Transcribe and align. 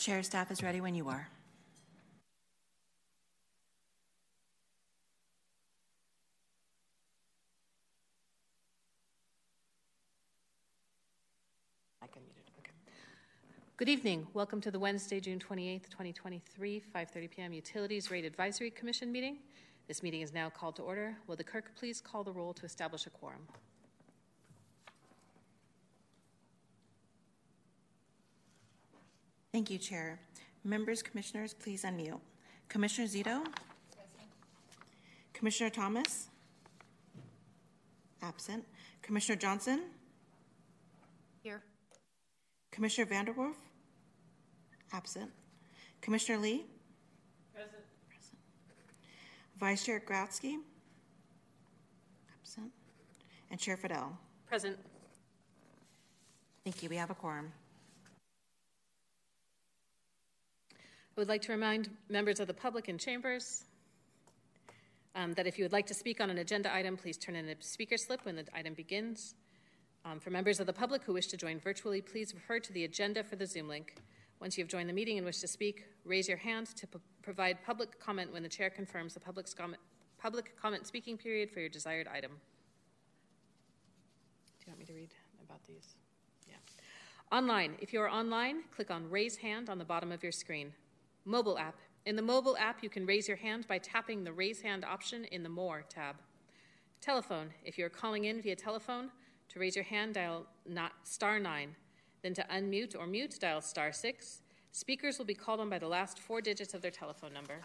Chair, 0.00 0.22
staff 0.22 0.50
is 0.50 0.62
ready 0.62 0.80
when 0.80 0.94
you 0.94 1.10
are. 1.10 1.28
Good 13.76 13.90
evening. 13.90 14.26
Welcome 14.32 14.62
to 14.62 14.70
the 14.70 14.78
Wednesday, 14.78 15.20
June 15.20 15.38
28th, 15.38 15.90
2023, 15.90 16.82
5:30 16.94 17.30
p.m. 17.30 17.52
Utilities 17.52 18.10
Rate 18.10 18.24
Advisory 18.24 18.70
Commission 18.70 19.12
meeting. 19.12 19.36
This 19.86 20.02
meeting 20.02 20.22
is 20.22 20.32
now 20.32 20.48
called 20.48 20.76
to 20.76 20.82
order. 20.82 21.14
Will 21.26 21.36
the 21.36 21.44
clerk 21.44 21.72
please 21.76 22.00
call 22.00 22.24
the 22.24 22.32
roll 22.32 22.54
to 22.54 22.64
establish 22.64 23.06
a 23.06 23.10
quorum? 23.10 23.46
Thank 29.52 29.70
you, 29.70 29.78
Chair. 29.78 30.20
Members, 30.62 31.02
commissioners, 31.02 31.54
please 31.54 31.84
unmute. 31.84 32.20
Commissioner 32.68 33.08
Zito? 33.08 33.44
Commissioner 35.32 35.70
Thomas? 35.70 36.28
Absent. 38.22 38.64
Commissioner 39.02 39.36
Johnson? 39.36 39.82
Here. 41.42 41.62
Commissioner 42.70 43.06
Vanderwerf? 43.10 43.54
Absent. 44.92 45.30
Commissioner 46.00 46.38
Lee? 46.38 46.64
Present. 47.52 47.72
Present. 48.08 48.38
Vice 49.58 49.84
Chair 49.84 50.00
Gratzke? 50.06 50.58
Absent. 52.38 52.70
And 53.50 53.58
Chair 53.58 53.76
Fidel? 53.76 54.16
Present. 54.46 54.78
Thank 56.64 56.82
you. 56.82 56.88
We 56.88 56.96
have 56.96 57.10
a 57.10 57.14
quorum. 57.14 57.50
Would 61.20 61.28
like 61.28 61.42
to 61.42 61.52
remind 61.52 61.90
members 62.08 62.40
of 62.40 62.46
the 62.46 62.54
public 62.54 62.88
in 62.88 62.96
chambers 62.96 63.64
um, 65.14 65.34
that 65.34 65.46
if 65.46 65.58
you 65.58 65.64
would 65.64 65.72
like 65.72 65.86
to 65.88 65.92
speak 65.92 66.18
on 66.18 66.30
an 66.30 66.38
agenda 66.38 66.74
item, 66.74 66.96
please 66.96 67.18
turn 67.18 67.36
in 67.36 67.46
a 67.46 67.54
speaker 67.60 67.98
slip 67.98 68.24
when 68.24 68.36
the 68.36 68.46
item 68.54 68.72
begins. 68.72 69.34
Um, 70.06 70.18
for 70.18 70.30
members 70.30 70.60
of 70.60 70.66
the 70.66 70.72
public 70.72 71.02
who 71.02 71.12
wish 71.12 71.26
to 71.26 71.36
join 71.36 71.60
virtually, 71.60 72.00
please 72.00 72.32
refer 72.32 72.58
to 72.60 72.72
the 72.72 72.84
agenda 72.84 73.22
for 73.22 73.36
the 73.36 73.46
Zoom 73.46 73.68
link. 73.68 73.96
Once 74.40 74.56
you 74.56 74.64
have 74.64 74.70
joined 74.70 74.88
the 74.88 74.94
meeting 74.94 75.18
and 75.18 75.26
wish 75.26 75.40
to 75.40 75.46
speak, 75.46 75.84
raise 76.06 76.26
your 76.26 76.38
hand 76.38 76.68
to 76.68 76.86
p- 76.86 76.98
provide 77.20 77.58
public 77.66 78.00
comment 78.00 78.32
when 78.32 78.42
the 78.42 78.48
chair 78.48 78.70
confirms 78.70 79.12
the 79.12 79.20
public 79.20 79.44
comment, 79.54 79.82
public 80.16 80.58
comment 80.58 80.86
speaking 80.86 81.18
period 81.18 81.50
for 81.50 81.60
your 81.60 81.68
desired 81.68 82.08
item. 82.08 82.30
Do 84.58 84.66
you 84.66 84.72
want 84.72 84.78
me 84.78 84.86
to 84.86 84.94
read 84.94 85.10
about 85.44 85.62
these? 85.68 85.96
Yeah. 86.48 86.54
Online. 87.30 87.74
If 87.78 87.92
you 87.92 88.00
are 88.00 88.08
online, 88.08 88.62
click 88.74 88.90
on 88.90 89.10
Raise 89.10 89.36
Hand 89.36 89.68
on 89.68 89.76
the 89.76 89.84
bottom 89.84 90.12
of 90.12 90.22
your 90.22 90.32
screen. 90.32 90.72
Mobile 91.24 91.58
app. 91.58 91.76
In 92.06 92.16
the 92.16 92.22
mobile 92.22 92.56
app, 92.56 92.82
you 92.82 92.88
can 92.88 93.04
raise 93.04 93.28
your 93.28 93.36
hand 93.36 93.68
by 93.68 93.78
tapping 93.78 94.24
the 94.24 94.32
Raise 94.32 94.62
Hand 94.62 94.84
option 94.84 95.24
in 95.26 95.42
the 95.42 95.48
More 95.48 95.84
tab. 95.88 96.16
Telephone. 97.00 97.50
If 97.64 97.76
you 97.76 97.84
are 97.84 97.90
calling 97.90 98.24
in 98.24 98.40
via 98.40 98.56
telephone, 98.56 99.10
to 99.50 99.58
raise 99.58 99.76
your 99.76 99.84
hand, 99.84 100.14
dial 100.14 100.46
not, 100.66 100.92
star 101.04 101.38
9. 101.38 101.74
Then 102.22 102.34
to 102.34 102.46
unmute 102.50 102.98
or 102.98 103.06
mute, 103.06 103.38
dial 103.38 103.60
star 103.60 103.92
6. 103.92 104.42
Speakers 104.72 105.18
will 105.18 105.26
be 105.26 105.34
called 105.34 105.60
on 105.60 105.68
by 105.68 105.78
the 105.78 105.88
last 105.88 106.18
four 106.18 106.40
digits 106.40 106.72
of 106.72 106.80
their 106.80 106.90
telephone 106.90 107.34
number. 107.34 107.60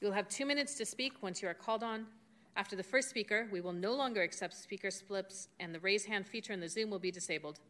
You 0.00 0.08
will 0.08 0.14
have 0.14 0.28
two 0.28 0.46
minutes 0.46 0.74
to 0.76 0.84
speak 0.84 1.22
once 1.22 1.42
you 1.42 1.48
are 1.48 1.54
called 1.54 1.84
on. 1.84 2.06
After 2.56 2.74
the 2.74 2.82
first 2.82 3.08
speaker, 3.08 3.46
we 3.52 3.60
will 3.60 3.72
no 3.72 3.92
longer 3.92 4.22
accept 4.22 4.54
speaker 4.54 4.90
slips, 4.90 5.48
and 5.60 5.74
the 5.74 5.80
raise 5.80 6.06
hand 6.06 6.26
feature 6.26 6.52
in 6.52 6.60
the 6.60 6.68
Zoom 6.68 6.90
will 6.90 6.98
be 6.98 7.10
disabled. 7.10 7.60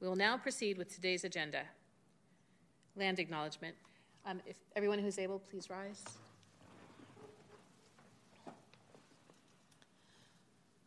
We 0.00 0.06
will 0.06 0.16
now 0.16 0.36
proceed 0.36 0.78
with 0.78 0.94
today's 0.94 1.24
agenda. 1.24 1.64
Land 2.96 3.18
acknowledgement. 3.18 3.74
Um, 4.26 4.40
if 4.46 4.56
everyone 4.76 4.98
who's 4.98 5.18
able, 5.18 5.38
please 5.38 5.70
rise. 5.70 6.04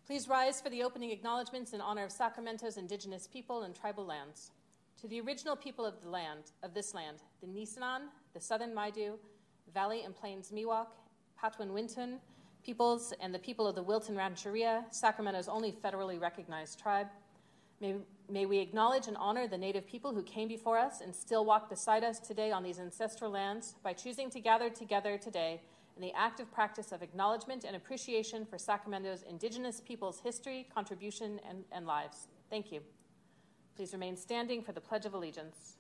Please 0.06 0.28
rise 0.28 0.62
for 0.62 0.70
the 0.70 0.84
opening 0.84 1.12
acknowledgments 1.12 1.74
in 1.74 1.82
honor 1.82 2.04
of 2.04 2.12
Sacramento's 2.12 2.78
indigenous 2.78 3.28
people 3.28 3.64
and 3.64 3.76
tribal 3.76 4.06
lands. 4.06 4.52
To 5.02 5.08
the 5.08 5.20
original 5.22 5.56
people 5.56 5.84
of 5.84 5.96
the 6.04 6.10
land, 6.10 6.52
of 6.62 6.74
this 6.74 6.94
land, 6.94 7.18
the 7.42 7.48
Nisenan, 7.48 8.04
the 8.34 8.40
Southern 8.40 8.74
Maidu, 8.74 9.14
Valley 9.74 10.04
and 10.04 10.16
Plains 10.16 10.52
Miwok, 10.52 10.88
Patwin 11.42 11.70
Wintun 11.70 12.20
peoples, 12.66 13.14
and 13.20 13.34
the 13.34 13.40
people 13.40 13.68
of 13.68 13.76
the 13.76 13.84
Wilton 13.84 14.16
Rancheria, 14.16 14.86
Sacramento's 14.90 15.48
only 15.48 15.72
federally 15.72 16.20
recognized 16.20 16.80
tribe, 16.80 17.08
may, 17.82 17.96
may 18.30 18.46
we 18.46 18.60
acknowledge 18.60 19.08
and 19.08 19.18
honor 19.18 19.48
the 19.48 19.58
native 19.58 19.86
people 19.86 20.14
who 20.14 20.24
came 20.24 20.48
before 20.48 20.78
us 20.78 21.02
and 21.02 21.14
still 21.14 21.46
walk 21.46 21.70
beside 21.70 22.04
us 22.04 22.20
today 22.20 22.52
on 22.52 22.64
these 22.64 22.80
ancestral 22.80 23.32
lands 23.32 23.76
by 23.84 23.94
choosing 23.94 24.30
to 24.32 24.40
gather 24.40 24.70
together 24.70 25.18
today 25.18 25.62
in 25.96 26.02
the 26.02 26.14
active 26.14 26.52
practice 26.52 26.92
of 26.92 27.02
acknowledgement 27.02 27.64
and 27.64 27.76
appreciation 27.76 28.46
for 28.46 28.58
Sacramento's 28.58 29.24
indigenous 29.24 29.82
people's 29.82 30.20
history, 30.20 30.68
contribution, 30.74 31.40
and, 31.50 31.64
and 31.72 31.86
lives. 31.86 32.28
Thank 32.50 32.72
you. 32.72 32.82
Please 33.76 33.94
remain 33.94 34.18
standing 34.18 34.62
for 34.62 34.72
the 34.72 34.82
Pledge 34.82 35.06
of 35.06 35.14
Allegiance. 35.14 35.78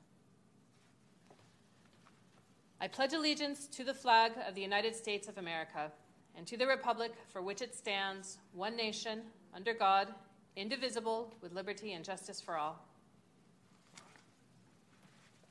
I 2.80 2.88
pledge 2.88 3.14
allegiance 3.14 3.68
to 3.68 3.84
the 3.84 3.94
flag 3.94 4.34
of 4.48 4.54
the 4.54 4.62
United 4.62 4.96
States 4.96 5.28
of 5.28 5.38
America 5.38 5.92
and 6.36 6.46
to 6.48 6.58
the 6.58 6.68
Republic 6.68 7.14
for 7.32 7.42
which 7.42 7.62
it 7.62 7.74
stands, 7.74 8.38
one 8.54 8.76
nation, 8.76 9.22
under 9.54 9.74
God, 9.74 10.10
indivisible, 10.56 11.34
with 11.42 11.54
liberty 11.54 11.94
and 11.94 12.04
justice 12.04 12.40
for 12.40 12.58
all. 12.58 12.80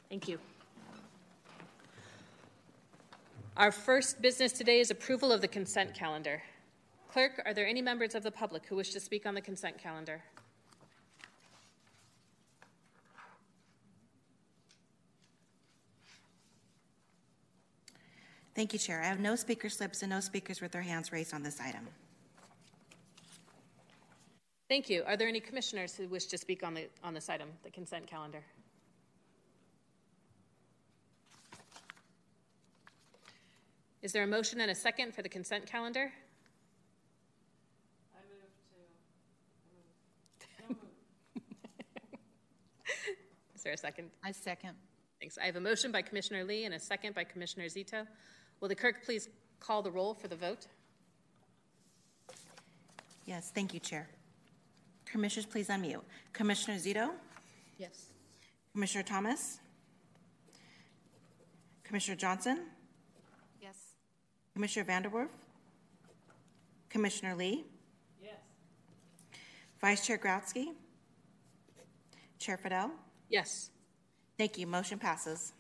Thank 0.09 0.29
you. 0.29 0.39
Our 3.57 3.71
first 3.71 4.21
business 4.21 4.53
today 4.53 4.81
is 4.81 4.91
approval 4.91 5.33
of 5.33 5.41
the 5.41 5.49
consent 5.49 5.95
calendar. 5.95 6.43
Clerk, 7.09 7.41
are 7.47 7.55
there 7.55 7.67
any 7.67 7.81
members 7.81 8.15
of 8.17 8.25
the 8.25 8.31
public 8.31 8.67
who 8.67 8.75
wish 8.75 8.91
to 8.91 9.01
speak 9.01 9.27
on 9.27 9.35
the 9.35 9.41
consent 9.41 9.79
calendar? 9.79 10.23
Thank 18.55 18.73
you, 18.73 18.79
Chair. 18.79 19.03
I 19.03 19.07
have 19.07 19.21
no 19.21 19.35
speaker 19.35 19.69
slips 19.69 20.03
and 20.03 20.11
no 20.11 20.21
speakers 20.21 20.61
with 20.61 20.73
their 20.73 20.83
hands 20.83 21.13
raised 21.13 21.35
on 21.35 21.43
this 21.43 21.61
item. 21.61 21.89
Thank 24.69 24.89
you. 24.89 25.03
Are 25.07 25.17
there 25.17 25.29
any 25.29 25.41
commissioners 25.41 25.95
who 25.95 26.09
wish 26.09 26.25
to 26.27 26.39
speak 26.39 26.63
on, 26.63 26.75
the, 26.75 26.89
on 27.03 27.13
this 27.13 27.29
item, 27.29 27.49
the 27.63 27.71
consent 27.71 28.07
calendar? 28.07 28.43
Is 34.01 34.13
there 34.13 34.23
a 34.23 34.27
motion 34.27 34.61
and 34.61 34.71
a 34.71 34.75
second 34.75 35.15
for 35.15 35.23
the 35.23 35.29
consent 35.29 35.67
calendar? 35.67 36.13
I 38.15 38.19
move 38.31 38.41
to. 40.67 40.75
Is 43.55 43.63
there 43.63 43.73
a 43.73 43.79
second? 43.79 44.11
I 44.23 44.33
second. 44.33 44.75
Thanks. 45.21 45.39
I 45.39 45.47
have 45.47 45.57
a 45.57 45.61
motion 45.61 45.91
by 45.91 46.03
Commissioner 46.03 46.45
Lee 46.45 46.65
and 46.65 46.75
a 46.75 46.81
second 46.81 47.15
by 47.15 47.25
Commissioner 47.25 47.67
Zito. 47.67 48.07
Will 48.61 48.69
the 48.69 48.75
clerk 48.75 49.05
please 49.05 49.29
call 49.61 49.83
the 49.83 49.91
roll 49.91 50.15
for 50.15 50.29
the 50.29 50.37
vote? 50.37 50.67
Yes, 53.25 53.51
thank 53.55 53.73
you, 53.73 53.81
Chair. 53.81 54.07
Commissioners, 55.15 55.47
please 55.47 55.69
unmute. 55.69 56.01
Commissioner 56.33 56.77
Zito? 56.77 57.11
Yes. 57.79 58.07
Commissioner 58.73 59.05
Thomas? 59.05 59.61
Commissioner 61.85 62.17
Johnson? 62.17 62.63
Yes. 63.63 63.77
Commissioner 64.55 64.85
Vanderwerf? 64.85 65.29
Commissioner 66.91 67.37
Lee? 67.37 67.65
Yes. 68.21 68.33
Vice 69.81 70.05
Chair 70.05 70.19
Gratzke? 70.19 70.75
Chair 72.41 72.57
Fidel? 72.57 72.91
Yes. 73.31 73.71
Thank 74.37 74.59
you. 74.59 74.67
Motion 74.67 74.99
passes. 74.99 75.53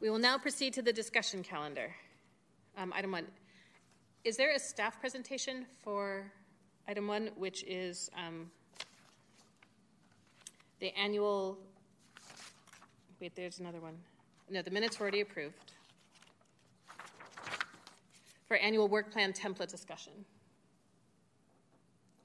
We 0.00 0.08
will 0.08 0.18
now 0.18 0.38
proceed 0.38 0.72
to 0.72 0.80
the 0.80 0.94
discussion 0.94 1.42
calendar. 1.42 1.94
Um, 2.78 2.90
item 2.96 3.12
one. 3.12 3.26
Is 4.22 4.36
there 4.36 4.54
a 4.54 4.58
staff 4.58 5.00
presentation 5.00 5.64
for 5.82 6.30
item 6.86 7.06
one, 7.06 7.30
which 7.36 7.64
is 7.64 8.10
um, 8.14 8.50
the 10.78 10.94
annual? 10.94 11.56
Wait, 13.18 13.34
there's 13.34 13.60
another 13.60 13.80
one. 13.80 13.94
No, 14.50 14.60
the 14.60 14.70
minutes 14.70 14.98
were 14.98 15.04
already 15.04 15.22
approved. 15.22 15.72
For 18.46 18.58
annual 18.58 18.88
work 18.88 19.10
plan 19.10 19.32
template 19.32 19.70
discussion. 19.70 20.12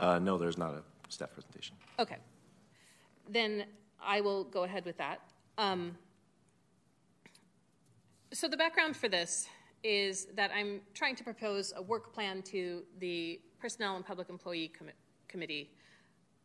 Uh, 0.01 0.19
no, 0.19 0.37
there's 0.37 0.57
not 0.57 0.73
a 0.73 0.83
staff 1.07 1.31
presentation. 1.33 1.77
Okay. 1.97 2.17
Then 3.29 3.65
I 4.03 4.19
will 4.19 4.43
go 4.43 4.63
ahead 4.63 4.83
with 4.83 4.97
that. 4.97 5.21
Um, 5.57 5.97
so, 8.33 8.49
the 8.49 8.57
background 8.57 8.97
for 8.97 9.07
this 9.07 9.47
is 9.85 10.27
that 10.35 10.51
I'm 10.53 10.81
trying 10.95 11.15
to 11.15 11.23
propose 11.23 11.71
a 11.75 11.81
work 11.81 12.11
plan 12.13 12.41
to 12.43 12.83
the 12.99 13.39
Personnel 13.61 13.95
and 13.95 14.05
Public 14.05 14.29
Employee 14.29 14.71
Com- 14.77 14.89
Committee 15.27 15.69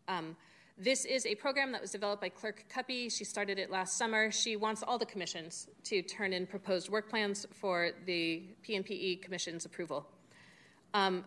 um, 0.08 0.36
This 0.76 1.04
is 1.04 1.24
a 1.24 1.34
program 1.34 1.72
that 1.72 1.80
was 1.80 1.90
developed 1.90 2.20
by 2.20 2.28
Clerk 2.28 2.64
Cuppy. 2.68 3.10
She 3.10 3.24
started 3.24 3.58
it 3.58 3.70
last 3.70 3.96
summer. 3.96 4.30
She 4.30 4.56
wants 4.56 4.82
all 4.82 4.98
the 4.98 5.06
commissions 5.06 5.68
to 5.84 6.02
turn 6.02 6.32
in 6.32 6.46
proposed 6.46 6.90
work 6.90 7.08
plans 7.08 7.46
for 7.52 7.90
the 8.06 8.42
PNPE 8.66 9.22
Commission's 9.22 9.64
approval. 9.64 10.06
Um, 10.92 11.24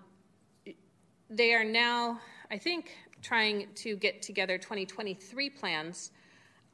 they 1.29 1.53
are 1.53 1.63
now, 1.63 2.19
I 2.51 2.57
think, 2.57 2.91
trying 3.21 3.69
to 3.75 3.95
get 3.95 4.21
together 4.21 4.57
2023 4.57 5.49
plans. 5.49 6.11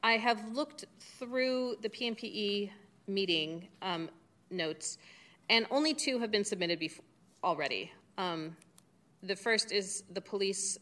I 0.02 0.14
have 0.14 0.54
looked 0.54 0.86
through 1.00 1.76
the 1.82 1.90
PNPE 1.90 2.72
meeting 3.08 3.68
um, 3.82 4.10
notes, 4.50 4.98
and 5.50 5.66
only 5.72 5.94
two 5.94 6.20
have 6.20 6.32
been 6.32 6.46
submitted 6.46 6.80
already. 7.44 7.92
Um, 8.18 8.56
the 9.24 9.36
first 9.36 9.72
is 9.72 10.04
the 10.12 10.22
police, 10.22 10.78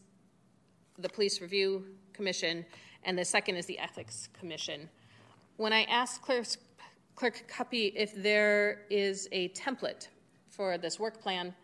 the 0.98 1.08
police 1.08 1.40
review 1.40 1.84
commission, 2.12 2.64
and 3.04 3.18
the 3.18 3.24
second 3.24 3.56
is 3.56 3.66
the 3.66 3.78
ethics 3.78 4.28
commission. 4.38 4.88
When 5.56 5.72
I 5.72 5.84
asked 5.84 6.22
Clerk, 6.22 6.46
Clerk 7.14 7.44
Cuppy 7.48 7.92
if 7.96 8.14
there 8.14 8.82
is 8.90 9.28
a 9.32 9.48
template 9.50 10.08
for 10.48 10.78
this 10.78 11.00
work 11.00 11.20
plan, 11.20 11.54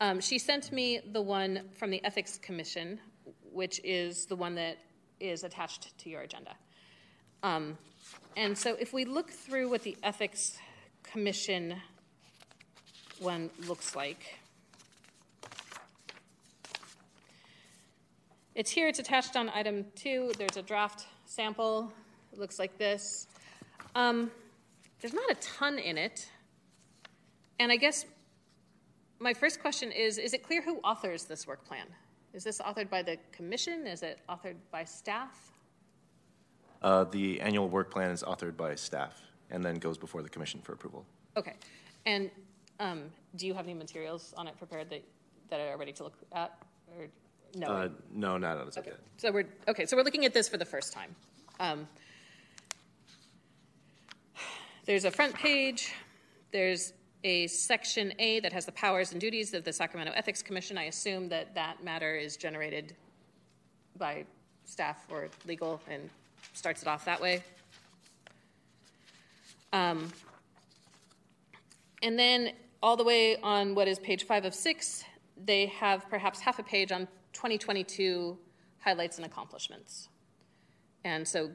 um, 0.00 0.20
she 0.20 0.38
sent 0.38 0.72
me 0.72 1.00
the 1.12 1.20
one 1.20 1.62
from 1.74 1.90
the 1.90 2.02
ethics 2.04 2.38
commission, 2.38 2.98
which 3.52 3.80
is 3.84 4.26
the 4.26 4.36
one 4.36 4.54
that 4.54 4.78
is 5.20 5.44
attached 5.44 5.96
to 5.98 6.10
your 6.10 6.22
agenda. 6.22 6.54
Um, 7.42 7.78
and 8.36 8.56
so 8.56 8.74
if 8.80 8.92
we 8.92 9.04
look 9.04 9.30
through 9.30 9.70
what 9.70 9.82
the 9.82 9.96
ethics 10.02 10.58
commission 11.02 11.76
one 13.20 13.50
looks 13.66 13.94
like, 13.96 14.38
it's 18.54 18.70
here, 18.70 18.88
it's 18.88 18.98
attached 18.98 19.36
on 19.36 19.48
item 19.50 19.84
two. 19.94 20.32
There's 20.38 20.56
a 20.56 20.62
draft 20.62 21.06
sample. 21.26 21.92
It 22.32 22.38
looks 22.38 22.58
like 22.58 22.78
this. 22.78 23.26
Um, 23.94 24.30
there's 25.00 25.14
not 25.14 25.30
a 25.30 25.34
ton 25.36 25.78
in 25.78 25.98
it. 25.98 26.28
And 27.58 27.70
I 27.70 27.76
guess 27.76 28.06
my 29.20 29.32
first 29.32 29.60
question 29.60 29.92
is 29.92 30.18
Is 30.18 30.34
it 30.34 30.42
clear 30.42 30.62
who 30.62 30.78
authors 30.78 31.24
this 31.24 31.46
work 31.46 31.64
plan? 31.64 31.86
Is 32.32 32.42
this 32.42 32.60
authored 32.60 32.90
by 32.90 33.02
the 33.02 33.16
commission? 33.32 33.86
Is 33.86 34.02
it 34.02 34.18
authored 34.28 34.56
by 34.72 34.84
staff? 34.84 35.52
Uh, 36.82 37.04
The 37.04 37.40
annual 37.40 37.68
work 37.68 37.90
plan 37.90 38.10
is 38.10 38.22
authored 38.22 38.56
by 38.56 38.74
staff 38.74 39.20
and 39.50 39.64
then 39.64 39.76
goes 39.76 39.96
before 39.98 40.22
the 40.22 40.28
commission 40.28 40.60
for 40.60 40.72
approval. 40.72 41.06
Okay. 41.36 41.54
And 42.06 42.30
um, 42.80 43.04
do 43.36 43.46
you 43.46 43.54
have 43.54 43.64
any 43.64 43.74
materials 43.74 44.34
on 44.36 44.48
it 44.48 44.56
prepared 44.58 44.90
that, 44.90 45.02
that 45.50 45.60
are 45.60 45.76
ready 45.76 45.92
to 45.92 46.04
look 46.04 46.14
at? 46.32 46.56
Or 46.96 47.06
no? 47.56 47.66
Uh, 47.66 47.88
No, 48.12 48.36
not 48.38 48.58
as 48.58 48.76
of 48.76 48.82
Okay. 48.82 48.90
yet. 48.90 49.00
So 49.16 49.32
we're 49.32 49.46
okay. 49.68 49.86
So 49.86 49.96
we're 49.96 50.02
looking 50.02 50.24
at 50.24 50.34
this 50.34 50.48
for 50.48 50.56
the 50.56 50.64
first 50.64 50.92
time. 50.92 51.14
Um, 51.60 51.86
there's 54.86 55.04
a 55.04 55.10
front 55.10 55.34
page. 55.34 55.92
There's 56.50 56.92
a 57.22 57.46
section 57.46 58.12
A 58.18 58.40
that 58.40 58.52
has 58.52 58.66
the 58.66 58.72
powers 58.72 59.12
and 59.12 59.20
duties 59.20 59.54
of 59.54 59.64
the 59.64 59.72
Sacramento 59.72 60.12
Ethics 60.14 60.42
Commission. 60.42 60.76
I 60.76 60.84
assume 60.84 61.28
that 61.30 61.54
that 61.54 61.82
matter 61.82 62.16
is 62.16 62.36
generated 62.36 62.94
by 63.96 64.24
staff 64.64 65.06
or 65.10 65.28
legal 65.46 65.80
and 65.88 66.10
starts 66.52 66.82
it 66.82 66.88
off 66.88 67.04
that 67.06 67.20
way. 67.20 67.42
Um, 69.72 70.12
and 72.02 72.18
then 72.18 72.52
all 72.84 72.98
the 72.98 73.02
way 73.02 73.38
on 73.38 73.74
what 73.74 73.88
is 73.88 73.98
page 73.98 74.26
five 74.26 74.44
of 74.44 74.54
six, 74.54 75.04
they 75.42 75.64
have 75.64 76.06
perhaps 76.10 76.38
half 76.38 76.58
a 76.58 76.62
page 76.62 76.92
on 76.92 77.08
2022 77.32 78.36
highlights 78.78 79.16
and 79.16 79.24
accomplishments. 79.24 80.10
And 81.02 81.26
so, 81.26 81.50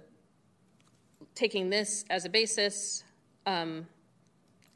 taking 1.36 1.70
this 1.70 2.04
as 2.10 2.26
a 2.26 2.30
basis, 2.30 3.04
um, 3.46 3.86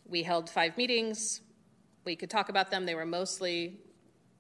we 0.06 0.22
held 0.22 0.48
five 0.48 0.78
meetings. 0.78 1.42
We 2.06 2.16
could 2.16 2.30
talk 2.30 2.50
about 2.50 2.70
them. 2.70 2.86
They 2.86 2.94
were 2.94 3.04
mostly, 3.04 3.80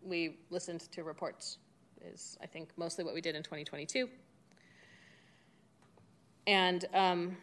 we 0.03 0.37
listened 0.51 0.81
to 0.91 1.03
reports, 1.03 1.57
is 2.05 2.37
I 2.43 2.45
think 2.45 2.69
mostly 2.77 3.03
what 3.03 3.15
we 3.15 3.21
did 3.21 3.35
in 3.35 3.41
2022. 3.41 4.07
And 6.45 6.85
um, 6.93 7.37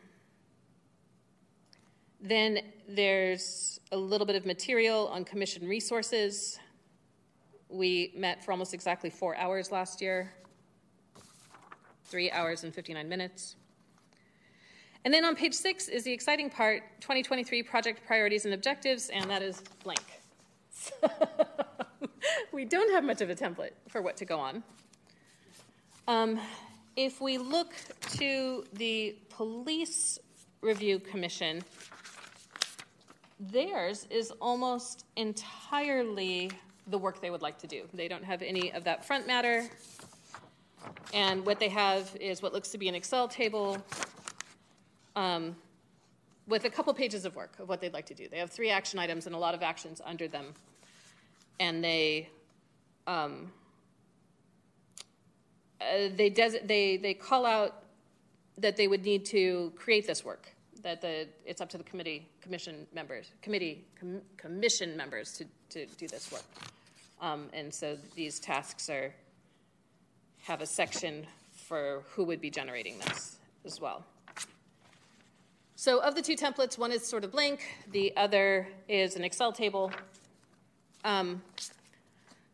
then 2.21 2.61
there's 2.89 3.81
a 3.93 3.97
little 3.97 4.27
bit 4.27 4.37
of 4.37 4.45
material 4.45 5.09
on 5.09 5.25
commission 5.25 5.67
resources. 5.67 6.59
We 7.69 8.13
met 8.17 8.45
for 8.45 8.53
almost 8.53 8.75
exactly 8.75 9.11
four 9.11 9.37
hours 9.37 9.73
last 9.73 10.01
year, 10.03 10.33
three 12.05 12.31
hours 12.31 12.65
and 12.65 12.75
59 12.75 13.09
minutes. 13.09 13.57
And 15.05 15.15
then 15.15 15.25
on 15.25 15.35
page 15.35 15.55
six 15.55 15.89
is 15.89 16.05
the 16.05 16.13
exciting 16.13 16.51
part 16.51 16.83
2023 17.01 17.63
project 17.63 18.07
priorities 18.07 18.45
and 18.45 18.53
objectives, 18.53 19.09
and 19.09 19.31
that 19.31 19.43
is 19.43 19.63
blank. 19.83 20.03
we 22.53 22.67
don't 22.67 22.93
have 22.93 23.05
much 23.05 23.23
of 23.23 23.31
a 23.31 23.35
template 23.35 23.73
for 23.89 24.03
what 24.03 24.17
to 24.19 24.27
go 24.27 24.39
on. 24.39 24.63
Um, 26.07 26.39
if 26.97 27.21
we 27.21 27.39
look 27.39 27.73
to 28.19 28.65
the 28.75 29.17
Police 29.31 30.19
Review 30.61 30.99
Commission, 30.99 31.63
theirs 33.41 34.07
is 34.11 34.31
almost 34.41 35.07
entirely 35.17 36.51
the 36.87 36.99
work 36.99 37.21
they 37.21 37.31
would 37.31 37.43
like 37.43 37.59
to 37.59 37.67
do. 37.67 37.89
They 37.95 38.09
don't 38.09 38.25
have 38.25 38.43
any 38.43 38.73
of 38.73 38.85
that 38.85 39.05
front 39.05 39.27
matter. 39.27 39.69
And 41.15 41.45
what 41.47 41.59
they 41.59 41.69
have 41.69 42.15
is 42.21 42.43
what 42.43 42.53
looks 42.53 42.69
to 42.71 42.79
be 42.79 42.89
an 42.89 42.95
Excel 42.95 43.29
table 43.29 43.79
um, 45.17 45.57
with 46.47 46.65
a 46.65 46.71
couple 46.71 46.93
pages 46.95 47.25
of 47.25 47.35
work 47.35 47.59
of 47.59 47.69
what 47.69 47.81
they'd 47.81 47.93
like 47.93 48.07
to 48.07 48.15
do. 48.15 48.29
They 48.29 48.39
have 48.39 48.51
three 48.51 48.71
action 48.71 48.99
items 48.99 49.27
and 49.27 49.35
a 49.35 49.39
lot 49.39 49.55
of 49.55 49.63
actions 49.63 50.01
under 50.05 50.29
them. 50.29 50.55
And 51.59 51.83
they, 51.83 52.29
um, 53.07 53.53
uh, 55.81 56.09
they, 56.15 56.31
des- 56.31 56.65
they, 56.65 56.97
they 56.97 57.15
call 57.15 57.47
out 57.47 57.85
that 58.59 58.77
they 58.77 58.89
would 58.89 59.05
need 59.05 59.25
to 59.27 59.73
create 59.77 60.07
this 60.07 60.25
work 60.25 60.55
that 60.83 61.01
the, 61.01 61.29
it's 61.45 61.61
up 61.61 61.69
to 61.71 61.79
the 61.79 61.85
committee, 61.85 62.29
commission 62.41 62.87
members, 62.95 63.31
committee, 63.43 63.85
com- 63.99 64.23
commission 64.37 64.97
members 64.97 65.33
to, 65.33 65.45
to 65.71 65.87
do 65.97 66.09
this 66.09 66.31
work. 66.33 66.45
Um, 67.21 67.49
and 67.53 67.73
so 67.73 67.97
these 68.15 68.41
tasks 68.41 68.89
are, 68.89 69.15
have 70.43 70.61
a 70.61 70.67
section 70.67 71.27
for 71.53 72.03
who 72.15 72.25
would 72.25 72.41
be 72.41 72.51
generating 72.51 72.99
this 72.99 73.37
as 73.65 73.81
well. 73.81 74.05
So 75.77 76.01
of 76.03 76.15
the 76.15 76.23
two 76.23 76.37
templates, 76.37 76.77
one 76.77 76.93
is 76.93 77.07
sort 77.07 77.25
of 77.25 77.33
blank, 77.33 77.61
the 77.91 78.15
other 78.17 78.69
is 78.89 79.17
an 79.17 79.25
Excel 79.25 79.53
table. 79.53 79.91
Um, 81.05 81.43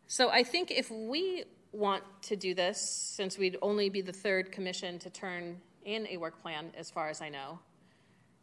so 0.07 0.29
I 0.29 0.43
think 0.43 0.71
if 0.71 0.89
we 0.89 1.43
want 1.73 2.03
to 2.23 2.35
do 2.35 2.53
this, 2.53 2.79
since 2.79 3.37
we'd 3.37 3.57
only 3.61 3.89
be 3.89 4.01
the 4.01 4.13
third 4.13 4.51
commission 4.51 4.97
to 4.99 5.09
turn 5.09 5.57
in 5.83 6.07
a 6.07 6.17
work 6.17 6.41
plan, 6.41 6.71
as 6.77 6.89
far 6.89 7.09
as 7.09 7.21
I 7.21 7.29
know, 7.29 7.59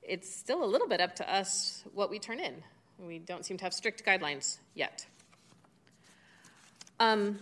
it's 0.06 0.34
still 0.34 0.62
a 0.62 0.66
little 0.66 0.88
bit 0.88 1.00
up 1.00 1.14
to 1.16 1.34
us 1.34 1.84
what 1.94 2.11
we 2.11 2.18
turn 2.18 2.40
in. 2.40 2.62
We 2.99 3.18
don't 3.18 3.44
seem 3.44 3.56
to 3.58 3.64
have 3.64 3.75
strict 3.75 4.04
guidelines 4.04 4.58
yet. 4.75 5.06
Um, 7.00 7.38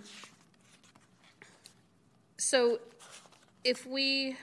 so 2.39 2.81
if 3.65 3.87
we, 3.87 4.37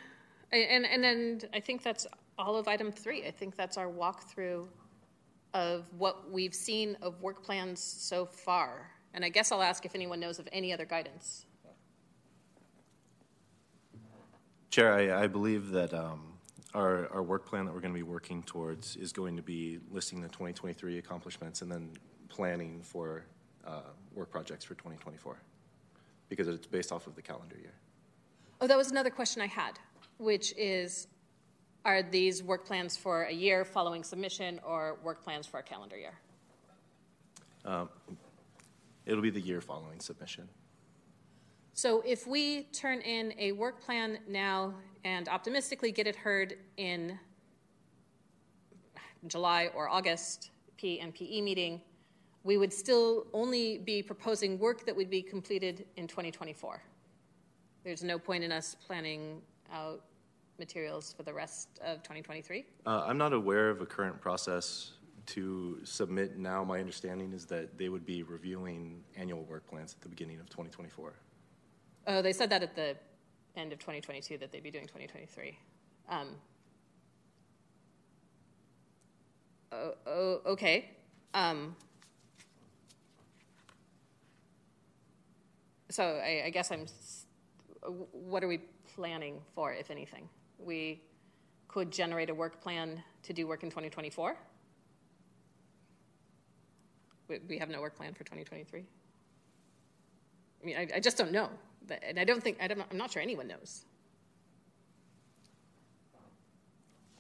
and, 0.52 0.86
and 0.86 1.04
then 1.04 1.42
I 1.54 1.60
think 1.60 1.84
that's 1.84 2.06
all 2.38 2.56
of 2.56 2.68
item 2.68 2.92
three. 2.92 3.26
I 3.26 3.32
think 3.32 3.56
that's 3.56 3.78
our 3.78 3.88
walkthrough 3.88 4.68
of 5.54 5.86
what 5.98 6.32
we've 6.32 6.54
seen 6.54 6.96
of 7.02 7.22
work 7.22 7.44
plans 7.44 7.82
so 7.82 8.26
far. 8.26 8.92
And 9.14 9.26
I 9.26 9.30
guess 9.30 9.52
I'll 9.52 9.64
ask 9.64 9.86
if 9.86 9.96
anyone 9.96 10.20
knows 10.20 10.40
of 10.40 10.48
any 10.52 10.72
other 10.72 10.86
guidance. 10.86 11.46
Chair, 14.70 14.94
I, 14.94 15.24
I 15.24 15.28
believe 15.28 15.72
that 15.72 15.94
um, 15.96 16.29
our, 16.74 17.12
our 17.12 17.24
work 17.24 17.46
plan 17.46 17.66
that 17.66 17.74
we're 17.74 17.82
going 17.82 17.94
to 17.94 17.98
be 17.98 18.04
working 18.04 18.44
towards 18.44 18.96
is 18.96 19.12
going 19.12 19.36
to 19.36 19.42
be 19.42 19.80
listing 19.92 20.22
the 20.22 20.28
2023 20.28 20.98
accomplishments 20.98 21.62
and 21.62 21.72
then 21.72 21.92
planning 22.28 22.82
for 22.84 23.26
uh, 23.66 23.82
work 24.14 24.30
projects 24.30 24.64
for 24.66 24.76
2024 24.76 25.38
because 26.30 26.48
it's 26.48 26.68
based 26.68 26.92
off 26.92 27.08
of 27.08 27.16
the 27.16 27.22
calendar 27.22 27.58
year. 27.58 27.74
Oh, 28.62 28.68
that 28.68 28.78
was 28.78 28.92
another 28.92 29.10
question 29.10 29.42
I 29.42 29.48
had, 29.48 29.80
which 30.18 30.54
is 30.58 31.08
are 31.86 32.04
these 32.04 32.44
work 32.44 32.66
plans 32.66 32.98
for 32.98 33.24
a 33.24 33.32
year 33.32 33.66
following 33.66 34.04
submission 34.04 34.60
or 34.64 35.00
work 35.04 35.24
plans 35.24 35.48
for 35.48 35.60
a 35.60 35.64
calendar 35.64 35.98
year? 35.98 36.14
It'll 39.06 39.24
be 39.24 39.30
the 39.30 39.42
year 39.42 39.62
following 39.62 40.00
submission. 40.00 40.48
So 41.82 42.04
if 42.06 42.28
we 42.28 42.64
turn 42.74 43.00
in 43.00 43.34
a 43.38 43.54
work 43.54 43.80
plan 43.82 44.20
now 44.28 44.74
and 45.06 45.30
optimistically 45.30 45.94
get 45.94 46.08
it 46.08 46.16
heard 46.18 46.58
in 46.76 47.18
July 49.28 49.70
or 49.74 49.88
August 49.88 50.52
P 50.76 51.00
and 51.00 51.16
PE 51.16 51.40
meeting, 51.40 51.80
we 52.44 52.58
would 52.58 52.74
still 52.74 53.28
only 53.32 53.78
be 53.78 54.04
proposing 54.04 54.60
work 54.60 54.86
that 54.86 54.94
would 54.94 55.10
be 55.10 55.22
completed 55.22 55.86
in 55.96 56.06
2024. 56.06 56.84
There's 57.86 58.04
no 58.04 58.20
point 58.20 58.44
in 58.44 58.52
us 58.52 58.76
planning 58.86 59.42
out 59.72 60.02
materials 60.58 61.14
for 61.16 61.24
the 61.24 61.34
rest 61.34 61.70
of 61.82 62.04
2023? 62.04 62.66
Uh, 62.86 63.06
I'm 63.08 63.18
not 63.18 63.32
aware 63.32 63.70
of 63.70 63.80
a 63.80 63.86
current 63.86 64.20
process 64.20 64.96
to 65.28 65.80
submit 65.86 66.38
now. 66.38 66.62
My 66.66 66.82
understanding 66.82 67.32
is 67.32 67.46
that 67.46 67.78
they 67.78 67.88
would 67.88 68.06
be 68.06 68.24
reviewing 68.24 69.02
annual 69.16 69.44
work 69.44 69.66
plans 69.66 69.94
at 69.94 70.02
the 70.02 70.10
beginning 70.10 70.42
of 70.42 70.50
2024. 70.50 71.14
Oh, 72.08 72.22
they 72.22 72.34
said 72.34 72.50
that 72.50 72.64
at 72.64 72.76
the 72.76 72.96
end 73.56 73.74
of 73.74 73.80
2022 73.80 74.38
that 74.38 74.52
they'd 74.52 74.64
be 74.64 74.72
doing 74.72 74.86
2023. 74.86 75.58
Um, 76.10 76.28
oh, 79.72 79.94
oh, 80.08 80.42
okay. 80.46 80.92
Um, 81.34 81.76
so 85.90 86.04
I, 86.04 86.44
I 86.46 86.50
guess 86.50 86.72
I'm. 86.72 86.86
What 88.12 88.44
are 88.44 88.48
we 88.48 88.60
planning 88.96 89.40
for, 89.56 89.74
if 89.74 89.90
anything? 89.90 90.28
We 90.58 91.02
could 91.68 91.92
generate 91.92 92.30
a 92.30 92.34
work 92.34 92.62
plan 92.62 93.02
to 93.24 93.34
do 93.34 93.48
work 93.48 93.64
in 93.64 93.70
2024. 93.70 94.36
We, 97.28 97.40
we 97.48 97.58
have 97.60 97.70
no 97.70 97.80
work 97.80 97.96
plan 97.96 98.14
for 98.14 98.24
2023. 98.24 98.84
I 100.62 100.66
mean, 100.66 100.76
I, 100.76 100.98
I 100.98 101.00
just 101.00 101.16
don't 101.16 101.32
know, 101.32 101.50
And 101.92 102.20
I 102.20 102.24
don't 102.24 102.42
think 102.42 102.58
I 102.62 102.68
don't, 102.68 102.82
I'm 102.92 102.98
not 102.98 103.12
sure 103.12 103.22
anyone 103.22 103.48
knows. 103.48 103.86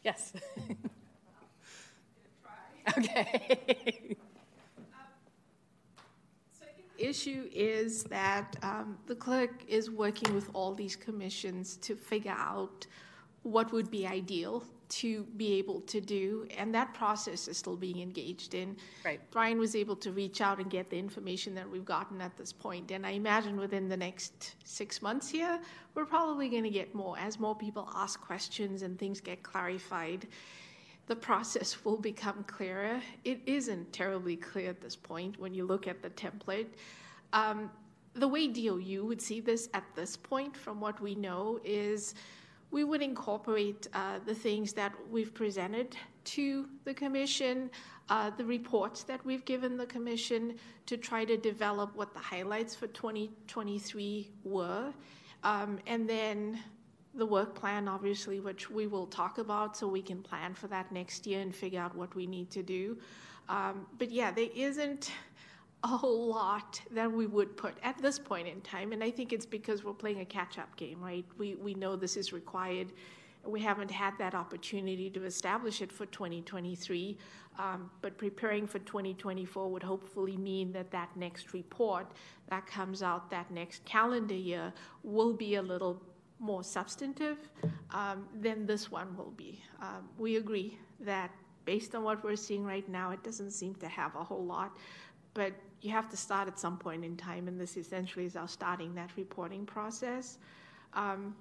Yes. 0.03 0.33
okay. 2.97 4.15
issue 6.97 7.49
is 7.53 8.03
that 8.03 8.55
um, 8.61 8.97
the 9.07 9.15
clerk 9.15 9.63
is 9.67 9.89
working 9.89 10.33
with 10.35 10.49
all 10.53 10.73
these 10.73 10.95
commissions 10.95 11.77
to 11.77 11.95
figure 11.95 12.35
out 12.37 12.85
what 13.43 13.71
would 13.71 13.89
be 13.89 14.05
ideal 14.05 14.63
to 14.89 15.23
be 15.37 15.53
able 15.53 15.81
to 15.81 16.01
do, 16.01 16.47
and 16.57 16.73
that 16.73 16.93
process 16.93 17.47
is 17.47 17.57
still 17.57 17.75
being 17.75 18.01
engaged 18.01 18.53
in. 18.53 18.75
Right. 19.05 19.19
Brian 19.31 19.59
was 19.59 19.75
able 19.75 19.95
to 19.97 20.11
reach 20.11 20.41
out 20.41 20.59
and 20.59 20.69
get 20.69 20.89
the 20.89 20.97
information 20.97 21.55
that 21.55 21.69
we've 21.69 21.85
gotten 21.85 22.21
at 22.21 22.35
this 22.37 22.51
point, 22.51 22.91
and 22.91 23.05
I 23.05 23.11
imagine 23.11 23.57
within 23.57 23.87
the 23.87 23.97
next 23.97 24.55
six 24.63 25.01
months 25.01 25.29
here, 25.29 25.59
we're 25.95 26.05
probably 26.05 26.49
going 26.49 26.63
to 26.63 26.69
get 26.69 26.93
more 26.93 27.17
as 27.19 27.39
more 27.39 27.55
people 27.55 27.89
ask 27.95 28.19
questions 28.19 28.81
and 28.81 28.97
things 28.97 29.21
get 29.21 29.43
clarified 29.43 30.27
the 31.09 31.15
process 31.15 31.83
will 31.83 31.97
become 31.97 32.43
clearer. 32.43 33.01
It 33.25 33.41
isn't 33.47 33.91
terribly 33.91 34.35
clear 34.35 34.69
at 34.69 34.79
this 34.79 34.95
point 34.95 35.39
when 35.39 35.55
you 35.55 35.65
look 35.65 35.87
at 35.87 36.03
the 36.03 36.11
template. 36.11 36.67
Um, 37.33 37.71
the 38.13 38.27
way 38.27 38.47
DOU 38.47 39.05
would 39.05 39.21
see 39.21 39.39
this 39.39 39.69
at 39.73 39.83
this 39.95 40.15
point, 40.15 40.55
from 40.55 40.79
what 40.79 41.01
we 41.01 41.15
know, 41.15 41.59
is 41.63 42.13
we 42.71 42.83
would 42.83 43.01
incorporate 43.01 43.87
uh, 43.93 44.19
the 44.25 44.35
things 44.35 44.73
that 44.73 44.93
we've 45.09 45.33
presented 45.33 45.95
to 46.23 46.67
the 46.83 46.93
commission, 46.93 47.69
uh, 48.09 48.29
the 48.31 48.45
reports 48.45 49.03
that 49.03 49.23
we've 49.25 49.45
given 49.45 49.77
the 49.77 49.85
commission 49.85 50.55
to 50.85 50.97
try 50.97 51.25
to 51.25 51.37
develop 51.37 51.95
what 51.95 52.13
the 52.13 52.19
highlights 52.19 52.75
for 52.75 52.87
2023 52.87 54.29
were. 54.43 54.93
Um, 55.43 55.79
and 55.87 56.07
then 56.07 56.59
the 57.15 57.25
work 57.25 57.55
plan, 57.55 57.87
obviously, 57.87 58.39
which 58.39 58.69
we 58.69 58.85
will 58.85 59.07
talk 59.07 59.39
about 59.39 59.75
so 59.75 59.87
we 59.87 60.01
can 60.01 60.21
plan 60.21 60.53
for 60.53 60.67
that 60.67 60.91
next 60.91 61.25
year 61.25 61.41
and 61.41 61.55
figure 61.55 61.81
out 61.81 61.95
what 61.95 62.13
we 62.13 62.27
need 62.27 62.51
to 62.51 62.61
do. 62.61 62.97
Um, 63.47 63.87
but 63.97 64.11
yeah, 64.11 64.29
there 64.29 64.49
isn't 64.55 65.11
a 65.83 65.87
whole 65.87 66.27
lot 66.27 66.81
than 66.91 67.15
we 67.15 67.25
would 67.25 67.55
put 67.55 67.75
at 67.83 67.97
this 67.99 68.19
point 68.19 68.47
in 68.47 68.59
time, 68.61 68.91
and 68.91 69.03
I 69.03 69.11
think 69.11 69.31
it's 69.31 69.45
because 69.45 69.83
we're 69.83 69.93
playing 69.93 70.19
a 70.19 70.25
catch-up 70.25 70.75
game, 70.75 71.01
right? 71.01 71.25
We 71.37 71.55
we 71.55 71.73
know 71.73 71.95
this 71.95 72.17
is 72.17 72.33
required. 72.33 72.91
We 73.45 73.61
haven't 73.61 73.89
had 73.89 74.17
that 74.17 74.35
opportunity 74.35 75.09
to 75.11 75.23
establish 75.23 75.81
it 75.81 75.91
for 75.93 76.05
2023, 76.07 77.17
um, 77.57 77.89
but 78.01 78.17
preparing 78.17 78.67
for 78.67 78.79
2024 78.79 79.71
would 79.71 79.81
hopefully 79.83 80.35
mean 80.35 80.73
that 80.73 80.91
that 80.91 81.15
next 81.15 81.53
report 81.53 82.11
that 82.49 82.67
comes 82.67 83.01
out 83.01 83.29
that 83.29 83.49
next 83.49 83.85
calendar 83.85 84.35
year 84.35 84.73
will 85.03 85.31
be 85.31 85.55
a 85.55 85.61
little 85.61 86.01
more 86.39 86.63
substantive 86.63 87.37
um, 87.91 88.27
than 88.41 88.65
this 88.65 88.91
one 88.91 89.15
will 89.15 89.31
be. 89.31 89.61
Um, 89.81 90.09
we 90.17 90.37
agree 90.37 90.77
that 91.01 91.31
based 91.65 91.95
on 91.95 92.03
what 92.03 92.23
we're 92.23 92.35
seeing 92.35 92.65
right 92.65 92.87
now, 92.89 93.11
it 93.11 93.23
doesn't 93.23 93.51
seem 93.51 93.75
to 93.75 93.87
have 93.87 94.15
a 94.15 94.23
whole 94.23 94.45
lot, 94.45 94.75
but 95.33 95.53
you 95.81 95.91
have 95.91 96.09
to 96.09 96.17
start 96.17 96.47
at 96.47 96.59
some 96.59 96.77
point 96.77 97.05
in 97.05 97.15
time, 97.15 97.47
and 97.47 97.59
this 97.59 97.77
essentially 97.77 98.25
is 98.25 98.35
our 98.35 98.47
starting 98.47 98.95
that 98.95 99.11
reporting 99.15 99.65
process. 99.65 100.37
Um, 100.93 101.35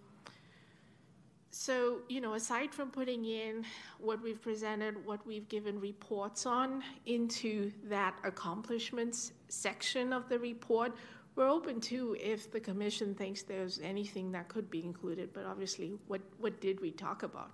so, 1.50 1.98
you 2.08 2.20
know, 2.20 2.34
aside 2.34 2.74
from 2.74 2.90
putting 2.90 3.24
in 3.24 3.64
what 3.98 4.22
we've 4.22 4.40
presented, 4.40 5.04
what 5.04 5.26
we've 5.26 5.48
given 5.48 5.80
reports 5.80 6.46
on 6.46 6.82
into 7.06 7.72
that 7.84 8.14
accomplishments 8.22 9.32
section 9.48 10.12
of 10.12 10.28
the 10.28 10.38
report, 10.38 10.92
we're 11.34 11.48
open 11.48 11.80
to 11.80 12.16
if 12.20 12.50
the 12.52 12.60
commission 12.60 13.14
thinks 13.14 13.42
there's 13.42 13.80
anything 13.80 14.30
that 14.32 14.48
could 14.48 14.70
be 14.70 14.84
included, 14.84 15.32
but 15.32 15.46
obviously, 15.46 15.94
what, 16.06 16.20
what 16.38 16.60
did 16.60 16.80
we 16.80 16.90
talk 16.90 17.22
about 17.22 17.52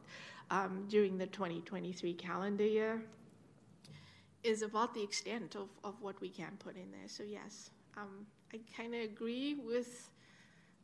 um, 0.51 0.87
during 0.89 1.17
the 1.17 1.27
2023 1.27 2.15
calendar 2.15 2.65
year 2.65 3.03
is 4.45 4.63
about 4.63 4.95
the 4.95 5.03
extent 5.03 5.57
of, 5.57 5.69
of 5.83 6.01
what 6.01 6.21
we 6.21 6.29
can 6.29 6.53
put 6.59 6.77
in 6.77 6.91
there. 6.93 7.09
So, 7.09 7.23
yes, 7.23 7.71
um, 7.97 8.27
I 8.53 8.61
kind 8.77 8.95
of 8.95 9.01
agree 9.01 9.55
with 9.55 10.11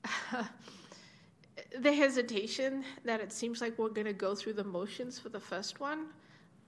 the 1.78 1.92
hesitation 1.92 2.84
that 3.04 3.20
it 3.20 3.32
seems 3.32 3.60
like 3.60 3.78
we're 3.78 3.90
going 3.90 4.06
to 4.06 4.12
go 4.12 4.34
through 4.34 4.54
the 4.54 4.64
motions 4.64 5.18
for 5.18 5.28
the 5.28 5.40
first 5.40 5.78
one, 5.80 6.06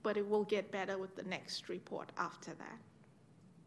but 0.03 0.17
it 0.17 0.29
will 0.29 0.45
get 0.45 0.71
better 0.71 0.99
with 0.99 1.17
the 1.17 1.23
next 1.23 1.69
report 1.69 2.11
after 2.19 2.53
that, 2.55 2.79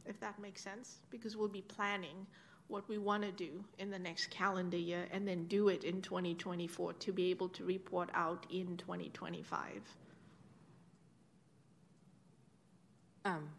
if 0.05 0.19
that 0.19 0.39
makes 0.39 0.61
sense, 0.61 0.99
because 1.09 1.35
we'll 1.35 1.47
be 1.47 1.61
planning 1.61 2.25
what 2.67 2.87
we 2.89 2.97
want 2.97 3.23
to 3.23 3.31
do 3.31 3.63
in 3.77 3.91
the 3.91 3.99
next 3.99 4.29
calendar 4.29 4.77
year 4.77 5.05
and 5.11 5.27
then 5.27 5.45
do 5.45 5.69
it 5.69 5.83
in 5.83 6.01
2024 6.01 6.93
to 6.93 7.11
be 7.11 7.29
able 7.29 7.49
to 7.49 7.63
report 7.63 8.09
out 8.13 8.45
in 8.49 8.75
2025. 8.77 9.81
Um, 13.25 13.49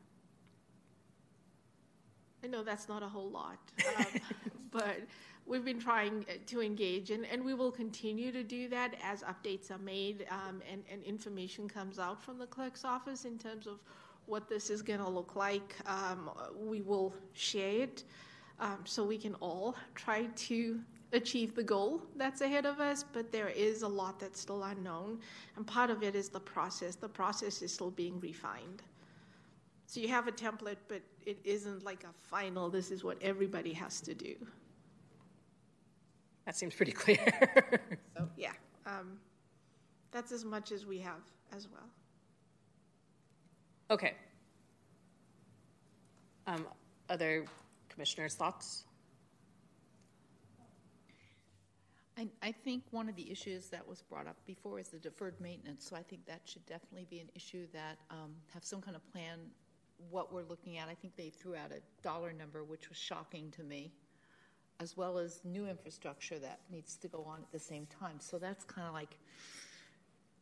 I 2.44 2.46
know 2.46 2.62
that's 2.62 2.88
not 2.88 3.02
a 3.02 3.08
whole 3.08 3.28
lot, 3.28 3.58
um, 3.98 4.06
but 4.70 5.00
we've 5.46 5.64
been 5.64 5.80
trying 5.80 6.24
uh, 6.30 6.34
to 6.46 6.62
engage, 6.62 7.10
and, 7.10 7.26
and 7.26 7.44
we 7.44 7.52
will 7.54 7.72
continue 7.72 8.30
to 8.30 8.44
do 8.44 8.68
that 8.68 8.94
as 9.02 9.24
updates 9.24 9.72
are 9.72 9.78
made 9.78 10.26
um, 10.30 10.62
and, 10.70 10.84
and 10.90 11.02
information 11.02 11.68
comes 11.68 11.98
out 11.98 12.22
from 12.22 12.38
the 12.38 12.46
clerk's 12.46 12.84
office 12.84 13.24
in 13.24 13.36
terms 13.38 13.66
of 13.66 13.80
what 14.26 14.48
this 14.48 14.70
is 14.70 14.82
going 14.82 15.00
to 15.00 15.08
look 15.08 15.34
like. 15.34 15.74
Um, 15.86 16.30
we 16.56 16.80
will 16.80 17.12
share 17.32 17.82
it 17.82 18.04
um, 18.60 18.78
so 18.84 19.04
we 19.04 19.18
can 19.18 19.34
all 19.34 19.74
try 19.96 20.26
to 20.26 20.80
achieve 21.12 21.56
the 21.56 21.62
goal 21.62 22.02
that's 22.14 22.40
ahead 22.40 22.66
of 22.66 22.78
us, 22.78 23.04
but 23.12 23.32
there 23.32 23.48
is 23.48 23.82
a 23.82 23.88
lot 23.88 24.20
that's 24.20 24.40
still 24.40 24.62
unknown, 24.62 25.18
and 25.56 25.66
part 25.66 25.90
of 25.90 26.04
it 26.04 26.14
is 26.14 26.28
the 26.28 26.40
process. 26.40 26.94
The 26.94 27.08
process 27.08 27.62
is 27.62 27.72
still 27.72 27.90
being 27.90 28.20
refined. 28.20 28.82
So 29.86 30.00
you 30.00 30.08
have 30.08 30.26
a 30.26 30.32
template, 30.32 30.78
but 30.88 31.00
it 31.24 31.38
isn't 31.44 31.84
like 31.84 32.04
a 32.04 32.12
final, 32.28 32.68
this 32.68 32.90
is 32.90 33.04
what 33.04 33.18
everybody 33.22 33.72
has 33.72 34.00
to 34.02 34.14
do. 34.14 34.34
that 36.44 36.56
seems 36.56 36.74
pretty 36.74 36.92
clear. 37.02 37.18
So, 38.16 38.28
yeah, 38.36 38.52
um, 38.84 39.18
that's 40.10 40.32
as 40.32 40.44
much 40.44 40.72
as 40.72 40.84
we 40.86 40.98
have 40.98 41.20
as 41.54 41.68
well. 41.68 41.88
okay. 43.90 44.14
Um, 46.48 46.66
other 47.08 47.44
commissioners' 47.88 48.34
thoughts? 48.34 48.84
I, 52.18 52.28
I 52.42 52.52
think 52.52 52.82
one 52.92 53.08
of 53.08 53.16
the 53.16 53.30
issues 53.30 53.68
that 53.68 53.86
was 53.86 54.02
brought 54.02 54.26
up 54.26 54.36
before 54.46 54.78
is 54.80 54.88
the 54.88 54.98
deferred 54.98 55.40
maintenance. 55.40 55.86
So 55.88 55.96
I 55.96 56.02
think 56.02 56.24
that 56.26 56.40
should 56.44 56.64
definitely 56.66 57.06
be 57.10 57.20
an 57.20 57.28
issue 57.34 57.66
that 57.72 57.98
um, 58.10 58.34
have 58.54 58.64
some 58.64 58.80
kind 58.80 58.96
of 58.96 59.12
plan 59.12 59.38
what 60.10 60.32
we're 60.32 60.44
looking 60.44 60.78
at. 60.78 60.88
I 60.88 60.94
think 60.94 61.16
they 61.16 61.30
threw 61.30 61.54
out 61.54 61.72
a 61.72 61.80
dollar 62.02 62.32
number, 62.32 62.64
which 62.64 62.88
was 62.88 62.98
shocking 62.98 63.50
to 63.52 63.62
me, 63.62 63.92
as 64.80 64.96
well 64.96 65.18
as 65.18 65.40
new 65.44 65.66
infrastructure 65.66 66.38
that 66.38 66.60
needs 66.70 66.96
to 66.96 67.08
go 67.08 67.24
on 67.24 67.40
at 67.40 67.52
the 67.52 67.58
same 67.58 67.86
time. 68.00 68.20
So 68.20 68.38
that's 68.38 68.64
kind 68.64 68.86
of 68.86 68.94
like, 68.94 69.16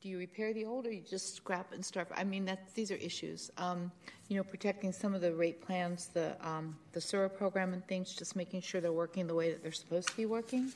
do 0.00 0.10
you 0.10 0.18
repair 0.18 0.52
the 0.52 0.66
old 0.66 0.86
or 0.86 0.92
you 0.92 1.00
just 1.00 1.34
scrap 1.34 1.72
and 1.72 1.82
start? 1.84 2.08
I 2.14 2.24
mean, 2.24 2.44
that 2.44 2.74
these 2.74 2.90
are 2.90 2.96
issues. 2.96 3.50
Um, 3.56 3.90
you 4.28 4.36
know, 4.36 4.44
protecting 4.44 4.92
some 4.92 5.14
of 5.14 5.22
the 5.22 5.32
rate 5.32 5.62
plans, 5.62 6.08
the 6.08 6.36
um, 6.46 6.76
the 6.92 7.00
SURA 7.00 7.30
program 7.30 7.72
and 7.72 7.86
things, 7.88 8.14
just 8.14 8.36
making 8.36 8.60
sure 8.60 8.82
they're 8.82 8.92
working 8.92 9.26
the 9.26 9.34
way 9.34 9.50
that 9.50 9.62
they're 9.62 9.72
supposed 9.72 10.08
to 10.08 10.16
be 10.16 10.26
working, 10.26 10.70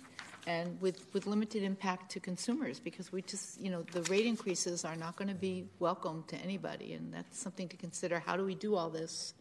and 0.48 0.80
with 0.80 1.12
with 1.14 1.26
limited 1.26 1.62
impact 1.62 2.10
to 2.12 2.20
consumers, 2.20 2.80
because 2.80 3.12
we 3.12 3.22
just, 3.22 3.60
you 3.60 3.70
know, 3.70 3.82
the 3.92 4.02
rate 4.02 4.26
increases 4.26 4.84
are 4.84 4.96
not 4.96 5.16
going 5.16 5.28
to 5.28 5.34
be 5.34 5.66
welcome 5.78 6.24
to 6.28 6.36
anybody, 6.36 6.94
and 6.94 7.12
that's 7.12 7.38
something 7.38 7.68
to 7.68 7.76
consider. 7.76 8.18
How 8.18 8.36
do 8.36 8.44
we 8.44 8.54
do 8.54 8.74
all 8.74 8.90
this? 8.90 9.34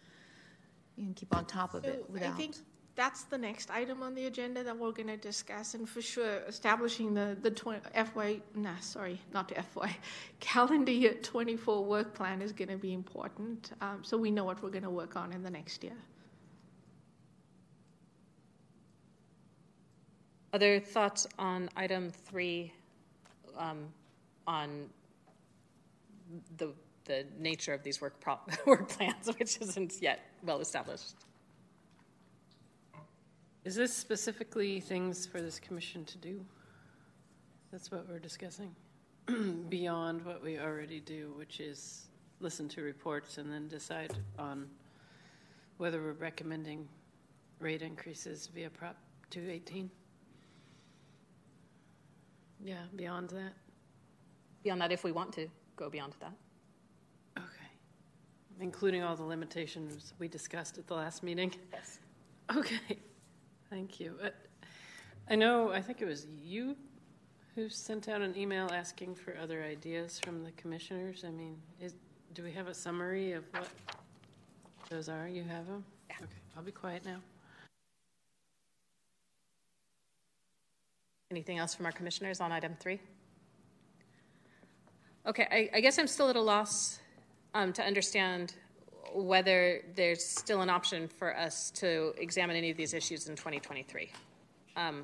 and 0.97 1.15
keep 1.15 1.35
on 1.35 1.45
top 1.45 1.73
of 1.73 1.85
it 1.85 2.05
without. 2.09 2.33
I 2.33 2.37
think 2.37 2.55
that's 2.95 3.23
the 3.23 3.37
next 3.37 3.69
item 3.69 4.01
on 4.01 4.15
the 4.15 4.25
agenda 4.25 4.63
that 4.63 4.77
we're 4.77 4.91
going 4.91 5.07
to 5.07 5.17
discuss, 5.17 5.75
and 5.75 5.87
for 5.87 6.01
sure, 6.01 6.39
establishing 6.47 7.13
the 7.13 7.37
the 7.41 7.51
20, 7.51 7.81
FY, 8.13 8.41
nah, 8.55 8.77
sorry, 8.81 9.21
not 9.33 9.51
FY, 9.51 9.95
calendar 10.39 10.91
year 10.91 11.13
24 11.13 11.85
work 11.85 12.13
plan 12.13 12.41
is 12.41 12.51
going 12.51 12.69
to 12.69 12.77
be 12.77 12.93
important, 12.93 13.71
um, 13.81 14.03
so 14.03 14.17
we 14.17 14.31
know 14.31 14.43
what 14.43 14.61
we're 14.61 14.69
going 14.69 14.83
to 14.83 14.89
work 14.89 15.15
on 15.15 15.31
in 15.31 15.43
the 15.43 15.51
next 15.51 15.83
year. 15.83 15.97
Other 20.53 20.79
thoughts 20.79 21.27
on 21.37 21.69
item 21.75 22.11
three, 22.11 22.71
um, 23.57 23.85
on 24.47 24.89
the 26.57 26.73
the 27.05 27.25
nature 27.39 27.73
of 27.73 27.83
these 27.83 28.01
work 28.01 28.15
work 28.65 28.89
plans, 28.89 29.27
which 29.39 29.57
isn't 29.61 30.01
yet 30.01 30.19
well 30.43 30.59
established. 30.59 31.15
Is 33.65 33.75
this 33.75 33.93
specifically 33.93 34.79
things 34.79 35.25
for 35.25 35.41
this 35.41 35.59
commission 35.59 36.05
to 36.05 36.17
do? 36.17 36.45
That's 37.71 37.91
what 37.91 38.07
we're 38.07 38.19
discussing. 38.19 38.73
Beyond 39.69 40.23
what 40.23 40.41
we 40.41 40.57
already 40.57 41.01
do, 41.01 41.33
which 41.37 41.59
is 41.59 42.07
listen 42.39 42.69
to 42.69 42.81
reports 42.81 43.39
and 43.39 43.51
then 43.51 43.67
decide 43.67 44.13
on 44.39 44.67
whether 45.77 46.01
we're 46.01 46.13
recommending 46.13 46.87
rate 47.59 47.81
increases 47.81 48.47
via 48.53 48.69
Prop 48.69 48.95
218? 49.31 49.89
Yeah, 52.63 52.83
beyond 52.95 53.29
that? 53.29 53.53
Beyond 54.63 54.81
that, 54.81 54.91
if 54.91 55.03
we 55.03 55.11
want 55.11 55.33
to 55.33 55.47
go 55.75 55.89
beyond 55.89 56.13
that. 56.19 56.33
Okay. 57.37 57.69
Including 58.59 59.03
all 59.03 59.15
the 59.15 59.23
limitations 59.23 60.13
we 60.19 60.27
discussed 60.27 60.77
at 60.77 60.87
the 60.87 60.95
last 60.95 61.23
meeting? 61.23 61.53
Yes. 61.71 61.99
Okay, 62.55 62.99
thank 63.69 63.99
you. 63.99 64.17
Uh, 64.23 64.29
I 65.29 65.35
know, 65.35 65.71
I 65.71 65.81
think 65.81 66.01
it 66.01 66.05
was 66.05 66.27
you 66.41 66.75
who 67.55 67.69
sent 67.69 68.07
out 68.07 68.21
an 68.21 68.37
email 68.37 68.69
asking 68.73 69.15
for 69.15 69.35
other 69.37 69.63
ideas 69.63 70.19
from 70.23 70.43
the 70.43 70.51
commissioners. 70.51 71.23
I 71.25 71.31
mean, 71.31 71.57
is, 71.81 71.95
do 72.33 72.43
we 72.43 72.51
have 72.53 72.67
a 72.67 72.73
summary 72.73 73.33
of 73.33 73.43
what 73.51 73.67
those 74.89 75.09
are? 75.09 75.27
You 75.27 75.43
have 75.43 75.67
them? 75.67 75.83
Yeah. 76.09 76.15
Okay, 76.21 76.41
I'll 76.55 76.63
be 76.63 76.71
quiet 76.71 77.03
now. 77.05 77.17
Anything 81.29 81.57
else 81.57 81.75
from 81.75 81.85
our 81.85 81.91
commissioners 81.91 82.39
on 82.39 82.53
item 82.53 82.73
three? 82.79 83.01
Okay, 85.25 85.45
I, 85.51 85.77
I 85.77 85.81
guess 85.81 85.99
I'm 85.99 86.07
still 86.07 86.29
at 86.29 86.37
a 86.37 86.41
loss 86.41 86.99
um, 87.53 87.73
to 87.73 87.83
understand 87.83 88.53
whether 89.13 89.81
there's 89.93 90.23
still 90.23 90.61
an 90.61 90.69
option 90.69 91.09
for 91.09 91.35
us 91.35 91.69
to 91.71 92.13
examine 92.17 92.55
any 92.55 92.69
of 92.69 92.77
these 92.77 92.93
issues 92.93 93.27
in 93.27 93.35
2023. 93.35 94.09
Um, 94.77 95.03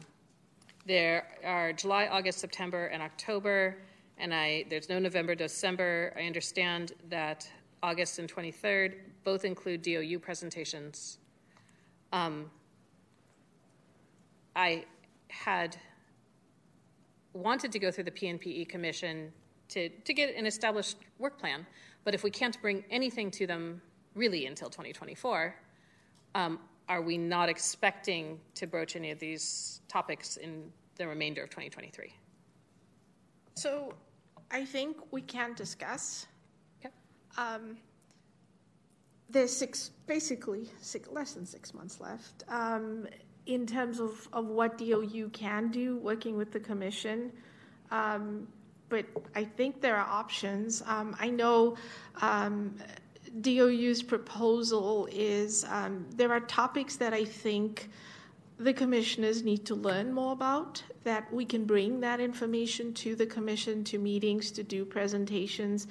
there 0.86 1.28
are 1.44 1.74
July, 1.74 2.08
August, 2.08 2.40
September, 2.40 2.86
and 2.86 3.04
October, 3.04 3.76
and 4.18 4.34
I 4.34 4.64
there's 4.70 4.88
no 4.88 5.00
November, 5.00 5.36
December. 5.36 6.14
I 6.18 6.22
understand 6.22 6.94
that 7.10 7.50
August 7.82 8.20
and 8.20 8.34
23rd 8.34 8.94
both 9.26 9.44
include 9.44 9.82
DOU 9.82 10.20
presentations. 10.20 11.18
Um, 12.14 12.50
I 14.56 14.86
had 15.28 15.76
wanted 17.34 17.72
to 17.72 17.80
go 17.80 17.92
through 17.92 18.06
the 18.06 18.12
PNPE 18.12 18.70
commission 18.70 19.32
to, 19.70 19.90
to 19.90 20.14
get 20.14 20.36
an 20.36 20.46
established 20.46 20.98
work 21.20 21.40
plan, 21.40 21.66
but 22.04 22.14
if 22.14 22.24
we 22.24 22.30
can't 22.30 22.62
bring 22.62 22.84
anything 22.90 23.32
to 23.32 23.48
them 23.48 23.82
really 24.16 24.46
until 24.46 24.70
2024, 24.70 25.56
um, 26.36 26.60
are 26.90 27.02
we 27.02 27.18
not 27.18 27.50
expecting 27.50 28.40
to 28.56 28.68
broach 28.68 28.96
any 28.96 29.12
of 29.12 29.20
these 29.20 29.82
topics 29.88 30.38
in 30.38 30.72
the 30.98 31.08
remainder 31.08 31.42
of 31.44 31.50
2023? 31.50 32.14
So 33.56 33.94
I 34.52 34.66
think 34.66 34.98
we 35.12 35.22
can 35.22 35.54
discuss. 35.54 36.28
Okay. 36.80 36.94
Um, 37.38 37.78
there's 39.30 39.56
six, 39.56 39.92
basically 40.06 40.70
six, 40.82 41.10
less 41.10 41.34
than 41.34 41.46
six 41.46 41.74
months 41.74 42.00
left. 42.00 42.44
Um, 42.48 43.08
in 43.46 43.66
terms 43.66 44.00
of, 44.00 44.28
of 44.32 44.48
what 44.48 44.78
DOU 44.78 45.30
can 45.34 45.70
do, 45.70 45.98
working 45.98 46.38
with 46.38 46.52
the 46.52 46.60
commission. 46.60 47.32
Um, 47.92 48.48
but 48.90 49.06
I 49.36 49.44
think 49.44 49.82
there 49.82 49.98
are 49.98 50.08
options. 50.08 50.84
Um, 50.86 51.16
I 51.20 51.30
know 51.30 51.76
um, 52.22 52.76
DOU's 53.42 54.04
proposal 54.04 55.08
is 55.12 55.66
um, 55.70 56.06
there 56.16 56.32
are 56.32 56.42
topics 56.42 56.96
that 56.98 57.14
I 57.14 57.26
think 57.26 57.90
the 58.60 58.74
commissioners 58.74 59.44
need 59.44 59.66
to 59.66 59.76
learn 59.76 60.14
more 60.14 60.32
about, 60.32 60.84
that 61.04 61.32
we 61.34 61.44
can 61.44 61.66
bring 61.66 62.00
that 62.02 62.20
information 62.20 62.94
to 62.94 63.16
the 63.16 63.26
commission, 63.26 63.84
to 63.86 63.98
meetings, 63.98 64.52
to 64.52 64.64
do 64.64 64.86
presentations, 64.86 65.88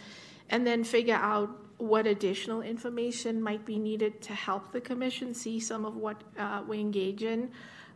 and 0.51 0.67
then 0.67 0.85
figure 0.85 1.17
out 1.17 1.51
what 1.83 2.07
additional 2.07 2.63
information 2.63 3.43
might 3.43 3.65
be 3.65 3.77
needed 3.77 4.23
to 4.23 4.33
help 4.33 4.71
the 4.71 4.81
commission 4.81 5.35
see 5.35 5.59
some 5.59 5.85
of 5.85 5.97
what 5.97 6.23
uh, 6.39 6.63
we 6.69 6.79
engage 6.79 7.25
in. 7.25 7.51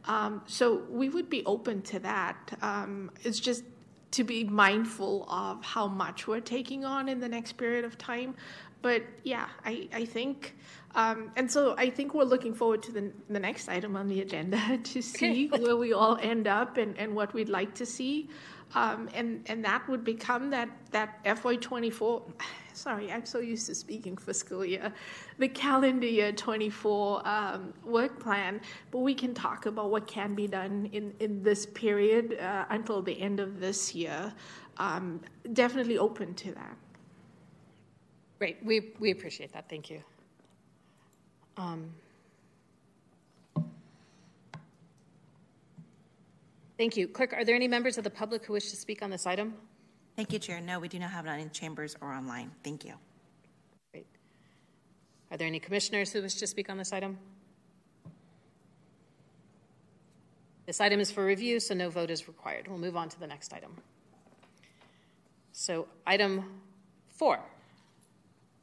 Um, 0.07 0.43
so 0.47 0.83
we 0.91 1.09
would 1.09 1.31
be 1.31 1.45
open 1.47 1.83
to 1.83 2.01
that. 2.01 2.37
Um, 2.63 3.13
it's 3.23 3.39
just 3.39 3.63
to 4.11 4.25
be 4.25 4.43
mindful 4.43 5.25
of 5.31 5.65
how 5.65 5.87
much 5.87 6.27
we're 6.27 6.41
taking 6.41 6.85
on 6.85 7.09
in 7.09 7.21
the 7.21 7.29
next 7.29 7.53
period 7.53 7.85
of 7.85 7.97
time. 7.97 8.35
But 8.83 9.03
yeah, 9.23 9.47
I, 9.65 9.89
I 9.93 10.05
think, 10.05 10.57
um, 10.97 11.31
and 11.37 11.49
so 11.49 11.77
I 11.79 11.89
think 11.89 12.13
we're 12.13 12.25
looking 12.25 12.55
forward 12.55 12.83
to 12.85 12.93
the, 12.93 13.13
the 13.31 13.39
next 13.39 13.69
item 13.69 13.97
on 13.97 14.09
the 14.09 14.21
agenda 14.21 14.79
to 14.83 15.01
see 15.01 15.49
Okay. 15.53 15.63
where 15.63 15.77
we 15.77 15.93
all 15.93 16.19
end 16.21 16.49
up 16.49 16.77
and, 16.77 16.99
and 16.99 17.15
what 17.15 17.33
we'd 17.35 17.49
like 17.49 17.73
to 17.77 17.87
see. 17.87 18.29
Um, 18.75 19.09
and, 19.15 19.45
and 19.47 19.65
that 19.65 19.89
would 19.89 20.03
become 20.03 20.51
that, 20.51 20.69
that 20.91 21.25
FY24, 21.25 22.23
sorry, 22.77 23.11
I'm 23.11 23.25
so 23.25 23.41
used 23.41 23.67
to 23.67 23.75
speaking 23.75 24.17
fiscal 24.17 24.65
year, 24.65 24.93
the 25.39 25.49
calendar 25.49 26.07
year 26.07 26.33
24 26.33 27.27
um, 27.27 27.73
work 27.85 28.21
plan. 28.21 28.61
But 28.91 28.99
we 28.99 29.15
can 29.15 29.35
talk 29.35 29.67
about 29.67 29.91
what 29.91 30.07
can 30.07 30.35
be 30.35 30.47
done 30.47 30.89
in, 30.93 31.15
in 31.21 31.43
this 31.43 31.67
period 31.67 32.39
uh, 32.39 32.67
until 32.71 33.03
the 33.03 33.21
end 33.21 33.41
of 33.41 33.61
this 33.61 33.95
year. 33.95 34.33
Um, 34.79 35.21
definitely 35.55 35.99
open 35.99 36.35
to 36.35 36.53
that. 36.53 36.77
Great, 38.39 38.59
we, 38.63 38.93
we 39.01 39.11
appreciate 39.11 39.53
that. 39.55 39.69
Thank 39.69 39.91
you. 39.91 40.03
Um, 41.57 41.91
thank 46.77 46.99
you. 46.99 47.09
Clerk, 47.09 47.33
are 47.33 47.45
there 47.45 47.55
any 47.55 47.67
members 47.67 47.97
of 47.97 48.05
the 48.05 48.11
public 48.11 48.45
who 48.45 48.53
wish 48.53 48.69
to 48.71 48.77
speak 48.77 49.03
on 49.03 49.09
this 49.09 49.27
item? 49.27 49.55
Thank 50.17 50.33
you, 50.33 50.39
Chair. 50.39 50.63
No, 50.63 50.81
we 50.81 50.89
do 50.89 50.99
not 50.99 51.11
have 51.11 51.27
it 51.27 51.29
on 51.29 51.39
in 51.39 51.51
chambers 51.51 51.95
or 52.01 52.11
online. 52.11 52.51
Thank 52.65 52.87
you. 52.87 52.95
Great. 53.93 54.07
Are 55.31 55.37
there 55.37 55.47
any 55.47 55.61
commissioners 55.61 56.11
who 56.11 56.23
wish 56.23 56.37
to 56.37 56.47
speak 56.47 56.71
on 56.71 56.79
this 56.79 56.91
item? 56.95 57.19
This 60.65 60.81
item 60.81 61.01
is 61.01 61.13
for 61.13 61.25
review, 61.25 61.61
so 61.61 61.75
no 61.75 61.91
vote 61.91 62.11
is 62.11 62.27
required. 62.27 62.67
We'll 62.67 62.79
move 62.79 62.97
on 62.97 63.11
to 63.11 63.21
the 63.21 63.27
next 63.27 63.53
item. 63.53 63.77
So, 65.53 65.87
item 66.07 66.61
four 67.09 67.39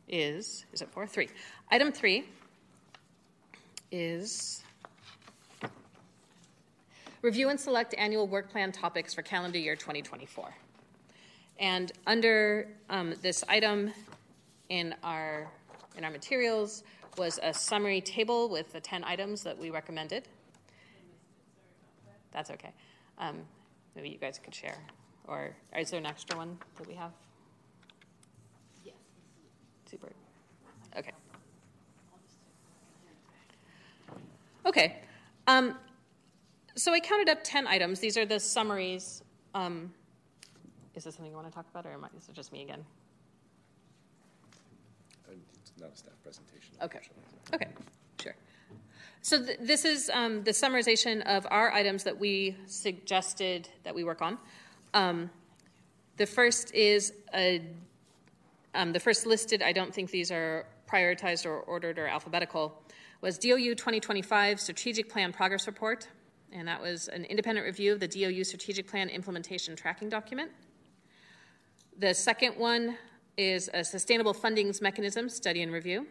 is, 0.07 0.65
is 0.73 0.81
it 0.81 0.89
four? 0.89 1.05
Three. 1.05 1.29
Item 1.71 1.91
three 1.91 2.25
is 3.91 4.63
review 7.21 7.49
and 7.49 7.59
select 7.59 7.93
annual 7.97 8.27
work 8.27 8.49
plan 8.51 8.71
topics 8.71 9.13
for 9.13 9.21
calendar 9.21 9.59
year 9.59 9.75
2024. 9.75 10.53
And 11.63 11.93
under 12.05 12.67
um, 12.89 13.15
this 13.21 13.41
item 13.47 13.93
in 14.67 14.93
our 15.01 15.49
in 15.95 16.03
our 16.03 16.11
materials 16.11 16.83
was 17.17 17.39
a 17.41 17.53
summary 17.53 18.01
table 18.01 18.49
with 18.49 18.73
the 18.73 18.81
10 18.81 19.05
items 19.05 19.43
that 19.43 19.57
we 19.57 19.69
recommended. 19.69 20.27
That's 22.33 22.51
okay. 22.51 22.73
Um, 23.17 23.43
maybe 23.95 24.09
you 24.09 24.17
guys 24.17 24.41
could 24.43 24.53
share. 24.53 24.77
Or 25.25 25.55
is 25.77 25.89
there 25.91 26.01
an 26.01 26.05
extra 26.05 26.35
one 26.35 26.57
that 26.77 26.85
we 26.85 26.95
have? 26.95 27.11
Yes. 28.83 28.95
Super. 29.89 30.11
Okay. 30.97 31.11
Okay. 34.65 34.97
Um, 35.47 35.75
so 36.75 36.91
I 36.91 36.99
counted 36.99 37.29
up 37.29 37.39
10 37.41 37.67
items. 37.67 38.01
These 38.01 38.17
are 38.17 38.25
the 38.25 38.39
summaries. 38.41 39.23
Um, 39.55 39.93
is 40.95 41.03
this 41.03 41.15
something 41.15 41.31
you 41.31 41.35
want 41.35 41.47
to 41.47 41.53
talk 41.53 41.65
about, 41.71 41.85
or 41.85 41.93
am 41.93 42.03
I, 42.03 42.07
is 42.17 42.29
it 42.29 42.35
just 42.35 42.51
me 42.51 42.61
again? 42.61 42.85
It's 45.29 45.71
not 45.79 45.91
a 45.91 45.97
staff 45.97 46.13
presentation. 46.23 46.75
Okay. 46.81 46.99
Okay, 47.53 47.67
sure. 48.21 48.35
So 49.21 49.43
th- 49.43 49.59
this 49.61 49.85
is 49.85 50.09
um, 50.13 50.43
the 50.43 50.51
summarization 50.51 51.21
of 51.25 51.47
our 51.49 51.71
items 51.71 52.03
that 52.03 52.19
we 52.19 52.55
suggested 52.67 53.69
that 53.83 53.95
we 53.95 54.03
work 54.03 54.21
on. 54.21 54.37
Um, 54.93 55.29
the 56.17 56.25
first 56.25 56.73
is 56.75 57.13
a, 57.33 57.61
um, 58.75 58.93
the 58.93 58.99
first 58.99 59.25
listed. 59.25 59.63
I 59.63 59.71
don't 59.71 59.93
think 59.93 60.11
these 60.11 60.31
are 60.31 60.67
prioritized 60.87 61.45
or 61.45 61.59
ordered 61.61 61.97
or 61.97 62.07
alphabetical. 62.07 62.83
was 63.21 63.37
DOU 63.37 63.73
2025 63.75 64.59
Strategic 64.59 65.09
Plan 65.09 65.33
Progress 65.33 65.65
Report, 65.65 66.07
and 66.51 66.67
that 66.67 66.81
was 66.81 67.07
an 67.07 67.25
independent 67.25 67.65
review 67.65 67.93
of 67.93 67.99
the 67.99 68.07
DOU 68.07 68.43
Strategic 68.43 68.87
Plan 68.87 69.09
Implementation 69.09 69.75
Tracking 69.75 70.09
Document. 70.09 70.51
The 71.99 72.13
second 72.15 72.57
one 72.57 72.97
is 73.37 73.69
a 73.71 73.83
Sustainable 73.83 74.33
Fundings 74.33 74.81
Mechanism 74.81 75.29
Study 75.29 75.61
and 75.61 75.71
Review, 75.71 76.07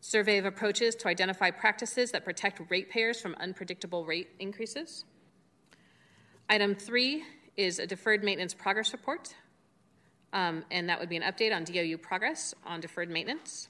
survey 0.00 0.38
of 0.38 0.46
approaches 0.46 0.94
to 0.96 1.08
identify 1.08 1.50
practices 1.50 2.10
that 2.12 2.24
protect 2.24 2.62
ratepayers 2.70 3.20
from 3.20 3.34
unpredictable 3.38 4.06
rate 4.06 4.30
increases. 4.40 5.04
Item 6.48 6.74
three 6.74 7.24
is 7.58 7.78
a 7.78 7.86
deferred 7.86 8.24
maintenance 8.24 8.54
progress 8.54 8.92
report, 8.92 9.34
um, 10.32 10.64
and 10.70 10.88
that 10.88 10.98
would 10.98 11.10
be 11.10 11.16
an 11.16 11.22
update 11.22 11.54
on 11.54 11.64
DOU 11.64 11.98
progress 11.98 12.54
on 12.64 12.80
deferred 12.80 13.10
maintenance. 13.10 13.68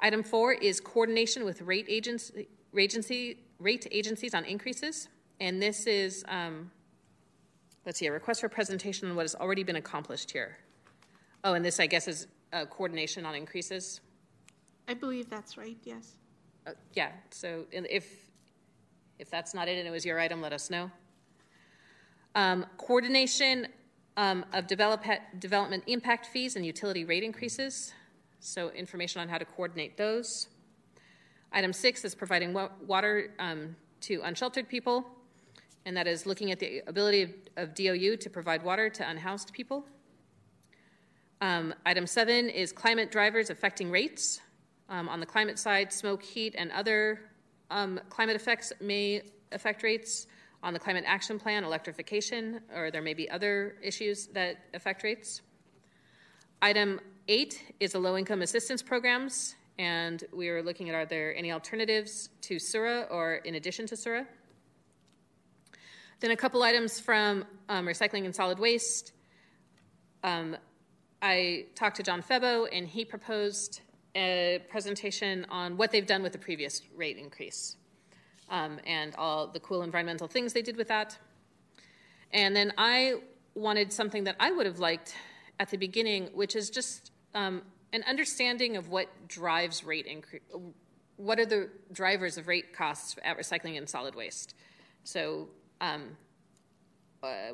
Item 0.00 0.22
four 0.22 0.52
is 0.52 0.80
coordination 0.80 1.46
with 1.46 1.62
rate 1.62 1.86
agency, 1.88 2.46
rate 2.72 3.86
agencies 3.90 4.34
on 4.34 4.44
increases, 4.44 5.08
and 5.40 5.62
this 5.62 5.86
is 5.86 6.26
um, 6.28 6.70
let's 7.86 7.98
see 7.98 8.06
a 8.06 8.12
request 8.12 8.40
for 8.40 8.48
presentation 8.48 9.08
on 9.08 9.16
what 9.16 9.22
has 9.22 9.34
already 9.34 9.62
been 9.62 9.76
accomplished 9.76 10.30
here. 10.30 10.58
Oh, 11.42 11.54
and 11.54 11.64
this 11.64 11.80
I 11.80 11.86
guess 11.86 12.08
is 12.08 12.26
uh, 12.52 12.64
coordination 12.66 13.26
on 13.26 13.34
increases. 13.34 14.00
I 14.88 14.94
believe 14.94 15.30
that's 15.30 15.56
right, 15.56 15.76
yes. 15.84 16.12
Uh, 16.66 16.72
yeah. 16.92 17.12
So 17.30 17.64
if 17.72 18.06
if 19.18 19.30
that's 19.30 19.54
not 19.54 19.68
it 19.68 19.78
and 19.78 19.86
it 19.86 19.90
was 19.90 20.04
your 20.04 20.18
item, 20.18 20.40
let 20.40 20.52
us 20.52 20.70
know. 20.70 20.90
Um, 22.34 22.66
coordination 22.78 23.68
um, 24.16 24.44
of 24.52 24.66
develop, 24.66 25.04
development 25.38 25.84
impact 25.86 26.26
fees 26.26 26.56
and 26.56 26.66
utility 26.66 27.04
rate 27.04 27.22
increases. 27.22 27.92
So, 28.40 28.70
information 28.70 29.20
on 29.20 29.28
how 29.28 29.38
to 29.38 29.44
coordinate 29.44 29.96
those. 29.96 30.48
Item 31.52 31.72
six 31.72 32.04
is 32.04 32.14
providing 32.14 32.52
wa- 32.52 32.70
water 32.86 33.32
um, 33.38 33.76
to 34.02 34.20
unsheltered 34.22 34.68
people, 34.68 35.06
and 35.86 35.96
that 35.96 36.06
is 36.06 36.26
looking 36.26 36.50
at 36.50 36.58
the 36.58 36.82
ability 36.86 37.22
of, 37.22 37.30
of 37.56 37.74
DOU 37.74 38.16
to 38.16 38.30
provide 38.30 38.62
water 38.62 38.88
to 38.88 39.08
unhoused 39.08 39.52
people. 39.52 39.84
Um, 41.40 41.74
item 41.84 42.06
seven 42.06 42.48
is 42.48 42.72
climate 42.72 43.10
drivers 43.10 43.50
affecting 43.50 43.90
rates. 43.90 44.40
Um, 44.88 45.08
on 45.08 45.20
the 45.20 45.26
climate 45.26 45.58
side, 45.58 45.92
smoke, 45.92 46.22
heat, 46.22 46.54
and 46.56 46.70
other 46.72 47.20
um, 47.70 48.00
climate 48.08 48.36
effects 48.36 48.72
may 48.80 49.22
affect 49.52 49.82
rates 49.82 50.26
on 50.62 50.72
the 50.72 50.78
climate 50.78 51.04
action 51.06 51.38
plan, 51.38 51.64
electrification, 51.64 52.60
or 52.74 52.90
there 52.90 53.02
may 53.02 53.14
be 53.14 53.28
other 53.30 53.76
issues 53.82 54.28
that 54.28 54.56
affect 54.72 55.02
rates. 55.02 55.42
Item 56.62 57.00
eight 57.28 57.74
is 57.80 57.92
the 57.92 57.98
low 57.98 58.16
income 58.16 58.42
assistance 58.42 58.82
programs, 58.82 59.56
and 59.78 60.24
we 60.32 60.48
are 60.48 60.62
looking 60.62 60.88
at 60.88 60.94
are 60.94 61.04
there 61.04 61.36
any 61.36 61.52
alternatives 61.52 62.30
to 62.42 62.58
SURA 62.58 63.08
or 63.10 63.36
in 63.36 63.56
addition 63.56 63.86
to 63.86 63.96
SURA? 63.96 64.26
Then 66.20 66.30
a 66.30 66.36
couple 66.36 66.62
items 66.62 67.00
from 67.00 67.44
um, 67.68 67.86
recycling 67.86 68.24
and 68.24 68.34
solid 68.34 68.58
waste. 68.58 69.12
Um, 70.22 70.56
I 71.20 71.66
talked 71.74 71.96
to 71.96 72.02
John 72.02 72.22
Febo, 72.22 72.66
and 72.72 72.86
he 72.88 73.04
proposed 73.04 73.80
a 74.14 74.62
presentation 74.68 75.46
on 75.50 75.76
what 75.76 75.90
they've 75.90 76.06
done 76.06 76.22
with 76.22 76.32
the 76.32 76.38
previous 76.38 76.82
rate 76.94 77.18
increase 77.18 77.76
um, 78.48 78.78
and 78.86 79.14
all 79.16 79.48
the 79.48 79.60
cool 79.60 79.82
environmental 79.82 80.28
things 80.28 80.52
they 80.52 80.62
did 80.62 80.76
with 80.76 80.88
that. 80.88 81.18
And 82.32 82.54
then 82.54 82.72
I 82.78 83.16
wanted 83.54 83.92
something 83.92 84.24
that 84.24 84.36
I 84.40 84.50
would 84.50 84.66
have 84.66 84.78
liked 84.78 85.14
at 85.58 85.70
the 85.70 85.76
beginning, 85.76 86.28
which 86.34 86.56
is 86.56 86.70
just 86.70 87.12
um, 87.34 87.62
an 87.92 88.02
understanding 88.08 88.76
of 88.76 88.88
what 88.88 89.08
drives 89.28 89.84
rate 89.84 90.06
increase. 90.06 90.42
What 91.16 91.38
are 91.38 91.46
the 91.46 91.70
drivers 91.92 92.38
of 92.38 92.48
rate 92.48 92.76
costs 92.76 93.16
at 93.24 93.38
recycling 93.38 93.78
and 93.78 93.88
solid 93.88 94.14
waste? 94.14 94.54
So, 95.04 95.48
um, 95.84 96.16
uh, 97.22 97.52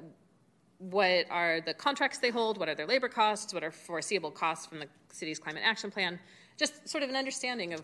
what 0.78 1.26
are 1.30 1.60
the 1.60 1.74
contracts 1.74 2.18
they 2.18 2.30
hold? 2.30 2.58
What 2.58 2.68
are 2.68 2.74
their 2.74 2.86
labor 2.86 3.08
costs? 3.08 3.52
What 3.52 3.62
are 3.62 3.70
foreseeable 3.70 4.30
costs 4.30 4.66
from 4.66 4.78
the 4.78 4.86
city's 5.12 5.38
climate 5.38 5.62
action 5.64 5.90
plan? 5.90 6.18
Just 6.56 6.88
sort 6.88 7.02
of 7.02 7.10
an 7.10 7.16
understanding 7.16 7.72
of 7.74 7.82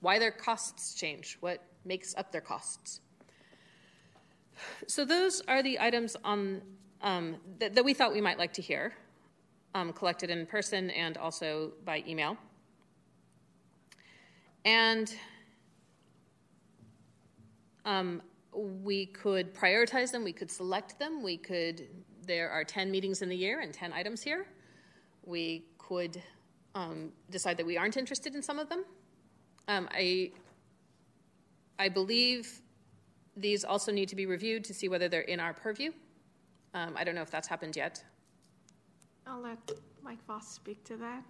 why 0.00 0.18
their 0.18 0.30
costs 0.30 0.94
change, 0.94 1.36
what 1.40 1.62
makes 1.84 2.14
up 2.16 2.32
their 2.32 2.40
costs. 2.40 3.00
So 4.86 5.04
those 5.04 5.42
are 5.48 5.62
the 5.62 5.80
items 5.80 6.16
on 6.24 6.62
um, 7.02 7.36
that, 7.58 7.74
that, 7.74 7.84
we 7.84 7.92
thought 7.92 8.12
we 8.12 8.20
might 8.20 8.38
like 8.38 8.52
to 8.54 8.62
hear, 8.62 8.94
um, 9.74 9.92
collected 9.92 10.30
in 10.30 10.46
person 10.46 10.90
and 10.90 11.18
also 11.18 11.72
by 11.84 12.02
email. 12.06 12.38
And 14.64 15.14
um, 17.84 18.22
we 18.54 19.06
could 19.06 19.54
prioritize 19.54 20.12
them, 20.12 20.24
we 20.24 20.32
could 20.32 20.50
select 20.50 20.98
them, 20.98 21.22
we 21.22 21.36
could, 21.36 21.88
there 22.26 22.50
are 22.50 22.64
10 22.64 22.90
meetings 22.90 23.22
in 23.22 23.28
the 23.28 23.36
year 23.36 23.60
and 23.60 23.72
10 23.72 23.92
items 23.92 24.22
here. 24.22 24.46
We 25.24 25.64
could 25.78 26.22
um, 26.74 27.12
decide 27.30 27.56
that 27.56 27.66
we 27.66 27.76
aren't 27.76 27.96
interested 27.96 28.34
in 28.34 28.42
some 28.42 28.58
of 28.58 28.68
them. 28.68 28.84
Um, 29.68 29.88
I 29.92 30.32
I 31.78 31.88
believe 31.88 32.60
these 33.36 33.64
also 33.64 33.90
need 33.90 34.08
to 34.08 34.16
be 34.16 34.26
reviewed 34.26 34.64
to 34.64 34.74
see 34.74 34.88
whether 34.88 35.08
they're 35.08 35.22
in 35.22 35.40
our 35.40 35.52
purview. 35.52 35.90
Um, 36.72 36.94
I 36.96 37.04
don't 37.04 37.14
know 37.14 37.22
if 37.22 37.30
that's 37.30 37.48
happened 37.48 37.76
yet. 37.76 38.02
I'll 39.26 39.40
let 39.40 39.58
Mike 40.02 40.24
Voss 40.26 40.48
speak 40.48 40.84
to 40.84 40.96
that. 40.96 41.22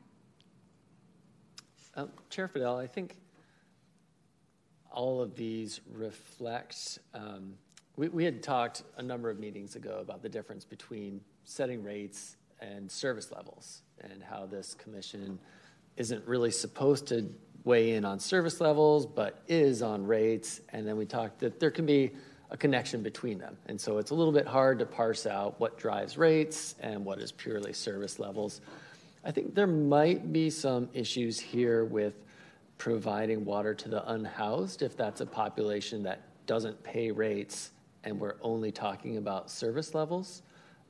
Um, 1.97 2.11
Chair 2.29 2.49
Fidel, 2.49 2.77
I 2.77 2.87
think 2.87 3.17
all 4.93 5.21
of 5.21 5.35
these 5.35 5.81
reflect. 5.93 6.99
Um, 7.13 7.55
we, 7.97 8.09
we 8.09 8.25
had 8.25 8.43
talked 8.43 8.83
a 8.97 9.03
number 9.03 9.31
of 9.31 9.39
meetings 9.39 9.77
ago 9.77 9.99
about 10.01 10.23
the 10.23 10.29
difference 10.29 10.65
between 10.65 11.21
setting 11.45 11.83
rates 11.83 12.37
and 12.61 12.91
service 12.91 13.31
levels 13.33 13.83
and 14.01 14.23
how 14.23 14.47
this 14.47 14.75
commission 14.75 15.39
isn't 15.97 16.27
really 16.27 16.51
supposed 16.51 17.07
to 17.09 17.29
weigh 17.65 17.93
in 17.93 18.05
on 18.05 18.19
service 18.19 18.61
levels, 18.61 19.07
but 19.07 19.43
is 19.49 19.83
on 19.83 20.07
rates. 20.07 20.61
And 20.71 20.87
then 20.87 20.97
we 20.97 21.07
talked 21.07 21.41
that 21.41 21.61
there 21.61 21.71
can 21.71 21.87
be 21.87 22.13
a 22.51 22.57
connection 22.57 23.03
between 23.03 23.39
them. 23.39 23.57
And 23.67 23.81
so 23.81 23.99
it's 23.99 24.11
a 24.11 24.15
little 24.15 24.33
bit 24.33 24.47
hard 24.47 24.79
to 24.81 24.87
parse 24.87 25.27
out 25.27 25.59
what 25.59 25.79
drives 25.79 26.19
rates 26.19 26.75
and 26.81 27.05
what 27.05 27.19
is 27.19 27.33
purely 27.33 27.73
service 27.73 28.19
levels. 28.19 28.61
I 29.25 29.31
think 29.31 29.55
there 29.55 29.67
might 29.67 30.33
be 30.33 30.51
some 30.51 30.89
issues 30.93 31.41
here 31.41 31.85
with 31.85 32.15
providing 32.85 33.47
water 33.47 33.73
to 33.73 33.89
the 33.89 34.13
unhoused 34.13 34.83
if 34.83 34.95
that's 34.95 35.23
a 35.23 35.27
population 35.27 36.03
that 36.03 36.21
doesn't 36.45 36.83
pay 36.83 37.11
rates 37.11 37.71
and 38.05 38.21
we're 38.21 38.35
only 38.43 38.71
talking 38.71 39.17
about 39.17 39.51
service 39.51 39.95
levels. 39.95 40.43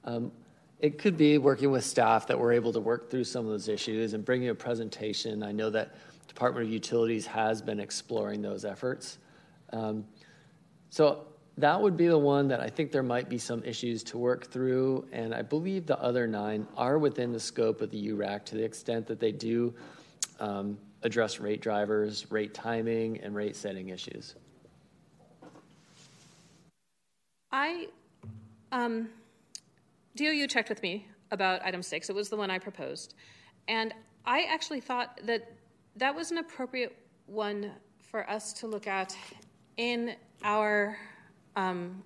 Um, 0.03 0.33
it 0.81 0.99
could 0.99 1.17
be 1.17 1.39
working 1.39 1.71
with 1.71 1.85
staff 1.85 2.27
that 2.27 2.37
we're 2.37 2.53
able 2.53 2.73
to 2.73 2.81
work 2.81 3.13
through 3.13 3.23
some 3.23 3.45
of 3.45 3.53
those 3.53 3.69
issues 3.69 4.13
and 4.13 4.25
bring 4.25 4.43
you 4.43 4.51
a 4.51 4.57
presentation. 4.57 5.45
I 5.45 5.53
know 5.53 5.71
that 5.71 5.95
Department 6.27 6.67
of 6.67 6.73
Utilities 6.73 7.27
has 7.27 7.63
been 7.63 7.79
exploring 7.79 8.43
those 8.43 8.65
efforts. 8.65 9.19
Um, 9.73 10.05
so 10.91 11.29
that 11.59 11.81
would 11.81 11.97
be 11.97 12.09
the 12.09 12.19
one 12.19 12.49
that 12.49 12.59
I 12.59 12.71
think 12.71 12.91
there 12.91 13.05
might 13.05 13.29
be 13.29 13.39
some 13.39 13.63
issues 13.63 14.03
to 14.03 14.19
work 14.19 14.51
through, 14.51 15.07
and 15.13 15.33
I 15.33 15.43
believe 15.43 15.87
the 15.87 16.01
other 16.01 16.27
nine 16.27 16.67
are 16.77 16.99
within 16.99 17.33
the 17.33 17.39
scope 17.39 17.81
of 17.83 17.93
the 17.93 18.09
URAC 18.09 18.45
to 18.47 18.57
the 18.57 18.65
extent 18.65 19.07
that 19.07 19.21
they 19.21 19.31
do 19.31 19.73
um, 20.41 20.77
address 21.05 21.39
rate 21.39 21.61
drivers, 21.61 22.31
rate 22.31 22.55
timing, 22.55 23.21
and 23.21 23.35
rate 23.35 23.55
setting 23.55 23.91
issues. 23.91 24.35
I, 27.53 27.89
um, 28.73 29.09
DOU 30.17 30.49
checked 30.49 30.69
with 30.69 30.83
me 30.83 31.07
about 31.31 31.65
item 31.65 31.83
six. 31.83 32.11
It 32.11 32.15
was 32.17 32.29
the 32.29 32.37
one 32.37 32.51
I 32.51 32.59
proposed. 32.59 33.15
And 33.69 33.95
I 34.27 34.43
actually 34.45 34.81
thought 34.81 35.21
that 35.25 35.53
that 35.97 36.15
was 36.15 36.31
an 36.31 36.39
appropriate 36.39 36.97
one 37.27 37.71
for 38.11 38.29
us 38.29 38.53
to 38.55 38.67
look 38.67 38.87
at 38.87 39.17
in 39.77 40.17
our 40.43 40.99
um, 41.57 42.03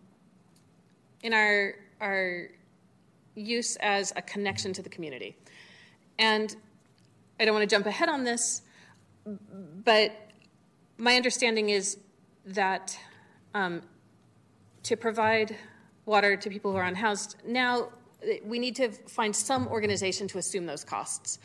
in 1.22 1.32
our 1.32 1.74
our 2.00 2.48
use 3.34 3.76
as 3.76 4.12
a 4.16 4.22
connection 4.22 4.72
to 4.72 4.82
the 4.82 4.88
community. 4.88 5.36
And 6.18 6.54
I 7.40 7.44
don't 7.44 7.54
want 7.54 7.68
to 7.68 7.74
jump 7.74 7.86
ahead 7.86 8.08
on 8.08 8.24
this, 8.24 8.62
but 9.84 10.30
my 10.96 11.16
understanding 11.16 11.70
is 11.70 11.98
that 12.46 12.98
um, 13.54 13.82
to 14.82 14.96
provide 14.96 15.56
water 16.06 16.36
to 16.36 16.48
people 16.48 16.72
who 16.72 16.78
are 16.78 16.84
unhoused 16.84 17.36
now 17.46 17.88
we 18.44 18.58
need 18.58 18.76
to 18.76 18.90
find 18.90 19.34
some 19.34 19.68
organization 19.68 20.26
to 20.28 20.38
assume 20.38 20.66
those 20.66 20.84
costs. 20.84 21.38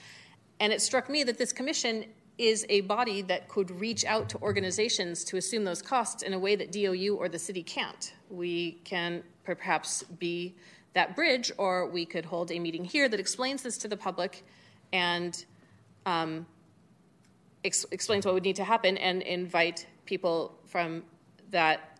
And 0.59 0.73
it 0.73 0.81
struck 0.81 1.09
me 1.09 1.23
that 1.23 1.37
this 1.37 1.51
commission 1.51 2.05
is 2.37 2.65
a 2.69 2.81
body 2.81 3.21
that 3.21 3.47
could 3.47 3.69
reach 3.79 4.05
out 4.05 4.27
to 4.29 4.39
organizations 4.39 5.23
to 5.25 5.37
assume 5.37 5.63
those 5.63 5.81
costs 5.81 6.23
in 6.23 6.33
a 6.33 6.39
way 6.39 6.55
that 6.55 6.71
DOU 6.71 7.15
or 7.15 7.29
the 7.29 7.37
city 7.37 7.61
can't. 7.61 8.13
We 8.29 8.79
can 8.83 9.23
perhaps 9.43 10.03
be 10.03 10.55
that 10.93 11.15
bridge, 11.15 11.51
or 11.57 11.87
we 11.87 12.05
could 12.05 12.25
hold 12.25 12.51
a 12.51 12.59
meeting 12.59 12.85
here 12.85 13.09
that 13.09 13.19
explains 13.19 13.61
this 13.61 13.77
to 13.79 13.87
the 13.87 13.97
public 13.97 14.43
and 14.91 15.45
um, 16.05 16.45
ex- 17.63 17.85
explains 17.91 18.25
what 18.25 18.33
would 18.33 18.43
need 18.43 18.55
to 18.55 18.63
happen 18.63 18.97
and 18.97 19.21
invite 19.21 19.87
people 20.05 20.57
from 20.65 21.03
that 21.49 21.99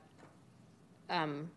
um, 1.10 1.50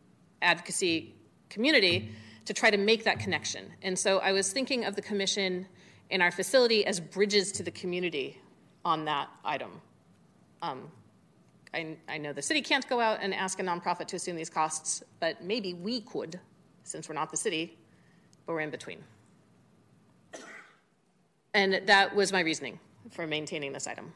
advocacy 0.43 1.15
community 1.49 2.11
to 2.45 2.55
try 2.55 2.71
to 2.71 2.77
make 2.77 3.05
that 3.05 3.19
connection. 3.19 3.67
And 3.83 3.99
so 3.99 4.19
I 4.19 4.33
was 4.33 4.53
thinking 4.53 4.85
of 4.85 4.95
the 4.95 5.03
commission 5.03 5.67
in 6.11 6.23
our 6.23 6.31
facility 6.31 6.87
as 6.87 7.01
bridges 7.01 7.51
to 7.53 7.63
the 7.63 7.71
community 7.71 8.41
on 8.85 9.05
that 9.07 9.29
item. 9.45 9.81
Um, 10.63 10.89
I, 11.75 11.97
I 12.09 12.19
know 12.19 12.33
the 12.33 12.43
city 12.43 12.63
can't 12.63 12.89
go 12.89 13.01
out 13.01 13.19
and 13.21 13.35
ask 13.35 13.59
a 13.59 13.63
nonprofit 13.63 14.07
to 14.09 14.17
assume 14.17 14.37
these 14.37 14.51
costs, 14.51 15.03
but 15.21 15.43
maybe 15.43 15.75
we 15.75 16.01
could, 16.03 16.39
since 16.85 17.09
we're 17.09 17.15
not 17.15 17.31
the 17.31 17.37
city, 17.37 17.77
but 18.47 18.53
we're 18.53 18.61
in 18.61 18.71
between. 18.71 19.03
And 21.53 21.81
that 21.87 22.15
was 22.15 22.33
my 22.33 22.41
reasoning 22.41 22.79
for 23.11 23.27
maintaining 23.27 23.73
this 23.73 23.87
item. 23.87 24.13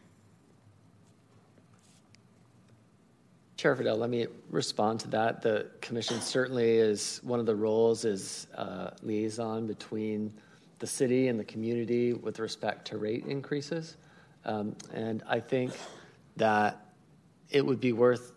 Chair 3.57 3.77
Fidel, 3.77 3.99
let 3.99 4.09
me 4.09 4.27
respond 4.49 5.01
to 5.01 5.09
that. 5.09 5.43
The 5.43 5.71
commission 5.83 6.21
certainly 6.23 6.79
is, 6.79 7.21
one 7.23 7.41
of 7.41 7.45
the 7.45 7.55
roles 7.55 8.07
is 8.07 8.47
uh, 8.57 8.93
liaison 9.03 9.67
between 9.67 10.33
the 10.79 10.87
city 10.87 11.29
and 11.29 11.39
the 11.39 11.45
community 11.45 12.15
with 12.15 12.39
respect 12.39 12.87
to 12.87 12.97
rate 12.97 13.27
increases. 13.27 13.99
Um, 14.47 14.75
And 14.95 15.23
I 15.27 15.41
think 15.41 15.73
that 16.37 16.87
it 17.51 17.65
would 17.65 17.81
be 17.81 17.93
worth 17.93 18.33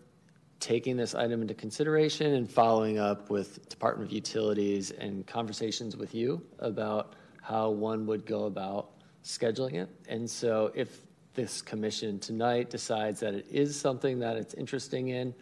taking 0.60 0.96
this 0.96 1.14
item 1.14 1.40
into 1.40 1.54
consideration 1.54 2.34
and 2.34 2.50
following 2.50 2.98
up 2.98 3.30
with 3.30 3.66
Department 3.70 4.10
of 4.10 4.14
Utilities 4.14 4.90
and 4.90 5.26
conversations 5.26 5.96
with 5.96 6.14
you 6.14 6.42
about 6.58 7.14
how 7.40 7.70
one 7.70 8.06
would 8.06 8.26
go 8.26 8.44
about 8.44 8.90
scheduling 9.24 9.74
it. 9.74 9.88
And 10.08 10.30
so 10.30 10.70
if 10.74 11.00
this 11.34 11.62
commission 11.62 12.20
tonight 12.20 12.70
decides 12.70 13.20
that 13.20 13.34
it 13.34 13.46
is 13.50 13.78
something 13.78 14.20
that 14.20 14.36
it's 14.36 14.54
interesting 14.54 15.08
in, 15.08 15.34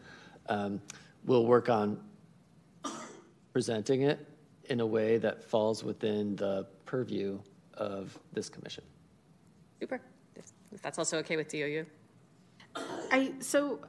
um, 0.48 0.80
we'll 1.24 1.46
work 1.46 1.68
on 1.68 2.00
presenting 3.52 4.02
it 4.02 4.26
in 4.66 4.80
a 4.80 4.86
way 4.86 5.18
that 5.18 5.42
falls 5.42 5.84
within 5.84 6.36
the 6.36 6.66
purview 6.86 7.38
of 7.74 8.18
this 8.32 8.48
commission. 8.48 8.84
Super. 9.80 10.00
If, 10.36 10.46
if 10.72 10.80
that's 10.80 10.98
also 10.98 11.18
okay 11.18 11.36
with 11.36 11.48
DOU. 11.48 11.84
I, 13.10 13.32
so 13.40 13.80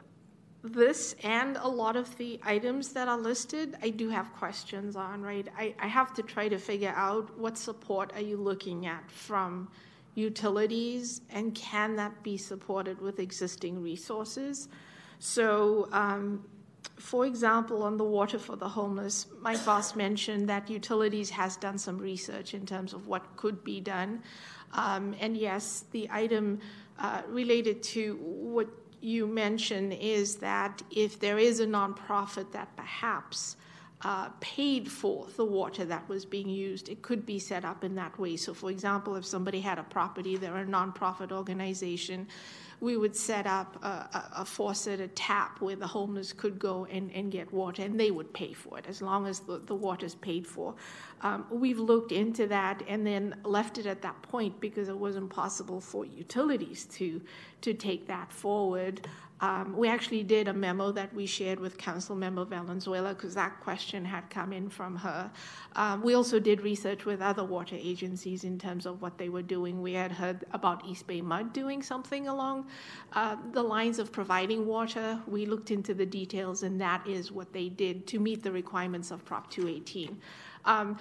this 0.63 1.13
and 1.23 1.58
a 1.58 1.67
lot 1.67 1.95
of 1.97 2.15
the 2.17 2.39
items 2.43 2.89
that 2.93 3.08
are 3.10 3.17
listed, 3.17 3.76
I 3.82 3.89
do 3.89 4.10
have 4.10 4.34
questions 4.34 4.95
on, 4.95 5.21
right? 5.21 5.47
I, 5.58 5.76
I 5.78 5.88
have 5.88 6.13
to 6.13 6.23
try 6.23 6.47
to 6.47 6.58
figure 6.58 6.93
out 6.95 7.38
what 7.38 7.58
support 7.58 8.13
are 8.15 8.21
you 8.21 8.38
looking 8.38 8.86
at 8.86 9.12
from 9.12 9.69
utilities 10.15 11.21
and 11.30 11.54
can 11.54 11.97
that 11.97 12.23
be 12.23 12.38
supported 12.38 13.02
with 13.02 13.19
existing 13.19 13.82
resources? 13.84 14.69
So, 15.19 15.89
um, 15.91 16.45
for 16.95 17.26
example, 17.26 17.84
on 17.84 17.97
the 17.97 18.04
water 18.04 18.39
for 18.39 18.56
the 18.56 18.69
homeless, 18.69 19.28
Mike 19.41 19.58
Voss 19.60 19.95
mentioned 19.95 20.47
that 20.47 20.69
utilities 20.69 21.30
has 21.32 21.58
done 21.58 21.78
some 21.78 21.97
research 21.97 22.54
in 22.54 22.65
terms 22.65 22.93
of 22.93 23.08
what 23.08 23.36
could 23.36 23.63
be 23.63 23.82
done. 23.82 24.21
Um, 24.73 25.15
and 25.19 25.36
yes, 25.36 25.86
the 25.91 26.08
item 26.12 26.60
uh, 26.99 27.23
related 27.28 27.84
to 27.84 28.15
what 28.21 28.67
you 29.04 29.28
mentioned 29.28 29.94
is 29.94 30.38
that 30.38 30.82
if 30.89 31.20
there 31.20 31.38
is 31.38 31.60
a 31.60 31.68
nonprofit 31.68 32.52
that 32.52 32.76
perhaps 32.76 33.58
uh, 34.04 34.30
paid 34.39 34.92
for 34.92 35.28
the 35.38 35.46
water 35.46 35.86
that 35.86 36.08
was 36.10 36.26
being 36.26 36.50
used, 36.50 36.89
it 36.89 37.02
could 37.02 37.26
be 37.26 37.39
set 37.39 37.63
up 37.63 37.84
in 37.84 37.96
that 37.96 38.18
way. 38.20 38.36
So, 38.36 38.54
for 38.54 38.70
example, 38.70 39.16
if 39.16 39.26
somebody 39.26 39.62
had 39.62 39.80
a 39.80 39.84
property, 39.84 40.36
they're 40.36 40.58
a 40.58 40.66
nonprofit 40.66 41.32
organization, 41.32 42.28
we 42.84 42.98
would 42.98 43.15
set 43.15 43.48
up 43.48 43.82
a, 43.82 43.88
a, 43.88 44.30
a 44.39 44.46
faucet, 44.46 45.00
a 45.00 45.08
tap 45.08 45.62
where 45.62 45.78
the 45.78 45.88
homeless 45.88 46.34
could 46.34 46.60
go 46.60 46.86
and, 46.91 47.10
and 47.13 47.32
get 47.32 47.52
water, 47.54 47.82
and 47.82 47.98
they 47.98 48.12
would 48.12 48.34
pay 48.34 48.52
for 48.52 48.78
it 48.78 48.86
as 48.89 49.02
long 49.02 49.26
as 49.26 49.39
the, 49.39 49.58
the 49.65 49.74
water 49.74 50.06
is 50.06 50.15
paid 50.15 50.46
for. 50.46 50.76
Um, 51.22 51.46
we've 51.50 51.80
looked 51.80 52.12
into 52.12 52.46
that 52.48 52.84
and 52.86 53.08
then 53.08 53.36
left 53.46 53.78
it 53.78 53.86
at 53.86 54.02
that 54.02 54.22
point 54.22 54.60
because 54.60 54.89
it 54.89 54.98
wasn't 54.98 55.30
possible 55.30 55.80
for 55.80 56.04
utilities 56.06 56.84
to, 56.98 57.22
to 57.62 57.74
take 57.74 58.06
that 58.08 58.34
forward. 58.34 59.08
Um, 59.43 59.75
we 59.75 59.89
actually 59.89 60.23
did 60.23 60.47
a 60.47 60.53
memo 60.53 60.93
that 60.93 61.13
we 61.13 61.25
shared 61.25 61.60
with 61.60 61.77
Council 61.77 62.15
Member 62.15 62.45
Valenzuela 62.45 63.13
because 63.13 63.36
that 63.36 63.60
question 63.60 64.06
had 64.06 64.29
come 64.29 64.53
in 64.53 64.69
from 64.69 64.95
her. 64.95 65.29
Um, 65.75 66.01
we 66.01 66.13
also 66.13 66.39
did 66.39 66.62
research 66.62 67.03
with 67.03 67.21
other 67.21 67.43
water 67.43 67.75
agencies 67.77 68.45
in 68.45 68.58
terms 68.58 68.86
of 68.86 69.01
what 69.01 69.17
they 69.17 69.27
were 69.27 69.41
doing. 69.41 69.82
We 69.82 69.91
had 69.91 70.13
heard 70.13 70.45
about 70.53 70.86
East 70.86 71.08
Bay 71.08 71.19
Mud 71.19 71.51
doing 71.51 71.84
something 71.84 72.29
along 72.29 72.67
uh, 73.12 73.36
the 73.51 73.62
lines 73.62 73.99
of 73.99 74.13
providing 74.13 74.65
water. 74.65 75.19
We 75.27 75.45
looked 75.45 75.71
into 75.71 75.93
the 75.93 76.06
details, 76.06 76.63
and 76.63 76.79
that 76.79 77.06
is 77.06 77.29
what 77.29 77.51
they 77.51 77.67
did 77.67 78.08
to 78.08 78.19
meet 78.19 78.43
the 78.43 78.51
requirements 78.53 79.12
of 79.12 79.25
Prop 79.25 79.51
218. 79.51 80.21
Um, 80.63 80.97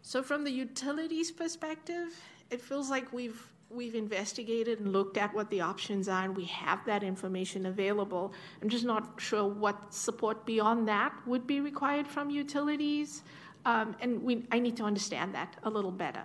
so, 0.00 0.22
from 0.22 0.42
the 0.42 0.50
utilities 0.50 1.30
perspective, 1.30 2.18
it 2.48 2.62
feels 2.62 2.88
like 2.88 3.12
we've 3.12 3.46
we've 3.70 3.94
investigated 3.94 4.80
and 4.80 4.92
looked 4.92 5.16
at 5.16 5.34
what 5.34 5.50
the 5.50 5.60
options 5.60 6.08
are, 6.08 6.24
and 6.24 6.36
we 6.36 6.44
have 6.44 6.84
that 6.86 7.02
information 7.02 7.66
available. 7.66 8.32
I'm 8.62 8.68
just 8.68 8.84
not 8.84 9.20
sure 9.20 9.46
what 9.46 9.92
support 9.92 10.46
beyond 10.46 10.88
that 10.88 11.12
would 11.26 11.46
be 11.46 11.60
required 11.60 12.08
from 12.08 12.30
utilities, 12.30 13.22
um, 13.64 13.94
and 14.00 14.22
we, 14.22 14.44
I 14.50 14.58
need 14.58 14.76
to 14.78 14.84
understand 14.84 15.34
that 15.34 15.56
a 15.64 15.70
little 15.70 15.90
better. 15.90 16.24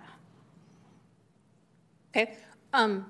Okay. 2.16 2.36
Um, 2.72 3.06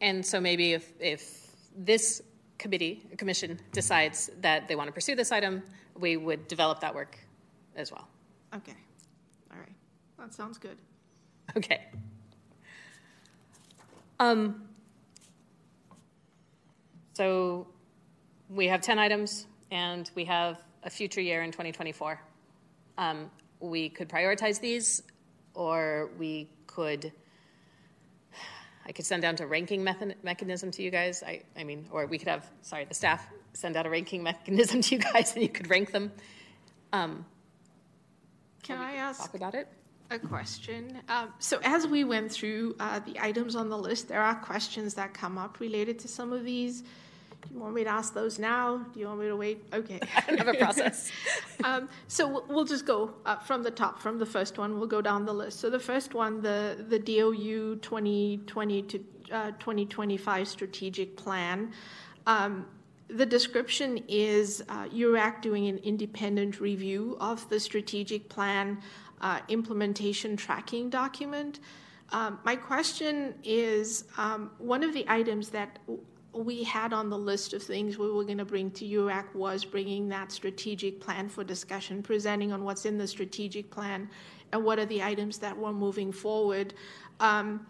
and 0.00 0.24
so 0.24 0.40
maybe 0.40 0.72
if, 0.72 0.92
if 1.00 1.50
this 1.76 2.22
committee, 2.58 3.06
commission 3.18 3.58
decides 3.72 4.30
that 4.40 4.68
they 4.68 4.76
want 4.76 4.88
to 4.88 4.92
pursue 4.92 5.14
this 5.14 5.32
item, 5.32 5.62
we 5.98 6.16
would 6.16 6.48
develop 6.48 6.80
that 6.80 6.94
work 6.94 7.18
as 7.76 7.90
well. 7.92 8.08
Okay. 8.54 8.76
All 9.52 9.58
right. 9.58 9.74
That 10.18 10.32
sounds 10.32 10.58
good. 10.58 10.78
Okay. 11.56 11.80
Um, 14.20 14.68
so 17.14 17.66
we 18.48 18.66
have 18.68 18.80
10 18.80 18.98
items 18.98 19.46
and 19.70 20.10
we 20.14 20.24
have 20.24 20.62
a 20.82 20.90
future 20.90 21.20
year 21.20 21.42
in 21.42 21.50
2024. 21.50 22.20
Um, 22.98 23.30
we 23.60 23.88
could 23.88 24.08
prioritize 24.08 24.60
these 24.60 25.02
or 25.54 26.10
we 26.18 26.48
could 26.66 27.12
I 28.86 28.92
could 28.92 29.06
send 29.06 29.22
down 29.22 29.36
to 29.36 29.46
ranking 29.46 29.82
method, 29.82 30.16
mechanism 30.22 30.70
to 30.72 30.82
you 30.82 30.90
guys. 30.90 31.22
I, 31.22 31.42
I 31.56 31.64
mean, 31.64 31.86
or 31.90 32.06
we 32.06 32.18
could 32.18 32.28
have, 32.28 32.50
sorry, 32.60 32.84
the 32.84 32.94
staff 32.94 33.26
send 33.54 33.76
out 33.76 33.86
a 33.86 33.90
ranking 33.90 34.22
mechanism 34.30 34.82
to 34.82 34.94
you 34.96 35.00
guys 35.00 35.32
and 35.32 35.42
you 35.42 35.48
could 35.48 35.70
rank 35.70 35.90
them. 35.90 36.12
Um, 36.92 37.24
Can 38.62 38.78
I 38.78 38.94
ask 38.94 39.20
talk 39.20 39.34
about 39.34 39.54
it? 39.54 39.68
A 40.14 40.18
question? 40.18 41.00
Um, 41.08 41.32
so, 41.38 41.60
as 41.64 41.86
we 41.86 42.04
went 42.04 42.30
through 42.30 42.76
uh, 42.80 43.00
the 43.00 43.18
items 43.20 43.56
on 43.56 43.68
the 43.68 43.78
list, 43.78 44.08
there 44.08 44.22
are 44.22 44.34
questions 44.34 44.94
that 44.94 45.14
come 45.14 45.38
up 45.38 45.60
related 45.60 45.98
to 46.00 46.08
some 46.08 46.32
of 46.32 46.44
these. 46.44 46.82
Do 46.82 47.54
you 47.54 47.60
want 47.60 47.74
me 47.74 47.84
to 47.84 47.90
ask 47.90 48.14
those 48.14 48.38
now? 48.38 48.78
Do 48.94 49.00
you 49.00 49.06
want 49.06 49.20
me 49.20 49.26
to 49.26 49.36
wait? 49.36 49.64
Okay. 49.72 50.00
I 50.16 50.36
have 50.36 50.48
a 50.48 50.54
process. 50.54 51.12
um, 51.64 51.88
so 52.08 52.26
we'll, 52.26 52.44
we'll 52.48 52.64
just 52.64 52.86
go 52.86 53.12
from 53.44 53.62
the 53.62 53.70
top, 53.70 54.00
from 54.00 54.18
the 54.18 54.26
first 54.26 54.56
one. 54.56 54.78
We'll 54.78 54.88
go 54.88 55.02
down 55.02 55.26
the 55.26 55.34
list. 55.34 55.60
So 55.60 55.68
the 55.68 55.80
first 55.80 56.14
one, 56.14 56.40
the 56.40 56.84
the 56.88 56.98
DOU 56.98 57.76
2020 57.82 58.82
to 58.82 59.04
uh, 59.32 59.50
2025 59.52 60.48
strategic 60.48 61.16
plan. 61.16 61.72
Um, 62.26 62.66
the 63.08 63.26
description 63.26 64.02
is 64.08 64.62
uh, 64.68 64.86
URAC 64.88 65.42
doing 65.42 65.66
an 65.68 65.78
independent 65.78 66.60
review 66.60 67.16
of 67.20 67.48
the 67.50 67.60
strategic 67.60 68.28
plan 68.28 68.80
uh, 69.20 69.40
implementation 69.48 70.36
tracking 70.36 70.90
document. 70.90 71.60
Um, 72.10 72.38
my 72.44 72.56
question 72.56 73.34
is 73.42 74.04
um, 74.18 74.50
one 74.58 74.82
of 74.82 74.92
the 74.92 75.04
items 75.08 75.48
that 75.50 75.78
we 76.32 76.64
had 76.64 76.92
on 76.92 77.08
the 77.08 77.18
list 77.18 77.52
of 77.52 77.62
things 77.62 77.96
we 77.96 78.10
were 78.10 78.24
going 78.24 78.38
to 78.38 78.44
bring 78.44 78.70
to 78.72 78.84
URAC 78.84 79.34
was 79.34 79.64
bringing 79.64 80.08
that 80.08 80.32
strategic 80.32 81.00
plan 81.00 81.28
for 81.28 81.44
discussion, 81.44 82.02
presenting 82.02 82.52
on 82.52 82.64
what's 82.64 82.84
in 82.86 82.98
the 82.98 83.06
strategic 83.06 83.70
plan 83.70 84.10
and 84.52 84.64
what 84.64 84.78
are 84.78 84.86
the 84.86 85.02
items 85.02 85.38
that 85.38 85.56
we're 85.56 85.72
moving 85.72 86.12
forward. 86.12 86.74
Um, 87.20 87.66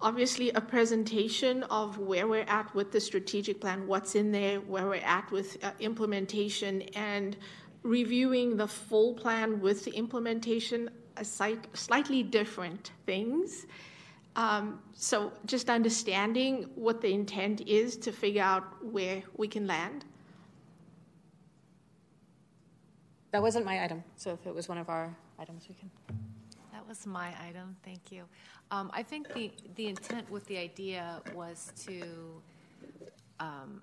obviously, 0.00 0.50
a 0.50 0.60
presentation 0.60 1.62
of 1.64 1.98
where 1.98 2.26
we're 2.26 2.44
at 2.48 2.74
with 2.74 2.92
the 2.92 3.00
strategic 3.00 3.60
plan, 3.60 3.86
what's 3.86 4.14
in 4.14 4.32
there, 4.32 4.60
where 4.60 4.86
we're 4.86 5.04
at 5.04 5.30
with 5.30 5.62
uh, 5.62 5.70
implementation, 5.80 6.82
and 6.94 7.36
reviewing 7.88 8.56
the 8.56 8.68
full 8.68 9.14
plan 9.14 9.60
with 9.60 9.84
the 9.84 9.90
implementation, 9.92 10.90
a 11.16 11.24
slightly 11.24 12.22
different 12.22 12.92
things. 13.06 13.66
Um, 14.36 14.80
so 14.92 15.32
just 15.46 15.70
understanding 15.70 16.70
what 16.74 17.00
the 17.00 17.12
intent 17.12 17.62
is 17.62 17.96
to 17.96 18.12
figure 18.12 18.42
out 18.42 18.64
where 18.84 19.22
we 19.36 19.48
can 19.48 19.66
land. 19.66 20.04
That 23.32 23.42
wasn't 23.42 23.64
my 23.64 23.82
item, 23.82 24.04
so 24.16 24.32
if 24.32 24.46
it 24.46 24.54
was 24.54 24.68
one 24.68 24.78
of 24.78 24.88
our 24.88 25.16
items, 25.38 25.66
we 25.68 25.74
can. 25.74 25.90
That 26.72 26.86
was 26.86 27.06
my 27.06 27.32
item. 27.48 27.76
Thank 27.84 28.12
you. 28.12 28.24
Um, 28.70 28.90
I 28.94 29.02
think 29.02 29.32
the, 29.34 29.50
the 29.76 29.86
intent 29.86 30.30
with 30.30 30.46
the 30.46 30.58
idea 30.58 31.20
was 31.34 31.72
to, 31.86 32.42
um, 33.40 33.82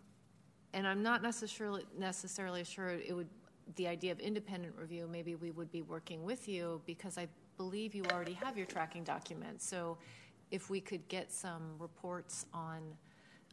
and 0.74 0.88
I'm 0.88 1.04
not 1.04 1.22
necessarily 1.22 1.84
necessarily 1.98 2.64
sure 2.64 2.90
it 2.90 3.16
would. 3.16 3.28
The 3.76 3.88
idea 3.88 4.12
of 4.12 4.20
independent 4.20 4.76
review, 4.78 5.08
maybe 5.12 5.36
we 5.36 5.52
would 5.52 5.72
be 5.72 5.82
working 5.82 6.24
with 6.24 6.48
you 6.48 6.82
because 6.86 7.18
I 7.18 7.28
believe 7.58 7.96
you 7.96 8.04
already 8.12 8.34
have 8.34 8.58
your 8.58 8.68
tracking 8.68 9.04
document. 9.04 9.62
So, 9.62 9.98
if 10.52 10.70
we 10.70 10.80
could 10.80 11.08
get 11.08 11.32
some 11.32 11.74
reports 11.80 12.46
on 12.54 12.82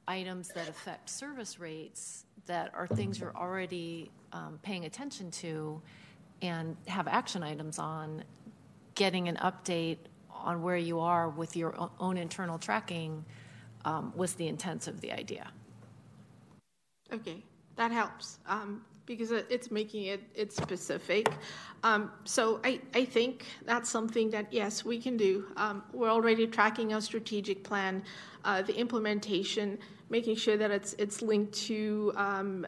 items 0.06 0.48
that 0.48 0.68
affect 0.68 1.08
service 1.08 1.58
rates 1.58 2.26
that 2.46 2.70
are 2.74 2.86
things 2.86 3.18
you're 3.18 3.36
already 3.36 4.10
um, 4.32 4.58
paying 4.62 4.84
attention 4.84 5.30
to 5.30 5.80
and 6.42 6.76
have 6.88 7.06
action 7.06 7.42
items 7.42 7.78
on, 7.78 8.24
getting 8.94 9.28
an 9.28 9.36
update 9.36 9.98
on 10.30 10.62
where 10.62 10.76
you 10.76 10.98
are 10.98 11.28
with 11.28 11.56
your 11.56 11.90
own 12.00 12.16
internal 12.16 12.58
tracking 12.58 13.24
um, 13.84 14.12
was 14.16 14.34
the 14.34 14.48
intent 14.48 14.88
of 14.88 15.00
the 15.00 15.12
idea. 15.12 15.50
Okay, 17.12 17.42
that 17.76 17.92
helps 17.92 18.38
um, 18.46 18.82
because 19.16 19.30
it- 19.32 19.46
it's 19.50 19.70
making 19.70 20.04
it 20.34 20.52
specific. 20.52 21.28
Um, 21.84 22.10
so 22.24 22.60
I, 22.64 22.80
I 22.94 23.04
think 23.04 23.46
that's 23.64 23.90
something 23.90 24.30
that 24.30 24.52
yes 24.52 24.84
we 24.84 25.00
can 25.00 25.16
do. 25.16 25.46
Um, 25.56 25.82
we're 25.92 26.10
already 26.10 26.46
tracking 26.46 26.94
our 26.94 27.00
strategic 27.00 27.64
plan, 27.64 28.04
uh, 28.44 28.62
the 28.62 28.76
implementation, 28.76 29.78
making 30.08 30.36
sure 30.36 30.56
that 30.56 30.70
it's 30.70 30.92
it's 30.98 31.22
linked 31.22 31.52
to 31.68 32.12
um, 32.16 32.66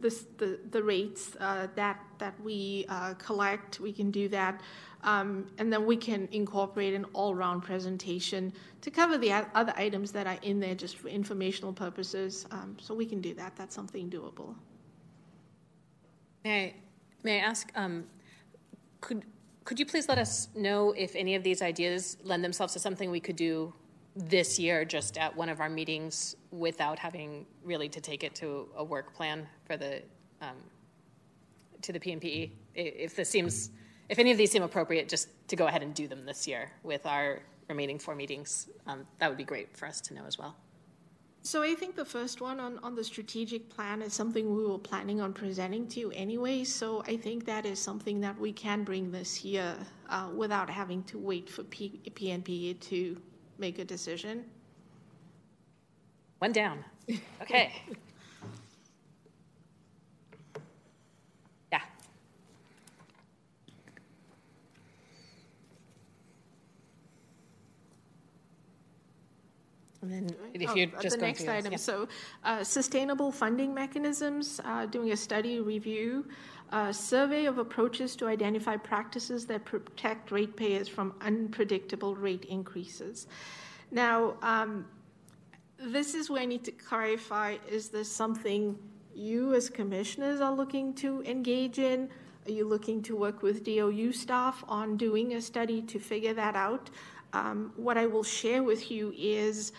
the, 0.00 0.10
the 0.38 0.58
the 0.70 0.82
rates 0.82 1.36
uh, 1.40 1.68
that 1.76 2.00
that 2.18 2.34
we 2.42 2.84
uh, 2.88 3.14
collect. 3.14 3.80
We 3.80 3.92
can 3.92 4.10
do 4.10 4.28
that. 4.30 4.60
Um, 5.04 5.46
and 5.58 5.72
then 5.72 5.86
we 5.86 5.96
can 5.96 6.28
incorporate 6.32 6.92
an 6.92 7.04
all-round 7.12 7.62
presentation 7.62 8.52
to 8.80 8.90
cover 8.90 9.16
the 9.16 9.30
other 9.54 9.72
items 9.76 10.10
that 10.10 10.26
are 10.26 10.38
in 10.42 10.58
there 10.58 10.74
just 10.74 10.96
for 10.96 11.06
informational 11.06 11.72
purposes. 11.72 12.46
Um, 12.50 12.76
so 12.80 12.94
we 12.96 13.06
can 13.06 13.20
do 13.20 13.32
that. 13.34 13.54
That's 13.54 13.76
something 13.76 14.10
doable. 14.10 14.56
May 16.44 16.64
I, 16.64 16.74
may 17.22 17.40
I 17.40 17.42
ask, 17.42 17.70
um, 17.74 18.04
could, 19.00 19.24
could 19.64 19.78
you 19.78 19.86
please 19.86 20.08
let 20.08 20.18
us 20.18 20.48
know 20.54 20.92
if 20.92 21.14
any 21.16 21.34
of 21.34 21.42
these 21.42 21.62
ideas 21.62 22.16
lend 22.22 22.44
themselves 22.44 22.72
to 22.74 22.78
something 22.78 23.10
we 23.10 23.20
could 23.20 23.36
do 23.36 23.72
this 24.16 24.58
year 24.58 24.84
just 24.84 25.16
at 25.18 25.34
one 25.36 25.48
of 25.48 25.60
our 25.60 25.68
meetings 25.68 26.36
without 26.50 26.98
having 26.98 27.46
really 27.62 27.88
to 27.88 28.00
take 28.00 28.24
it 28.24 28.34
to 28.36 28.68
a 28.76 28.84
work 28.84 29.14
plan 29.14 29.46
for 29.64 29.76
the, 29.76 30.02
um, 30.40 30.56
to 31.82 31.92
the 31.92 32.00
PMPE? 32.00 32.50
If 32.74 33.16
this 33.16 33.28
seems, 33.28 33.70
if 34.08 34.18
any 34.18 34.30
of 34.30 34.38
these 34.38 34.50
seem 34.50 34.62
appropriate, 34.62 35.08
just 35.08 35.28
to 35.48 35.56
go 35.56 35.66
ahead 35.66 35.82
and 35.82 35.94
do 35.94 36.08
them 36.08 36.24
this 36.24 36.46
year 36.46 36.70
with 36.82 37.04
our 37.06 37.40
remaining 37.68 37.98
four 37.98 38.14
meetings, 38.14 38.68
um, 38.86 39.06
that 39.18 39.28
would 39.28 39.38
be 39.38 39.44
great 39.44 39.76
for 39.76 39.86
us 39.86 40.00
to 40.02 40.14
know 40.14 40.24
as 40.26 40.38
well. 40.38 40.56
So 41.48 41.62
I 41.62 41.74
think 41.74 41.96
the 41.96 42.04
first 42.04 42.42
one 42.42 42.60
on, 42.60 42.78
on 42.82 42.94
the 42.94 43.02
strategic 43.02 43.70
plan 43.70 44.02
is 44.02 44.12
something 44.12 44.54
we 44.54 44.66
were 44.66 44.76
planning 44.76 45.18
on 45.22 45.32
presenting 45.32 45.88
to 45.88 46.00
you 46.00 46.10
anyway. 46.10 46.62
So 46.64 47.02
I 47.06 47.16
think 47.16 47.46
that 47.46 47.64
is 47.64 47.78
something 47.78 48.20
that 48.20 48.38
we 48.38 48.52
can 48.52 48.84
bring 48.84 49.10
this 49.10 49.42
year 49.46 49.74
uh, 50.10 50.28
without 50.36 50.68
having 50.68 51.02
to 51.04 51.16
wait 51.18 51.48
for 51.48 51.62
P- 51.64 52.02
PNPE 52.14 52.74
to 52.90 53.16
make 53.56 53.78
a 53.78 53.84
decision. 53.86 54.44
One 56.38 56.52
down. 56.52 56.84
Okay. 57.42 57.72
Yeah. 61.72 61.80
And 70.02 70.10
then 70.12 70.36
if 70.54 70.70
Oh, 70.70 70.74
you're 70.74 70.88
uh, 70.96 71.00
just 71.00 71.18
the 71.18 71.26
next 71.26 71.48
item. 71.48 71.72
yeah. 71.72 71.78
So, 71.78 72.08
uh, 72.44 72.62
sustainable 72.62 73.32
funding 73.32 73.74
mechanisms, 73.74 74.60
uh, 74.64 74.86
doing 74.86 75.10
a 75.12 75.16
study 75.16 75.60
review, 75.60 76.24
uh, 76.70 76.92
survey 76.92 77.46
of 77.46 77.58
approaches 77.58 78.14
to 78.16 78.26
identify 78.26 78.76
practices 78.76 79.46
that 79.46 79.64
protect 79.64 80.30
ratepayers 80.30 80.86
from 80.88 81.14
unpredictable 81.20 82.14
rate 82.14 82.44
increases. 82.44 83.26
Now, 83.90 84.36
um, 84.42 84.86
this 85.78 86.14
is 86.14 86.28
where 86.30 86.42
I 86.42 86.46
need 86.46 86.64
to 86.64 86.72
clarify: 86.72 87.56
is 87.68 87.88
this 87.88 88.10
something 88.10 88.78
you, 89.14 89.54
as 89.54 89.68
commissioners, 89.68 90.40
are 90.40 90.52
looking 90.52 90.94
to 90.94 91.22
engage 91.22 91.78
in? 91.78 92.08
Are 92.46 92.52
you 92.52 92.66
looking 92.66 93.02
to 93.02 93.16
work 93.16 93.42
with 93.42 93.64
DOU 93.64 94.12
staff 94.12 94.64
on 94.68 94.96
doing 94.96 95.34
a 95.34 95.40
study 95.40 95.82
to 95.82 95.98
figure 95.98 96.34
that 96.34 96.54
out? 96.54 96.88
Um, 97.32 97.72
what 97.76 97.98
I 97.98 98.06
will 98.06 98.22
share 98.22 98.62
with 98.62 98.90
you 98.90 99.12
is 99.16 99.72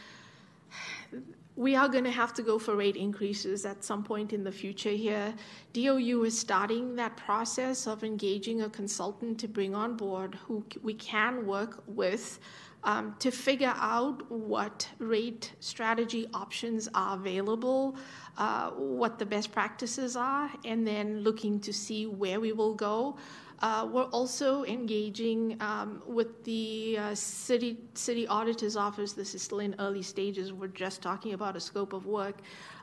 we 1.55 1.75
are 1.75 1.89
going 1.89 2.05
to 2.05 2.11
have 2.11 2.33
to 2.35 2.41
go 2.41 2.57
for 2.57 2.77
rate 2.77 2.95
increases 2.95 3.65
at 3.65 3.83
some 3.83 4.01
point 4.01 4.31
in 4.31 4.45
the 4.45 4.51
future 4.51 4.91
here. 4.91 5.33
DOU 5.73 6.23
is 6.23 6.39
starting 6.39 6.95
that 6.95 7.17
process 7.17 7.85
of 7.85 8.03
engaging 8.03 8.61
a 8.61 8.69
consultant 8.69 9.39
to 9.39 9.47
bring 9.49 9.75
on 9.75 9.97
board 9.97 10.35
who 10.45 10.63
we 10.81 10.93
can 10.93 11.45
work 11.45 11.83
with 11.85 12.39
um, 12.85 13.13
to 13.19 13.29
figure 13.29 13.73
out 13.75 14.29
what 14.31 14.87
rate 14.99 15.51
strategy 15.59 16.27
options 16.33 16.87
are 16.95 17.15
available, 17.15 17.97
uh, 18.37 18.69
what 18.69 19.19
the 19.19 19.25
best 19.25 19.51
practices 19.51 20.15
are, 20.15 20.49
and 20.63 20.87
then 20.87 21.19
looking 21.19 21.59
to 21.59 21.73
see 21.73 22.07
where 22.07 22.39
we 22.39 22.53
will 22.53 22.73
go. 22.73 23.17
Uh, 23.61 23.87
we're 23.91 24.05
also 24.05 24.63
engaging 24.63 25.57
um, 25.59 26.01
with 26.07 26.43
the 26.45 26.97
uh, 26.97 27.15
city 27.15 27.77
city 27.93 28.25
auditor's 28.27 28.77
office. 28.77 29.11
This 29.13 29.35
is 29.35 29.41
still 29.41 29.59
in 29.59 29.75
early 29.79 30.01
stages. 30.01 30.53
We're 30.53 30.67
just 30.67 31.01
talking 31.01 31.33
about 31.33 31.57
a 31.57 31.59
scope 31.59 31.91
of 31.91 32.05
work 32.05 32.37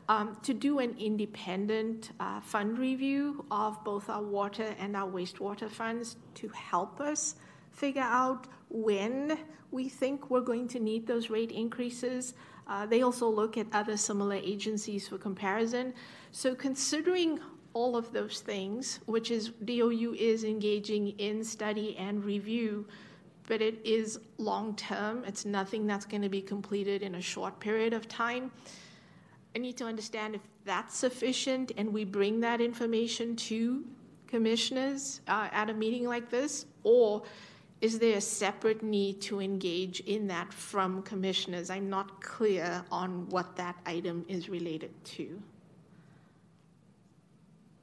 um, 0.08 0.36
to 0.42 0.52
do 0.52 0.78
an 0.80 0.94
independent 0.98 2.10
uh, 2.20 2.40
fund 2.40 2.78
review 2.78 3.44
of 3.50 3.82
both 3.84 4.10
our 4.10 4.22
water 4.22 4.74
and 4.78 4.94
our 4.96 5.10
wastewater 5.10 5.70
funds 5.70 6.16
to 6.34 6.48
help 6.48 7.00
us 7.00 7.36
figure 7.70 8.02
out 8.02 8.46
when 8.68 9.38
we 9.70 9.88
think 9.88 10.30
we're 10.30 10.40
going 10.40 10.68
to 10.68 10.78
need 10.78 11.06
those 11.06 11.30
rate 11.30 11.52
increases. 11.52 12.34
Uh, 12.66 12.84
they 12.84 13.02
also 13.02 13.28
look 13.28 13.56
at 13.56 13.66
other 13.72 13.96
similar 13.96 14.36
agencies 14.36 15.08
for 15.08 15.18
comparison. 15.18 15.94
So, 16.32 16.54
considering 16.54 17.40
all 17.76 17.94
of 17.94 18.10
those 18.10 18.40
things, 18.40 19.00
which 19.04 19.30
is 19.30 19.50
DOU 19.66 20.16
is 20.18 20.44
engaging 20.44 21.08
in 21.18 21.44
study 21.44 21.94
and 21.98 22.24
review, 22.24 22.86
but 23.46 23.60
it 23.60 23.78
is 23.84 24.18
long 24.38 24.74
term. 24.76 25.22
It's 25.26 25.44
nothing 25.44 25.86
that's 25.86 26.06
going 26.06 26.22
to 26.22 26.30
be 26.30 26.40
completed 26.40 27.02
in 27.02 27.16
a 27.16 27.20
short 27.20 27.60
period 27.60 27.92
of 27.92 28.08
time. 28.08 28.50
I 29.54 29.58
need 29.58 29.76
to 29.76 29.84
understand 29.84 30.34
if 30.34 30.40
that's 30.64 30.96
sufficient 30.96 31.72
and 31.76 31.92
we 31.92 32.04
bring 32.04 32.40
that 32.40 32.62
information 32.62 33.36
to 33.50 33.84
commissioners 34.26 35.20
uh, 35.28 35.48
at 35.52 35.68
a 35.68 35.74
meeting 35.74 36.06
like 36.06 36.30
this, 36.30 36.64
or 36.82 37.24
is 37.82 37.98
there 37.98 38.16
a 38.16 38.22
separate 38.22 38.82
need 38.82 39.20
to 39.20 39.42
engage 39.42 40.00
in 40.00 40.26
that 40.28 40.50
from 40.50 41.02
commissioners? 41.02 41.68
I'm 41.68 41.90
not 41.90 42.22
clear 42.22 42.82
on 42.90 43.28
what 43.28 43.54
that 43.56 43.76
item 43.84 44.24
is 44.28 44.48
related 44.48 44.92
to. 45.16 45.42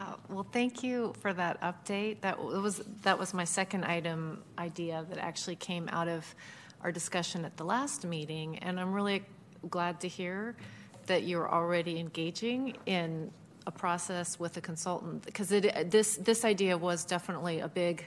Uh, 0.04 0.16
Well, 0.30 0.48
thank 0.52 0.84
you 0.84 1.14
for 1.22 1.34
that 1.34 1.62
update. 1.62 2.22
That 2.22 2.38
was, 2.44 2.82
that 3.04 3.18
was 3.18 3.34
my 3.34 3.46
second 3.46 3.86
item 3.86 4.44
idea 4.58 5.06
that 5.10 5.18
actually 5.18 5.56
came 5.56 5.88
out 5.90 6.08
of 6.08 6.36
our 6.82 6.92
discussion 6.92 7.46
at 7.46 7.56
the 7.56 7.64
last 7.64 8.06
meeting. 8.06 8.58
And 8.60 8.80
I'm 8.80 8.94
really 8.94 9.24
glad 9.70 10.02
to 10.02 10.08
hear 10.08 10.56
that 11.06 11.24
you're 11.24 11.50
already 11.50 12.00
engaging 12.00 12.76
in 12.86 13.32
a 13.66 13.72
process 13.72 14.40
with 14.40 14.58
a 14.58 14.62
consultant. 14.62 15.26
Because 15.26 15.48
this, 15.50 16.18
this 16.18 16.44
idea 16.44 16.78
was 16.78 17.06
definitely 17.06 17.60
a 17.60 17.70
big, 17.70 18.06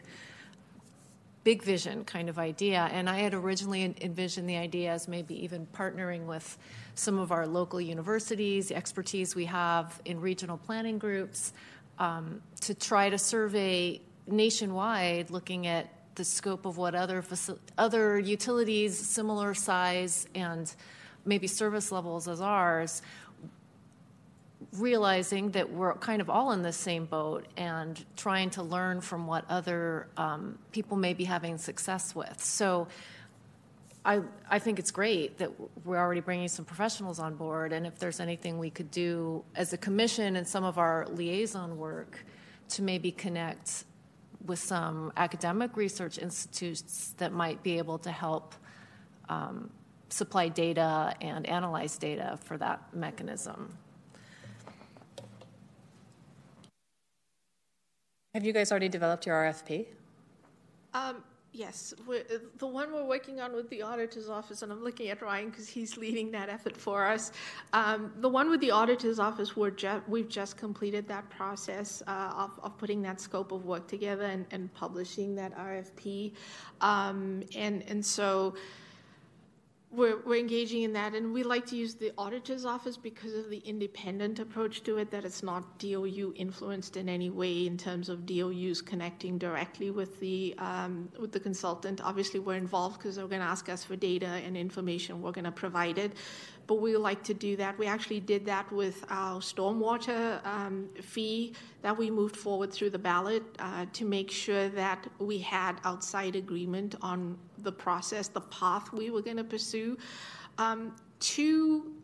big 1.45 1.63
vision 1.63 2.05
kind 2.05 2.29
of 2.29 2.39
idea. 2.39 2.91
And 2.93 3.09
I 3.09 3.21
had 3.21 3.33
originally 3.33 3.95
envisioned 4.03 4.49
the 4.49 4.57
idea 4.57 4.93
as 4.93 5.09
maybe 5.09 5.43
even 5.45 5.67
partnering 5.73 6.27
with 6.27 6.59
some 6.95 7.19
of 7.19 7.31
our 7.33 7.47
local 7.47 7.81
universities, 7.81 8.69
the 8.69 8.77
expertise 8.77 9.35
we 9.35 9.47
have 9.47 10.01
in 10.05 10.21
regional 10.21 10.59
planning 10.59 10.99
groups, 10.99 11.53
um, 11.99 12.43
to 12.63 12.75
try 12.75 13.11
to 13.11 13.19
survey 13.19 14.01
nationwide, 14.27 15.31
looking 15.31 15.67
at 15.67 15.89
the 16.15 16.25
scope 16.25 16.67
of 16.67 16.79
what 16.79 16.95
other 16.95 17.23
faci- 17.23 17.59
other 17.77 18.19
utilities 18.19 18.99
similar 18.99 19.55
size 19.55 20.27
and 20.35 20.75
maybe 21.25 21.47
service 21.47 21.93
levels 21.93 22.29
as 22.29 22.41
ours 22.41 23.03
realizing 24.79 25.51
that 25.51 25.71
we're 25.71 25.95
kind 25.95 26.21
of 26.21 26.31
all 26.31 26.53
in 26.53 26.63
the 26.63 26.73
same 26.73 27.05
boat 27.07 27.47
and 27.57 28.05
trying 28.17 28.51
to 28.51 28.63
learn 28.63 29.01
from 29.01 29.27
what 29.27 29.45
other 29.49 30.09
um, 30.17 30.59
people 30.73 30.97
may 30.97 31.15
be 31.15 31.25
having 31.25 31.59
success 31.59 32.15
with. 32.15 32.43
So 32.43 32.89
I, 34.07 34.21
I 34.49 34.61
think 34.61 34.79
it's 34.79 34.93
great 34.93 35.37
that 35.39 35.51
we're 35.85 35.99
already 35.99 36.21
bringing 36.21 36.47
some 36.47 36.65
professionals 36.65 37.19
on 37.19 37.35
board, 37.35 37.73
and 37.73 37.85
if 37.85 37.99
there's 37.99 38.21
anything 38.21 38.57
we 38.57 38.71
could 38.71 38.93
do 38.93 39.45
as 39.57 39.73
a 39.73 39.77
commission 39.77 40.37
and 40.37 40.47
some 40.47 40.63
of 40.63 40.79
our 40.79 41.09
liaison 41.09 41.77
work 41.77 42.25
to 42.69 42.83
maybe 42.83 43.11
connect 43.11 43.85
with 44.47 44.61
some 44.61 45.13
academic 45.17 45.77
research 45.77 46.19
institutes 46.19 47.15
that 47.17 47.33
might 47.33 47.61
be 47.65 47.79
able 47.79 47.99
to 47.99 48.13
help 48.13 48.55
um, 49.29 49.71
supply 50.09 50.47
data 50.47 51.13
and 51.21 51.45
analyze 51.49 51.99
data 51.99 52.39
for 52.45 52.57
that 52.59 52.95
mechanism. 52.95 53.77
Have 58.35 58.45
you 58.45 58.53
guys 58.53 58.71
already 58.71 58.89
developed 58.89 59.27
your 59.27 59.35
RFP? 59.35 59.87
Um, 60.95 61.25
yes, 61.57 61.95
the 62.59 62.67
one 62.67 62.93
we're 62.93 63.05
working 63.05 63.41
on 63.41 63.55
with 63.55 63.69
the 63.71 63.83
auditor's 63.83 64.29
office, 64.29 64.63
and 64.63 64.71
I'm 64.71 64.85
looking 64.85 65.09
at 65.09 65.23
Ryan 65.23 65.51
because 65.51 65.69
he's 65.69 65.97
leading 65.97 66.31
that 66.33 66.49
effort 66.49 66.77
for 66.77 67.07
us. 67.07 67.33
Um, 67.73 68.13
the 68.19 68.29
one 68.29 68.51
with 68.51 68.61
the 68.61 68.71
auditor's 68.71 69.19
office, 69.19 69.57
we're 69.57 69.71
ju- 69.71 70.03
we've 70.07 70.29
just 70.29 70.57
completed 70.57 71.09
that 71.09 71.29
process 71.31 72.03
uh, 72.07 72.33
of, 72.37 72.51
of 72.63 72.77
putting 72.79 73.03
that 73.03 73.21
scope 73.21 73.53
of 73.53 73.65
work 73.65 73.87
together 73.89 74.25
and, 74.25 74.47
and 74.51 74.73
publishing 74.75 75.35
that 75.37 75.57
RFP, 75.57 76.33
um, 76.81 77.43
and 77.57 77.83
and 77.89 78.05
so 78.05 78.55
we're, 79.97 80.19
we're 80.25 80.39
engaging 80.39 80.83
in 80.83 80.93
that, 80.93 81.15
and 81.15 81.33
we 81.33 81.43
like 81.43 81.65
to 81.67 81.77
use 81.77 81.95
the 81.95 82.13
auditor's 82.19 82.65
office 82.67 82.97
because 82.97 83.35
of 83.35 83.49
the 83.49 83.59
independent 83.59 84.39
approach 84.39 84.83
to 84.85 84.99
it, 84.99 85.11
that 85.11 85.25
it's 85.25 85.43
not 85.43 85.79
DOU 85.79 86.35
influenced 86.37 86.97
in 86.97 87.09
any 87.09 87.31
way 87.31 87.67
in 87.67 87.79
terms 87.79 88.09
of 88.09 88.27
DOUs 88.27 88.83
connecting 88.83 89.39
directly 89.39 89.91
with 89.91 90.21
the 90.21 90.55
um, 90.59 91.09
with 91.19 91.33
the 91.33 91.41
consultant. 91.41 92.01
Obviously, 92.05 92.39
we're 92.39 92.57
involved 92.57 92.99
because 92.99 93.17
they're 93.17 93.27
going 93.27 93.41
to 93.41 93.49
ask 93.49 93.69
us 93.69 93.83
for 93.83 93.97
data 93.97 94.27
and 94.27 94.57
information. 94.57 95.23
We're 95.23 95.33
going 95.33 95.47
to 95.47 95.53
provide 95.53 95.97
it, 95.99 96.13
but 96.67 96.77
we 96.77 96.97
like 96.97 97.23
to 97.25 97.35
do 97.35 97.57
that. 97.57 97.79
We 97.79 97.87
actually 97.87 98.21
did 98.21 98.45
that 98.47 98.71
with 98.73 99.05
our 99.09 99.41
stormwater 99.41 100.45
um, 100.47 100.89
fee 101.01 101.55
that 101.83 101.97
we 101.97 102.11
moved 102.11 102.37
forward 102.37 102.73
through 102.73 102.91
the 102.91 102.99
ballot 102.99 103.43
uh, 103.59 103.87
to 103.93 104.05
make 104.05 104.31
sure 104.31 104.69
that 104.71 105.07
we 105.19 105.39
had 105.39 105.81
outside 105.85 106.37
agreement 106.37 106.95
on 107.03 107.39
the 107.59 107.73
process, 107.73 108.29
the 108.29 108.41
path 108.41 108.93
we 108.93 109.11
were 109.11 109.23
going 109.23 109.37
to 109.37 109.45
pursue. 109.45 109.97
Um, 110.59 110.95
to 111.19 111.96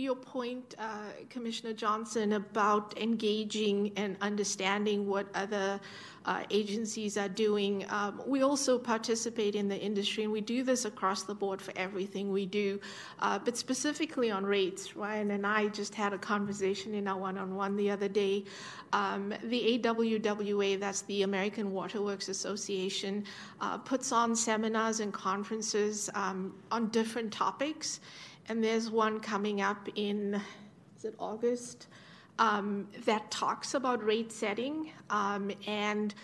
your 0.00 0.16
point, 0.16 0.74
uh, 0.78 1.10
Commissioner 1.28 1.72
Johnson, 1.72 2.32
about 2.32 2.98
engaging 2.98 3.92
and 3.96 4.16
understanding 4.20 5.06
what 5.06 5.26
other 5.34 5.80
uh, 6.26 6.42
agencies 6.50 7.16
are 7.16 7.28
doing. 7.28 7.84
Um, 7.88 8.20
we 8.26 8.42
also 8.42 8.78
participate 8.78 9.54
in 9.54 9.68
the 9.68 9.78
industry, 9.78 10.24
and 10.24 10.32
we 10.32 10.40
do 10.40 10.62
this 10.62 10.84
across 10.84 11.22
the 11.22 11.34
board 11.34 11.62
for 11.62 11.72
everything 11.76 12.30
we 12.30 12.46
do, 12.46 12.78
uh, 13.20 13.38
but 13.38 13.56
specifically 13.56 14.30
on 14.30 14.44
rates. 14.44 14.96
Ryan 14.96 15.30
and 15.30 15.46
I 15.46 15.68
just 15.68 15.94
had 15.94 16.12
a 16.12 16.18
conversation 16.18 16.94
in 16.94 17.08
our 17.08 17.18
one 17.18 17.38
on 17.38 17.54
one 17.54 17.76
the 17.76 17.90
other 17.90 18.08
day. 18.08 18.44
Um, 18.92 19.32
the 19.44 19.78
AWWA, 19.78 20.78
that's 20.78 21.02
the 21.02 21.22
American 21.22 21.72
Water 21.72 22.02
Works 22.02 22.28
Association, 22.28 23.24
uh, 23.60 23.78
puts 23.78 24.12
on 24.12 24.36
seminars 24.36 25.00
and 25.00 25.12
conferences 25.12 26.10
um, 26.14 26.54
on 26.70 26.88
different 26.88 27.32
topics 27.32 28.00
and 28.50 28.64
there's 28.64 28.90
one 28.90 29.20
coming 29.20 29.60
up 29.60 29.88
in 29.94 30.42
is 30.96 31.04
it 31.04 31.14
August 31.20 31.86
um, 32.40 32.88
that 33.04 33.30
talks 33.30 33.74
about 33.74 34.04
rate 34.04 34.32
setting 34.32 34.90
um, 35.08 35.52
and 35.68 36.16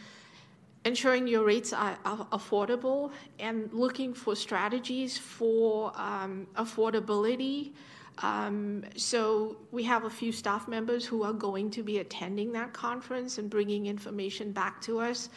ensuring 0.84 1.28
your 1.28 1.44
rates 1.44 1.72
are, 1.72 1.96
are, 2.04 2.26
affordable 2.32 3.12
and 3.38 3.72
looking 3.72 4.12
for 4.12 4.34
strategies 4.34 5.16
for 5.16 5.92
um, 5.94 6.48
affordability. 6.56 7.72
Um, 8.18 8.82
so 8.96 9.58
we 9.70 9.84
have 9.84 10.04
a 10.04 10.10
few 10.10 10.32
staff 10.32 10.66
members 10.66 11.06
who 11.06 11.22
are 11.22 11.32
going 11.32 11.70
to 11.70 11.84
be 11.84 11.98
attending 11.98 12.50
that 12.52 12.72
conference 12.72 13.38
and 13.38 13.48
bringing 13.48 13.86
information 13.86 14.50
back 14.50 14.80
to 14.82 14.98
us. 14.98 15.28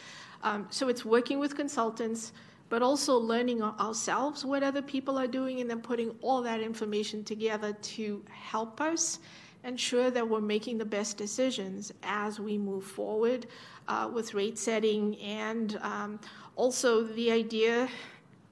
Um, 0.42 0.66
so 0.70 0.88
it's 0.88 1.04
working 1.04 1.38
with 1.38 1.54
consultants 1.54 2.32
but 2.70 2.80
also 2.80 3.18
learning 3.18 3.62
ourselves 3.62 4.44
what 4.44 4.62
other 4.62 4.80
people 4.80 5.18
are 5.18 5.26
doing 5.26 5.60
and 5.60 5.68
then 5.68 5.82
putting 5.82 6.14
all 6.22 6.40
that 6.40 6.60
information 6.60 7.22
together 7.22 7.74
to 7.82 8.24
help 8.30 8.80
us 8.80 9.18
ensure 9.64 10.10
that 10.10 10.26
we're 10.26 10.40
making 10.40 10.78
the 10.78 10.84
best 10.84 11.18
decisions 11.18 11.92
as 12.02 12.40
we 12.40 12.56
move 12.56 12.84
forward 12.84 13.46
uh, 13.88 14.08
with 14.10 14.32
rate 14.32 14.56
setting 14.56 15.18
and 15.18 15.78
um, 15.82 16.18
also 16.56 17.02
the 17.02 17.30
idea 17.30 17.88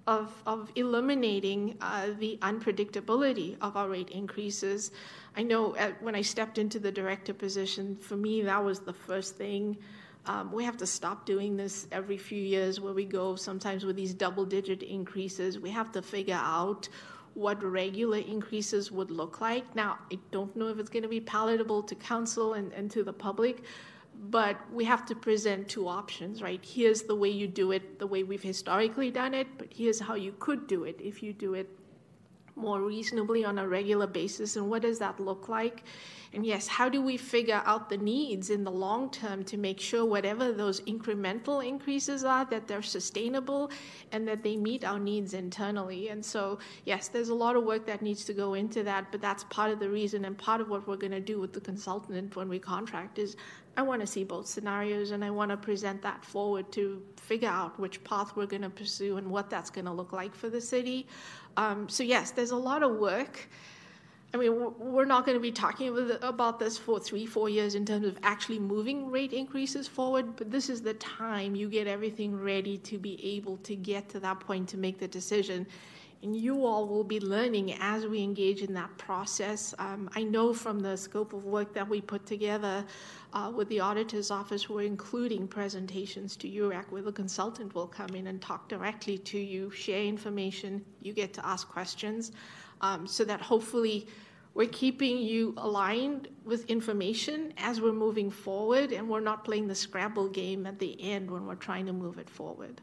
of, 0.07 0.33
of 0.47 0.73
eliminating 0.75 1.77
uh, 1.81 2.09
the 2.19 2.39
unpredictability 2.43 3.57
of 3.61 3.77
our 3.77 3.89
rate 3.89 4.11
increases. 4.11 4.91
I 5.37 5.43
know 5.43 5.77
at, 5.77 6.03
when 6.03 6.15
I 6.15 6.23
stepped 6.23 6.59
into 6.59 6.79
the 6.79 6.91
director 6.91 7.35
position, 7.35 7.97
for 7.97 8.17
me, 8.17 8.43
that 8.43 8.63
was 8.65 8.81
the 8.81 8.93
first 8.93 9.37
thing 9.37 9.77
um, 10.29 10.53
we 10.53 10.63
have 10.65 10.77
to 10.77 10.87
stop 10.87 11.25
doing 11.25 11.57
this 11.57 11.89
every 11.91 12.19
few 12.19 12.41
years 12.41 12.81
where 12.81 12.93
we 12.93 13.07
go 13.07 13.35
sometimes 13.35 13.85
with 13.85 13.97
these 13.97 14.13
double 14.13 14.45
digit 14.45 14.83
increases. 14.83 15.59
We 15.59 15.71
have 15.71 15.91
to 15.93 16.03
figure 16.03 16.41
out 16.41 16.89
what 17.33 17.63
regular 17.63 18.19
increases 18.19 18.93
would 18.93 19.11
look 19.11 19.41
like. 19.41 19.75
Now, 19.75 19.99
I 20.13 20.19
don't 20.31 20.55
know 20.55 20.69
if 20.69 20.79
it's 20.79 20.91
going 20.91 21.03
to 21.03 21.09
be 21.09 21.21
palatable 21.21 21.83
to 21.85 21.95
council 21.95 22.55
and, 22.55 22.73
and 22.73 22.91
to 22.91 23.03
the 23.03 23.13
public, 23.13 23.63
but 24.31 24.57
we 24.73 24.85
have 24.85 25.07
to 25.07 25.15
present 25.15 25.69
two 25.69 25.89
options, 25.89 26.43
right? 26.43 26.61
Here's 26.63 27.03
the 27.03 27.15
way 27.15 27.31
you 27.31 27.47
do 27.47 27.73
it, 27.73 27.99
the 27.99 28.07
way 28.07 28.23
we've 28.23 28.43
historically 28.43 29.11
done 29.11 29.33
it, 29.33 29.47
but 29.57 29.69
here's 29.71 30.01
how 30.01 30.15
you 30.15 30.35
could 30.39 30.67
do 30.67 30.85
it 30.85 31.01
if 31.01 31.23
you 31.23 31.33
do 31.33 31.55
it 31.55 31.71
more 32.55 32.83
reasonably 32.83 33.45
on 33.45 33.59
a 33.59 33.67
regular 33.67 34.07
basis, 34.07 34.57
and 34.57 34.69
what 34.69 34.83
does 34.83 34.99
that 34.99 35.21
look 35.21 35.49
like? 35.49 35.85
And 36.33 36.45
yes, 36.45 36.67
how 36.67 36.89
do 36.89 37.01
we 37.01 37.17
figure 37.17 37.63
out 37.65 37.89
the 37.89 37.97
needs 37.97 38.51
in 38.51 38.65
the 38.65 38.71
long 38.71 39.11
term 39.11 39.45
to 39.45 39.57
make 39.57 39.81
sure 39.81 40.05
whatever 40.05 40.53
those 40.53 40.81
incremental 40.83 41.67
increases 41.67 42.23
are, 42.25 42.45
that 42.47 42.69
they're 42.69 42.83
sustainable 42.83 43.71
and 44.13 44.29
that 44.29 44.43
they 44.43 44.57
meet 44.57 44.85
our 44.85 44.99
needs 44.99 45.35
internally? 45.35 46.09
And 46.11 46.25
so, 46.25 46.59
yes, 46.85 47.09
there's 47.09 47.31
a 47.31 47.35
lot 47.35 47.57
of 47.57 47.65
work 47.65 47.87
that 47.87 48.03
needs 48.03 48.25
to 48.27 48.35
go 48.35 48.55
into 48.55 48.83
that, 48.83 49.11
but 49.11 49.21
that's 49.21 49.45
part 49.45 49.71
of 49.71 49.79
the 49.81 49.89
reason 49.89 50.25
and 50.27 50.37
part 50.37 50.61
of 50.61 50.69
what 50.69 50.87
we're 50.87 50.97
going 50.97 51.13
to 51.13 51.21
do 51.21 51.41
with 51.41 51.53
the 51.53 51.61
consultant 51.61 52.37
when 52.37 52.49
we 52.49 52.59
contract 52.59 53.19
is 53.19 53.37
I 53.79 53.83
want 53.83 54.01
to 54.01 54.09
see 54.09 54.25
both 54.25 54.49
scenarios 54.49 55.13
and 55.13 55.25
I 55.25 55.31
want 55.31 55.53
to 55.53 55.57
present 55.57 56.03
that 56.03 56.25
forward 56.25 56.73
to 56.73 57.01
figure 57.17 57.49
out 57.49 57.79
which 57.79 58.03
path 58.03 58.35
we're 58.35 58.47
going 58.47 58.63
to 58.63 58.71
pursue 58.71 59.19
and 59.19 59.31
what 59.31 59.49
that's 59.49 59.71
going 59.71 59.85
to 59.85 59.93
look 59.93 60.13
like 60.13 60.35
for 60.35 60.51
the 60.51 60.61
city. 60.61 61.07
Um, 61.57 61.89
so, 61.89 62.03
yes, 62.03 62.33
there's 62.33 62.51
a 62.51 62.57
lot 62.57 62.83
of 62.83 62.97
work. 62.97 63.49
I 64.35 64.37
mean, 64.37 64.75
we're 64.79 65.07
not 65.07 65.25
going 65.25 65.37
to 65.37 65.41
be 65.41 65.53
talking 65.53 65.89
about 66.21 66.59
this 66.59 66.77
for 66.77 67.01
three, 67.01 67.25
four 67.25 67.49
years 67.49 67.75
in 67.75 67.87
terms 67.87 68.07
of 68.07 68.19
actually 68.23 68.59
moving 68.59 69.11
rate 69.11 69.33
increases 69.33 69.89
forward, 69.89 70.37
but 70.37 70.51
this 70.51 70.69
is 70.69 70.83
the 70.83 70.93
time 70.95 71.55
you 71.55 71.69
get 71.69 71.87
everything 71.87 72.39
ready 72.39 72.77
to 72.79 72.99
be 72.99 73.37
able 73.37 73.57
to 73.59 73.75
get 73.75 74.11
to 74.11 74.21
that 74.21 74.39
point 74.41 74.69
to 74.69 74.77
make 74.77 74.99
the 74.99 75.09
decision. 75.09 75.67
And 76.23 76.37
you 76.37 76.67
all 76.67 76.87
will 76.87 77.05
be 77.05 77.21
learning 77.21 77.75
as 77.81 78.07
we 78.07 78.23
engage 78.23 78.61
in 78.61 78.75
that 78.75 78.99
process. 78.99 79.73
Um, 79.79 80.11
I 80.15 80.25
know 80.25 80.53
from 80.53 80.81
the 80.81 80.97
scope 80.97 81.33
of 81.33 81.47
work 81.47 81.73
that 81.73 81.89
we 81.89 82.03
put 82.03 82.27
together 82.27 82.85
uh, 83.33 83.51
with 83.55 83.69
the 83.69 83.81
auditor's 83.81 84.31
office, 84.31 84.69
we're 84.69 84.83
including 84.83 85.49
presentations 85.49 86.37
to 86.39 86.51
URAC 86.51 86.91
where 86.91 87.03
the 87.03 87.13
consultant 87.13 87.75
will 87.75 87.87
come 87.87 88.11
in 88.15 88.27
and 88.27 88.43
talk 88.43 88.69
directly 88.69 89.17
to 89.17 89.39
you, 89.39 89.71
share 89.71 90.03
information, 90.03 90.85
you 91.01 91.15
get 91.15 91.33
to 91.35 91.47
ask 91.47 91.67
questions 91.69 92.33
um, 92.81 93.07
so 93.07 93.25
that 93.25 93.41
hopefully 93.41 94.07
we're 94.55 94.69
keeping 94.69 95.19
you 95.19 95.55
aligned 95.59 96.29
with 96.45 96.69
information 96.69 97.53
as 97.59 97.81
we're 97.81 97.93
moving 97.93 98.31
forward 98.31 98.93
and 98.93 99.09
we're 99.09 99.21
not 99.21 99.45
playing 99.45 99.69
the 99.69 99.75
Scrabble 99.75 100.29
game 100.29 100.67
at 100.67 100.79
the 100.79 101.01
end 101.01 101.31
when 101.31 101.47
we're 101.47 101.55
trying 101.55 101.87
to 101.87 101.93
move 101.93 102.19
it 102.19 102.29
forward. 102.29 102.81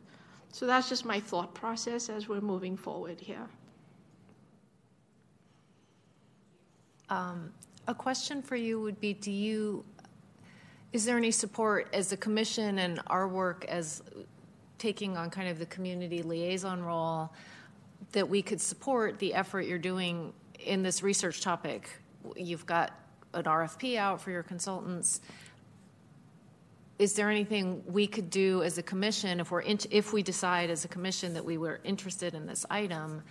So 0.52 0.66
that's 0.66 0.88
just 0.88 1.04
my 1.04 1.20
thought 1.20 1.54
process 1.54 2.08
as 2.08 2.30
we're 2.30 2.39
moving 2.39 2.78
forward 2.78 3.20
here. 3.20 3.46
Um, 7.10 7.52
a 7.88 7.93
question 7.93 8.41
for 8.41 8.56
you 8.56 8.80
would 8.80 9.00
be 9.00 9.14
do 9.14 9.32
you 9.32 9.84
is 10.93 11.04
there 11.04 11.18
any 11.18 11.32
support 11.32 11.89
as 11.91 12.14
a 12.14 12.18
commission 12.18 12.80
and 12.80 13.02
our 13.08 13.28
work 13.28 13.66
as 13.68 14.02
taking 14.78 15.18
on 15.18 15.30
kind 15.30 15.50
of 15.50 15.60
the 15.60 15.66
community 15.66 16.24
liaison 16.24 16.82
role 16.82 17.34
that 18.12 18.28
we 18.28 18.41
could 18.41 18.62
support 18.62 19.20
the 19.20 19.34
effort 19.34 19.62
you're 19.62 19.78
doing 19.78 20.34
in 20.60 20.84
this 20.84 21.04
research 21.04 21.41
topic. 21.41 21.89
You've 22.36 22.66
got 22.66 22.98
an 23.34 23.43
RFP 23.43 23.98
out 23.98 24.22
for 24.22 24.32
your 24.32 24.43
consultants. 24.43 25.22
Is 26.98 27.14
there 27.14 27.30
anything 27.30 27.84
we 27.86 28.08
could 28.08 28.30
do 28.30 28.64
as 28.64 28.78
a 28.78 28.84
commission 28.84 29.39
if 29.39 29.52
we're 29.52 29.62
in, 29.62 29.80
if 29.91 30.14
we 30.14 30.24
decide 30.24 30.70
as 30.70 30.86
a 30.86 30.88
commission 30.88 31.34
that 31.34 31.43
we 31.43 31.58
were 31.58 31.82
interested 31.84 32.34
in 32.34 32.46
this 32.46 32.66
item 32.70 33.22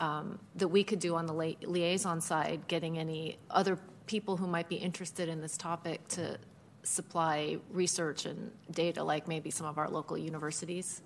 um, 0.00 0.38
that 0.54 0.68
we 0.68 0.84
could 0.84 1.00
do 1.00 1.16
on 1.16 1.26
the 1.26 1.34
li- 1.34 1.58
liaison 1.62 2.20
side, 2.20 2.60
getting 2.68 2.98
any 2.98 3.38
other 3.50 3.78
people 4.06 4.36
who 4.36 4.46
might 4.46 4.68
be 4.68 4.76
interested 4.76 5.28
in 5.28 5.40
this 5.40 5.56
topic 5.56 6.06
to 6.08 6.38
supply 6.84 7.58
research 7.70 8.24
and 8.24 8.52
data, 8.70 9.02
like 9.02 9.26
maybe 9.26 9.50
some 9.50 9.66
of 9.66 9.78
our 9.78 9.88
local 9.88 10.16
universities? 10.16 11.02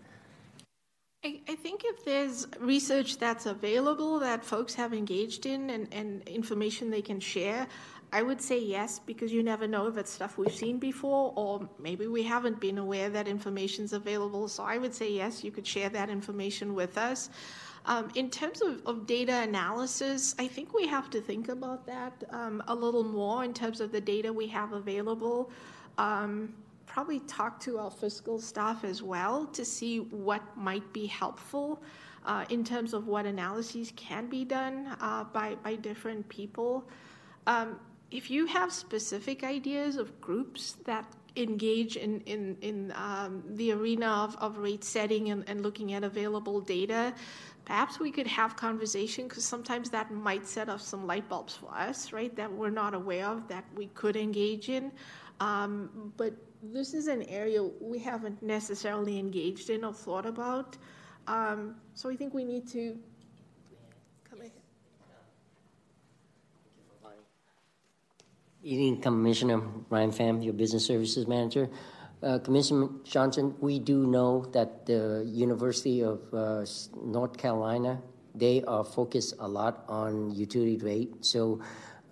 I, 1.24 1.40
I 1.48 1.54
think 1.54 1.82
if 1.84 2.04
there's 2.04 2.48
research 2.58 3.18
that's 3.18 3.46
available 3.46 4.18
that 4.20 4.44
folks 4.44 4.74
have 4.74 4.92
engaged 4.92 5.46
in 5.46 5.70
and, 5.70 5.86
and 5.92 6.26
information 6.28 6.90
they 6.90 7.02
can 7.02 7.20
share, 7.20 7.68
I 8.12 8.22
would 8.22 8.42
say 8.42 8.58
yes, 8.58 8.98
because 8.98 9.32
you 9.32 9.42
never 9.42 9.66
know 9.66 9.86
if 9.86 9.96
it's 9.96 10.10
stuff 10.10 10.36
we've 10.36 10.52
seen 10.52 10.78
before, 10.78 11.32
or 11.36 11.68
maybe 11.78 12.08
we 12.08 12.22
haven't 12.24 12.60
been 12.60 12.76
aware 12.76 13.08
that 13.08 13.28
information's 13.28 13.92
available. 13.92 14.48
So 14.48 14.64
I 14.64 14.78
would 14.78 14.94
say 14.94 15.12
yes, 15.12 15.44
you 15.44 15.50
could 15.50 15.66
share 15.66 15.88
that 15.90 16.10
information 16.10 16.74
with 16.74 16.98
us. 16.98 17.30
Um, 17.86 18.10
in 18.14 18.28
terms 18.28 18.60
of, 18.60 18.84
of 18.86 19.06
data 19.06 19.40
analysis, 19.42 20.34
I 20.38 20.46
think 20.46 20.74
we 20.74 20.86
have 20.88 21.08
to 21.10 21.20
think 21.20 21.48
about 21.48 21.86
that 21.86 22.24
um, 22.30 22.62
a 22.68 22.74
little 22.74 23.04
more 23.04 23.44
in 23.44 23.54
terms 23.54 23.80
of 23.80 23.92
the 23.92 24.00
data 24.00 24.32
we 24.32 24.46
have 24.48 24.72
available. 24.72 25.50
Um, 25.98 26.54
probably 26.92 27.20
talk 27.20 27.58
to 27.58 27.78
our 27.78 27.90
fiscal 27.90 28.38
staff 28.38 28.84
as 28.84 29.02
well 29.02 29.46
to 29.46 29.64
see 29.64 29.98
what 29.98 30.42
might 30.58 30.92
be 30.92 31.06
helpful 31.06 31.82
uh, 32.26 32.44
in 32.50 32.62
terms 32.62 32.92
of 32.92 33.06
what 33.06 33.24
analyses 33.24 33.90
can 33.96 34.26
be 34.28 34.44
done 34.44 34.94
uh, 35.00 35.24
by, 35.24 35.54
by 35.62 35.74
different 35.74 36.28
people. 36.28 36.84
Um, 37.46 37.80
if 38.10 38.30
you 38.30 38.44
have 38.44 38.70
specific 38.70 39.42
ideas 39.42 39.96
of 39.96 40.20
groups 40.20 40.76
that 40.84 41.06
engage 41.34 41.96
in, 41.96 42.20
in, 42.26 42.58
in 42.60 42.92
um, 42.94 43.42
the 43.52 43.72
arena 43.72 44.08
of, 44.08 44.36
of 44.36 44.58
rate 44.58 44.84
setting 44.84 45.30
and, 45.30 45.48
and 45.48 45.62
looking 45.62 45.94
at 45.94 46.04
available 46.04 46.60
data, 46.60 47.14
perhaps 47.64 47.98
we 48.00 48.10
could 48.10 48.26
have 48.26 48.54
conversation 48.54 49.28
because 49.28 49.46
sometimes 49.46 49.88
that 49.88 50.10
might 50.10 50.46
set 50.46 50.68
off 50.68 50.82
some 50.82 51.06
light 51.06 51.26
bulbs 51.30 51.56
for 51.56 51.72
us, 51.74 52.12
right, 52.12 52.36
that 52.36 52.52
we're 52.52 52.68
not 52.68 52.92
aware 52.92 53.28
of 53.28 53.48
that 53.48 53.64
we 53.74 53.86
could 53.94 54.14
engage 54.14 54.68
in. 54.68 54.92
Um, 55.40 56.12
but 56.18 56.34
this 56.62 56.94
is 56.94 57.08
an 57.08 57.22
area 57.24 57.62
we 57.62 57.98
haven't 57.98 58.42
necessarily 58.42 59.18
engaged 59.18 59.70
in 59.70 59.84
or 59.84 59.92
thought 59.92 60.26
about. 60.26 60.76
Um, 61.26 61.76
so 61.94 62.08
I 62.08 62.16
think 62.16 62.34
we 62.34 62.44
need 62.44 62.68
to 62.68 62.96
come. 64.28 64.40
Evening, 68.62 69.00
Commissioner 69.00 69.60
Ryan 69.90 70.12
Pham, 70.12 70.44
your 70.44 70.52
Business 70.52 70.86
Services 70.86 71.26
Manager. 71.26 71.68
Uh, 72.22 72.38
Commissioner 72.38 72.88
Johnson, 73.02 73.56
we 73.60 73.80
do 73.80 74.06
know 74.06 74.44
that 74.52 74.86
the 74.86 75.24
University 75.26 76.02
of 76.04 76.20
uh, 76.32 76.64
North 77.02 77.36
Carolina, 77.36 78.00
they 78.36 78.62
are 78.62 78.84
focused 78.84 79.34
a 79.40 79.48
lot 79.48 79.84
on 79.88 80.30
utility 80.30 80.76
rate. 80.76 81.24
So 81.24 81.60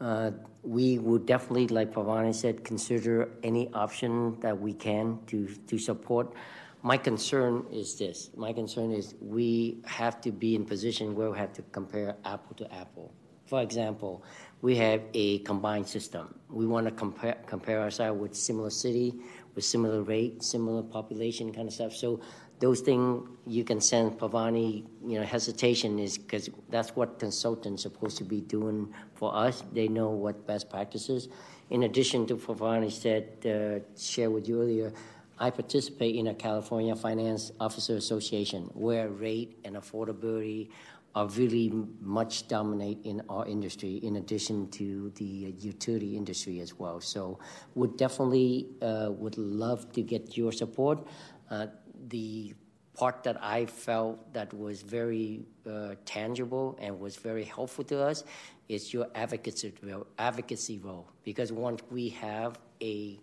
uh, 0.01 0.33
we 0.63 0.99
would 0.99 1.27
definitely, 1.27 1.69
like 1.69 1.93
Pavani 1.93 2.35
said, 2.35 2.65
consider 2.65 3.31
any 3.43 3.73
option 3.73 4.39
that 4.41 4.59
we 4.59 4.73
can 4.73 5.19
to, 5.27 5.47
to 5.67 5.79
support. 5.79 6.35
My 6.83 6.97
concern 6.97 7.67
is 7.71 7.97
this. 7.99 8.31
My 8.37 8.53
concern 8.53 8.93
is 8.93 9.15
we 9.21 9.79
have 9.87 10.21
to 10.23 10.33
be 10.33 10.55
in 10.55 10.65
position 10.65 11.15
where 11.15 11.31
we 11.31 11.39
have 11.39 11.53
to 11.55 11.63
compare 11.73 12.17
apple 12.25 12.57
to 12.57 12.75
apple. 12.75 13.13
For 13.47 13.63
example, 13.63 14.23
we 14.63 14.77
have 14.77 15.03
a 15.13 15.41
combined 15.41 15.87
system. 15.87 16.35
We 16.49 16.67
want 16.67 16.87
to 16.87 16.93
compare, 16.93 17.37
compare 17.47 17.81
ourselves 17.81 18.21
with 18.21 18.35
similar 18.35 18.71
city, 18.71 19.15
with 19.55 19.65
similar 19.65 20.03
rate, 20.03 20.43
similar 20.43 20.83
population 20.83 21.53
kind 21.53 21.67
of 21.69 21.75
stuff. 21.75 21.93
So 21.95 22.21
those 22.61 22.81
things 22.81 23.27
you 23.47 23.65
can 23.65 23.81
sense 23.81 24.15
Pavani, 24.15 24.85
you 25.05 25.19
know, 25.19 25.25
hesitation 25.25 25.99
is 25.99 26.19
because 26.19 26.51
that's 26.69 26.95
what 26.95 27.19
consultants 27.19 27.83
supposed 27.83 28.19
to 28.19 28.25
be 28.25 28.43
doing 28.43 28.93
for 29.15 29.35
us. 29.35 29.65
They 29.73 29.89
know 29.89 30.11
what 30.11 30.47
best 30.47 30.71
practices. 30.71 31.29
In 31.71 31.85
addition 31.85 32.27
to 32.27 32.37
Pavani 32.37 32.93
said, 32.93 33.25
uh, 33.47 33.99
share 33.99 34.31
with 34.31 34.47
you 34.47 34.61
earlier, 34.61 34.93
I 35.39 35.49
participate 35.49 36.17
in 36.17 36.27
a 36.27 36.35
California 36.35 36.95
Finance 36.95 37.51
Officer 37.59 37.97
Association 37.97 38.65
where 38.75 39.09
rate 39.09 39.59
and 39.65 39.75
affordability 39.75 40.69
are 41.15 41.27
really 41.29 41.73
much 42.01 42.47
dominate 42.47 42.99
in 43.05 43.23
our 43.29 43.47
industry 43.47 43.97
in 43.97 44.17
addition 44.17 44.69
to 44.71 45.11
the 45.17 45.55
utility 45.59 46.17
industry 46.17 46.61
as 46.61 46.79
well 46.79 47.01
so 47.01 47.37
would 47.75 47.97
definitely 47.97 48.69
uh, 48.81 49.09
would 49.11 49.37
love 49.37 49.91
to 49.93 50.03
get 50.03 50.37
your 50.37 50.53
support 50.53 51.05
uh, 51.51 51.67
the 52.09 52.55
part 52.95 53.23
that 53.23 53.43
i 53.43 53.65
felt 53.67 54.33
that 54.33 54.53
was 54.53 54.83
very 54.83 55.47
uh, 55.69 55.95
tangible 56.05 56.79
and 56.81 56.99
was 56.99 57.17
very 57.17 57.45
helpful 57.45 57.85
to 57.85 58.01
us 58.01 58.25
is 58.69 58.95
your 58.95 59.09
advocacy 59.17 59.73
role, 59.83 60.07
advocacy 60.19 60.79
role 60.79 61.09
because 61.25 61.53
once 61.53 61.81
we 61.91 62.09
have 62.09 62.59
a 62.81 63.19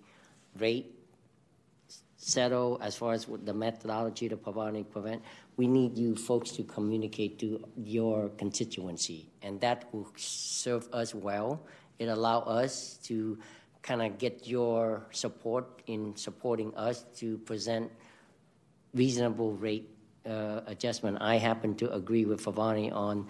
rate 0.59 0.93
settle 2.17 2.77
as 2.81 2.97
far 2.97 3.13
as 3.13 3.27
the 3.43 3.53
methodology 3.53 4.27
to 4.27 4.35
prevent, 4.35 4.89
prevent 4.91 5.21
we 5.55 5.67
need 5.67 5.97
you 5.97 6.15
folks 6.15 6.51
to 6.51 6.63
communicate 6.63 7.39
to 7.39 7.63
your 7.77 8.29
constituency, 8.29 9.29
and 9.41 9.61
that 9.61 9.85
will 9.93 10.07
serve 10.17 10.87
us 10.91 11.15
well. 11.15 11.63
It 11.97 12.09
allow 12.09 12.41
us 12.41 12.99
to 13.03 13.39
kind 13.81 14.01
of 14.01 14.17
get 14.17 14.47
your 14.47 15.07
support 15.11 15.81
in 15.87 16.15
supporting 16.15 16.75
us 16.75 17.05
to 17.17 17.37
present 17.39 17.91
reasonable 18.93 19.53
rate 19.53 19.89
uh, 20.25 20.61
adjustment. 20.67 21.17
I 21.21 21.37
happen 21.37 21.75
to 21.75 21.93
agree 21.93 22.25
with 22.25 22.43
Pavani 22.43 22.91
on 22.93 23.27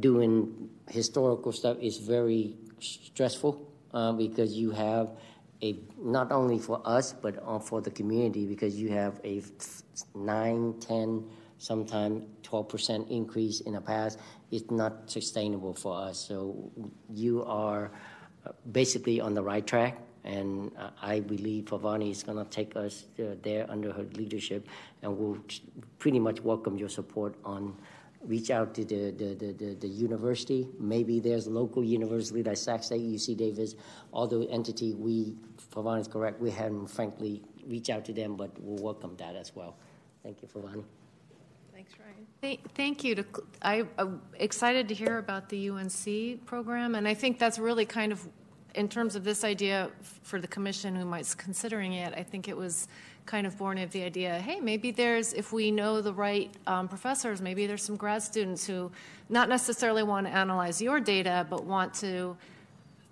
doing 0.00 0.70
historical 0.90 1.52
stuff 1.52 1.78
is 1.80 1.98
very 1.98 2.56
stressful 2.80 3.66
uh, 3.94 4.12
because 4.12 4.52
you 4.52 4.70
have 4.70 5.16
a 5.62 5.78
not 5.98 6.32
only 6.32 6.58
for 6.58 6.82
us 6.84 7.12
but 7.12 7.36
for 7.64 7.80
the 7.80 7.90
community 7.90 8.46
because 8.46 8.74
you 8.74 8.90
have 8.90 9.20
a 9.24 9.42
9 10.14 10.74
10 10.80 11.24
sometimes 11.62 12.24
12% 12.42 13.08
increase 13.08 13.60
in 13.60 13.74
the 13.74 13.80
past 13.80 14.18
is 14.50 14.68
not 14.70 15.08
sustainable 15.08 15.74
for 15.74 15.96
us. 15.96 16.18
So 16.18 16.70
you 17.08 17.44
are 17.44 17.92
uh, 18.44 18.50
basically 18.72 19.20
on 19.20 19.34
the 19.34 19.42
right 19.42 19.64
track, 19.64 19.98
and 20.24 20.70
uh, 20.78 20.90
I 21.00 21.20
believe 21.20 21.64
Pavani 21.64 22.10
is 22.10 22.22
going 22.22 22.38
to 22.38 22.50
take 22.50 22.76
us 22.76 23.06
uh, 23.18 23.34
there 23.42 23.66
under 23.70 23.92
her 23.92 24.04
leadership, 24.14 24.68
and 25.02 25.16
we'll 25.16 25.38
pretty 25.98 26.18
much 26.18 26.40
welcome 26.42 26.76
your 26.76 26.88
support 26.88 27.34
on 27.44 27.76
reach 28.24 28.50
out 28.50 28.74
to 28.74 28.84
the, 28.84 29.10
the, 29.10 29.34
the, 29.34 29.52
the, 29.52 29.74
the 29.74 29.88
university. 29.88 30.68
Maybe 30.78 31.20
there's 31.20 31.46
local 31.46 31.82
university 31.82 32.42
like 32.42 32.56
Sac 32.56 32.84
State, 32.84 33.02
UC 33.02 33.36
Davis, 33.36 33.74
the 34.12 34.46
entity 34.50 34.94
we, 34.94 35.34
Pavani 35.72 36.00
is 36.00 36.08
correct, 36.08 36.40
we 36.40 36.50
haven't 36.50 36.86
frankly 36.86 37.42
reach 37.66 37.90
out 37.90 38.04
to 38.06 38.12
them, 38.12 38.36
but 38.36 38.50
we'll 38.60 38.82
welcome 38.82 39.16
that 39.16 39.36
as 39.36 39.54
well. 39.54 39.76
Thank 40.22 40.42
you, 40.42 40.48
Pavani. 40.48 40.84
Thanks, 41.72 41.92
Ryan. 41.98 42.26
Thank, 42.40 42.74
thank 42.74 43.04
you. 43.04 43.14
To, 43.16 43.24
I, 43.60 43.84
I'm 43.98 44.22
excited 44.34 44.88
to 44.88 44.94
hear 44.94 45.18
about 45.18 45.48
the 45.48 45.70
UNC 45.70 46.46
program, 46.46 46.94
and 46.94 47.08
I 47.08 47.14
think 47.14 47.38
that's 47.38 47.58
really 47.58 47.86
kind 47.86 48.12
of, 48.12 48.28
in 48.74 48.88
terms 48.88 49.16
of 49.16 49.24
this 49.24 49.44
idea 49.44 49.90
for 50.22 50.40
the 50.40 50.48
commission 50.48 50.94
who 50.94 51.04
might 51.04 51.32
considering 51.38 51.92
it, 51.94 52.14
I 52.16 52.22
think 52.22 52.48
it 52.48 52.56
was 52.56 52.88
kind 53.26 53.46
of 53.46 53.56
born 53.56 53.78
of 53.78 53.90
the 53.92 54.02
idea 54.02 54.38
hey, 54.40 54.60
maybe 54.60 54.90
there's, 54.90 55.32
if 55.32 55.52
we 55.52 55.70
know 55.70 56.00
the 56.00 56.12
right 56.12 56.50
um, 56.66 56.88
professors, 56.88 57.40
maybe 57.40 57.66
there's 57.66 57.82
some 57.82 57.96
grad 57.96 58.22
students 58.22 58.66
who 58.66 58.90
not 59.28 59.48
necessarily 59.48 60.02
want 60.02 60.26
to 60.26 60.32
analyze 60.32 60.82
your 60.82 61.00
data, 61.00 61.46
but 61.48 61.64
want 61.64 61.94
to 61.94 62.36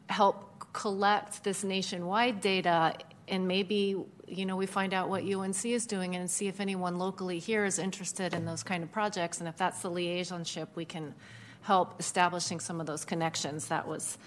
help 0.08 0.72
collect 0.72 1.44
this 1.44 1.64
nationwide 1.64 2.40
data 2.40 2.94
and 3.28 3.46
maybe 3.46 3.96
you 4.26 4.44
know 4.44 4.56
we 4.56 4.66
find 4.66 4.92
out 4.92 5.08
what 5.08 5.22
UNC 5.24 5.64
is 5.64 5.86
doing 5.86 6.16
and 6.16 6.30
see 6.30 6.48
if 6.48 6.60
anyone 6.60 6.98
locally 6.98 7.38
here 7.38 7.64
is 7.64 7.78
interested 7.78 8.34
in 8.34 8.44
those 8.44 8.62
kind 8.62 8.82
of 8.82 8.90
projects. 8.92 9.38
And 9.38 9.48
if 9.48 9.56
that's 9.56 9.82
the 9.82 9.90
liaisonship 9.90 10.68
we 10.74 10.84
can 10.84 11.14
help 11.62 11.98
establishing 12.00 12.60
some 12.60 12.80
of 12.80 12.86
those 12.86 13.04
connections. 13.04 13.68
That 13.68 13.86
was 13.86 14.18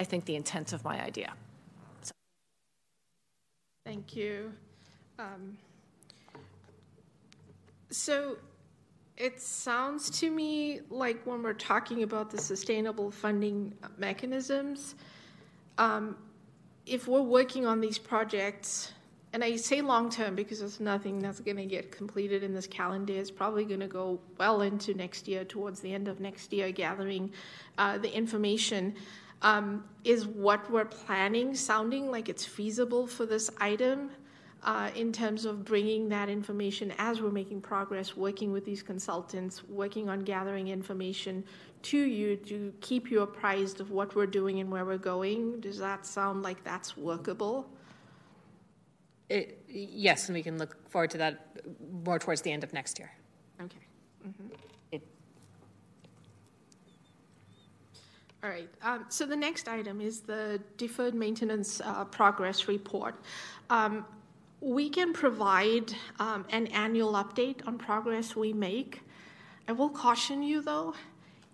I 0.00 0.04
think 0.04 0.24
the 0.24 0.36
intent 0.36 0.72
of 0.72 0.84
my 0.84 1.02
idea. 1.02 1.32
So. 2.02 2.12
Thank 3.84 4.16
you. 4.16 4.52
Um, 5.18 5.56
so 7.90 8.36
it 9.16 9.40
sounds 9.40 10.10
to 10.20 10.30
me 10.30 10.80
like 10.90 11.24
when 11.26 11.42
we're 11.42 11.52
talking 11.52 12.02
about 12.02 12.30
the 12.30 12.38
sustainable 12.38 13.10
funding 13.10 13.74
mechanisms, 13.98 14.94
um, 15.78 16.16
if 16.86 17.06
we're 17.06 17.22
working 17.22 17.66
on 17.66 17.80
these 17.80 17.98
projects, 17.98 18.92
and 19.32 19.42
I 19.42 19.56
say 19.56 19.80
long 19.80 20.10
term 20.10 20.34
because 20.34 20.60
there's 20.60 20.80
nothing 20.80 21.20
that's 21.20 21.40
going 21.40 21.56
to 21.56 21.66
get 21.66 21.92
completed 21.92 22.42
in 22.42 22.52
this 22.52 22.66
calendar. 22.66 23.14
It's 23.14 23.30
probably 23.30 23.64
going 23.64 23.80
to 23.80 23.86
go 23.86 24.20
well 24.38 24.62
into 24.62 24.92
next 24.94 25.28
year, 25.28 25.44
towards 25.44 25.80
the 25.80 25.94
end 25.94 26.08
of 26.08 26.20
next 26.20 26.52
year, 26.52 26.70
gathering 26.72 27.32
uh, 27.78 27.98
the 27.98 28.14
information. 28.14 28.94
Um, 29.42 29.84
is 30.04 30.26
what 30.26 30.70
we're 30.70 30.84
planning 30.84 31.54
sounding 31.54 32.10
like 32.10 32.28
it's 32.28 32.44
feasible 32.44 33.06
for 33.06 33.26
this 33.26 33.50
item 33.60 34.10
uh, 34.64 34.90
in 34.94 35.12
terms 35.12 35.44
of 35.44 35.64
bringing 35.64 36.08
that 36.08 36.28
information 36.28 36.92
as 36.98 37.20
we're 37.20 37.30
making 37.30 37.60
progress, 37.60 38.16
working 38.16 38.52
with 38.52 38.64
these 38.64 38.82
consultants, 38.82 39.64
working 39.68 40.08
on 40.08 40.20
gathering 40.20 40.68
information 40.68 41.44
to 41.82 41.98
you 41.98 42.36
to 42.36 42.72
keep 42.80 43.10
you 43.10 43.22
apprised 43.22 43.80
of 43.80 43.90
what 43.90 44.14
we're 44.14 44.26
doing 44.26 44.60
and 44.60 44.70
where 44.70 44.84
we're 44.84 44.98
going. 44.98 45.60
Does 45.60 45.78
that 45.78 46.06
sound 46.06 46.42
like 46.42 46.62
that's 46.62 46.96
workable? 46.96 47.68
It, 49.28 49.64
yes, 49.68 50.28
and 50.28 50.36
we 50.36 50.42
can 50.42 50.58
look 50.58 50.88
forward 50.88 51.10
to 51.10 51.18
that 51.18 51.56
more 52.04 52.18
towards 52.18 52.42
the 52.42 52.52
end 52.52 52.62
of 52.62 52.72
next 52.72 52.98
year. 52.98 53.10
Okay. 53.60 53.78
Mm-hmm. 54.26 54.48
All 58.44 58.50
right. 58.50 58.68
Um, 58.82 59.06
so 59.08 59.24
the 59.24 59.36
next 59.36 59.68
item 59.68 60.00
is 60.00 60.20
the 60.20 60.60
deferred 60.76 61.14
maintenance 61.14 61.80
uh, 61.80 62.04
progress 62.06 62.66
report. 62.66 63.14
Um, 63.70 64.04
we 64.60 64.88
can 64.88 65.12
provide 65.12 65.94
um, 66.18 66.44
an 66.50 66.66
annual 66.68 67.12
update 67.12 67.64
on 67.68 67.78
progress 67.78 68.34
we 68.34 68.52
make. 68.52 69.02
I 69.68 69.72
will 69.72 69.90
caution 69.90 70.42
you, 70.42 70.60
though, 70.60 70.94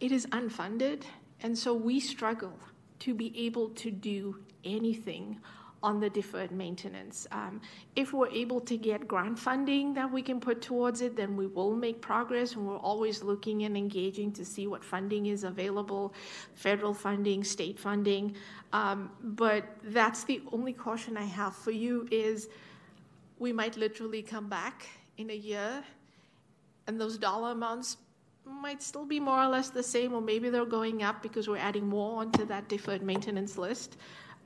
it 0.00 0.12
is 0.12 0.26
unfunded, 0.28 1.02
and 1.42 1.56
so 1.56 1.74
we 1.74 2.00
struggle 2.00 2.58
to 3.00 3.12
be 3.12 3.38
able 3.38 3.68
to 3.70 3.90
do 3.90 4.38
anything 4.64 5.40
on 5.82 6.00
the 6.00 6.10
deferred 6.10 6.50
maintenance. 6.50 7.26
Um, 7.30 7.60
if 7.94 8.12
we're 8.12 8.30
able 8.30 8.60
to 8.62 8.76
get 8.76 9.06
grant 9.06 9.38
funding 9.38 9.94
that 9.94 10.10
we 10.10 10.22
can 10.22 10.40
put 10.40 10.60
towards 10.60 11.02
it, 11.02 11.16
then 11.16 11.36
we 11.36 11.46
will 11.46 11.74
make 11.74 12.00
progress, 12.00 12.54
and 12.54 12.66
we're 12.66 12.78
always 12.78 13.22
looking 13.22 13.62
and 13.64 13.76
engaging 13.76 14.32
to 14.32 14.44
see 14.44 14.66
what 14.66 14.84
funding 14.84 15.26
is 15.26 15.44
available 15.44 16.14
federal 16.54 16.92
funding, 16.92 17.44
state 17.44 17.78
funding. 17.78 18.34
Um, 18.72 19.10
but 19.22 19.64
that's 19.84 20.24
the 20.24 20.42
only 20.52 20.72
caution 20.72 21.16
I 21.16 21.24
have 21.24 21.54
for 21.54 21.70
you 21.70 22.08
is 22.10 22.48
we 23.38 23.52
might 23.52 23.76
literally 23.76 24.22
come 24.22 24.48
back 24.48 24.86
in 25.16 25.30
a 25.30 25.34
year 25.34 25.84
and 26.88 27.00
those 27.00 27.18
dollar 27.18 27.52
amounts 27.52 27.98
might 28.44 28.82
still 28.82 29.04
be 29.04 29.20
more 29.20 29.42
or 29.42 29.46
less 29.46 29.68
the 29.70 29.82
same, 29.82 30.14
or 30.14 30.22
maybe 30.22 30.48
they're 30.48 30.64
going 30.64 31.02
up 31.02 31.22
because 31.22 31.48
we're 31.48 31.58
adding 31.58 31.86
more 31.86 32.20
onto 32.20 32.46
that 32.46 32.66
deferred 32.68 33.02
maintenance 33.02 33.58
list. 33.58 33.98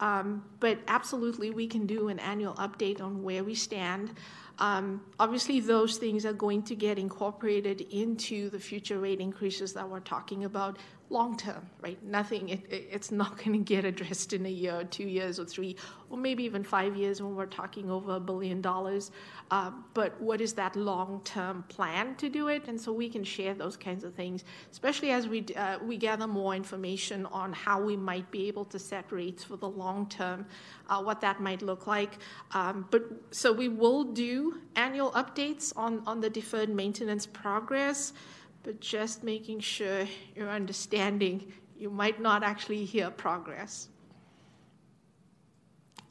Um, 0.02 0.42
but 0.58 0.80
absolutely, 0.88 1.50
we 1.50 1.68
can 1.68 1.86
do 1.86 2.08
an 2.08 2.18
annual 2.18 2.54
update 2.54 3.00
on 3.00 3.22
where 3.22 3.44
we 3.44 3.54
stand. 3.54 4.10
Um, 4.58 5.00
obviously, 5.20 5.60
those 5.60 5.96
things 5.96 6.26
are 6.26 6.32
going 6.32 6.64
to 6.64 6.74
get 6.74 6.98
incorporated 6.98 7.82
into 7.82 8.50
the 8.50 8.58
future 8.58 8.98
rate 8.98 9.20
increases 9.20 9.72
that 9.74 9.88
we're 9.88 10.00
talking 10.00 10.44
about 10.44 10.76
long 11.12 11.36
term, 11.36 11.68
right? 11.82 12.02
Nothing, 12.02 12.48
it, 12.48 12.64
it, 12.70 12.88
it's 12.90 13.12
not 13.12 13.36
going 13.44 13.52
to 13.52 13.58
get 13.58 13.84
addressed 13.84 14.32
in 14.32 14.46
a 14.46 14.50
year, 14.50 14.82
two 14.84 15.06
years, 15.06 15.38
or 15.38 15.44
three, 15.44 15.76
or 16.10 16.16
maybe 16.16 16.42
even 16.44 16.64
five 16.64 16.96
years 16.96 17.20
when 17.22 17.36
we're 17.36 17.46
talking 17.46 17.90
over 17.90 18.16
a 18.16 18.20
billion 18.20 18.60
dollars. 18.60 19.10
Uh, 19.50 19.70
but 19.94 20.18
what 20.20 20.40
is 20.40 20.54
that 20.54 20.74
long 20.74 21.20
term 21.24 21.62
plan 21.68 22.14
to 22.16 22.28
do 22.28 22.48
it? 22.48 22.66
And 22.68 22.80
so 22.80 22.92
we 22.92 23.08
can 23.08 23.22
share 23.22 23.54
those 23.54 23.76
kinds 23.76 24.02
of 24.02 24.14
things, 24.14 24.44
especially 24.70 25.10
as 25.10 25.28
we, 25.28 25.44
uh, 25.56 25.78
we 25.84 25.96
gather 25.96 26.26
more 26.26 26.54
information 26.54 27.26
on 27.26 27.52
how 27.52 27.80
we 27.80 27.96
might 27.96 28.30
be 28.30 28.48
able 28.48 28.64
to 28.66 28.78
set 28.78 29.12
rates 29.12 29.44
for 29.44 29.56
the 29.56 29.68
long 29.68 30.08
term, 30.08 30.46
uh, 30.88 31.02
what 31.02 31.20
that 31.20 31.40
might 31.40 31.62
look 31.62 31.86
like. 31.86 32.18
Um, 32.52 32.86
but 32.90 33.02
so 33.30 33.52
we 33.52 33.68
will 33.68 34.04
do 34.04 34.60
annual 34.76 35.12
updates 35.12 35.72
on, 35.76 36.02
on 36.06 36.20
the 36.20 36.30
deferred 36.30 36.70
maintenance 36.70 37.26
progress 37.26 38.14
but 38.62 38.80
just 38.80 39.22
making 39.22 39.60
sure 39.60 40.06
you're 40.34 40.50
understanding 40.50 41.52
you 41.76 41.90
might 41.90 42.20
not 42.20 42.44
actually 42.44 42.84
hear 42.84 43.10
progress. 43.10 43.88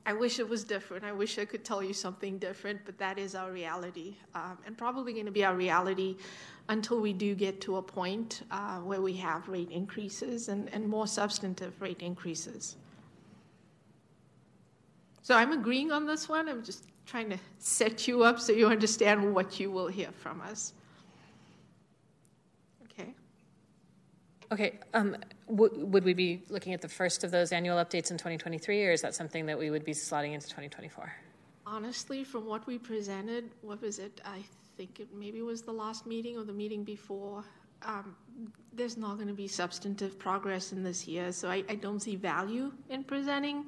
I 0.06 0.14
wish 0.14 0.40
it 0.40 0.50
was 0.50 0.64
different. 0.64 1.06
I 1.06 1.12
wish 1.12 1.38
I 1.38 1.46
could 1.46 1.64
tell 1.64 1.84
you 1.84 1.94
something 1.94 2.40
different, 2.40 2.82
but 2.86 2.98
that 2.98 3.20
is 3.20 3.36
our 3.36 3.52
reality, 3.52 4.16
um, 4.34 4.58
and 4.66 4.76
probably 4.78 5.14
going 5.14 5.28
to 5.28 5.32
be 5.32 5.46
our 5.46 5.56
reality 5.56 6.18
until 6.70 7.00
we 7.00 7.14
do 7.14 7.36
get 7.36 7.62
to 7.62 7.78
a 7.78 7.82
point 7.82 8.42
uh, 8.50 8.80
where 8.80 9.02
we 9.02 9.14
have 9.14 9.48
rate 9.48 9.70
increases 9.70 10.50
and, 10.50 10.70
and 10.74 10.88
more 10.88 11.06
substantive 11.06 11.80
rate 11.80 12.02
increases. 12.02 12.78
So 15.22 15.36
I'm 15.36 15.52
agreeing 15.52 15.92
on 15.92 16.08
this 16.08 16.28
one. 16.28 16.50
I'm 16.50 16.64
just 16.64 16.86
trying 17.06 17.30
to 17.30 17.38
set 17.60 18.08
you 18.08 18.24
up 18.24 18.40
so 18.40 18.54
you 18.54 18.68
understand 18.68 19.34
what 19.34 19.60
you 19.60 19.70
will 19.70 19.88
hear 19.88 20.10
from 20.12 20.42
us. 20.42 20.74
Okay, 24.52 24.80
um, 24.94 25.16
w- 25.50 25.86
would 25.86 26.04
we 26.04 26.14
be 26.14 26.44
looking 26.50 26.74
at 26.74 26.82
the 26.82 26.90
first 26.90 27.24
of 27.24 27.32
those 27.32 27.52
annual 27.54 27.78
updates 27.78 28.12
in 28.12 28.18
2023, 28.18 28.86
or 28.86 28.92
is 28.92 29.02
that 29.02 29.16
something 29.16 29.46
that 29.46 29.58
we 29.58 29.70
would 29.70 29.86
be 29.86 29.94
slotting 29.94 30.34
into 30.34 30.48
2024? 30.48 31.12
Honestly, 31.66 32.24
from 32.26 32.46
what 32.46 32.68
we 32.68 32.78
presented, 32.78 33.50
what 33.62 33.82
was 33.82 33.98
it? 33.98 34.20
I 34.26 34.44
think 34.76 35.00
it 35.00 35.08
maybe 35.14 35.42
was 35.42 35.62
the 35.62 35.72
last 35.72 36.06
meeting 36.06 36.38
or 36.38 36.44
the 36.44 36.52
meeting 36.54 36.84
before. 36.84 37.46
Um, 37.84 38.16
there's 38.74 38.98
not 38.98 39.16
going 39.16 39.30
to 39.30 39.34
be 39.34 39.48
substantive 39.48 40.20
progress 40.20 40.74
in 40.74 40.84
this 40.84 41.08
year, 41.08 41.32
so 41.32 41.50
I, 41.50 41.64
I 41.70 41.76
don't 41.76 42.02
see 42.02 42.18
value 42.18 42.74
in 42.90 43.04
presenting. 43.06 43.66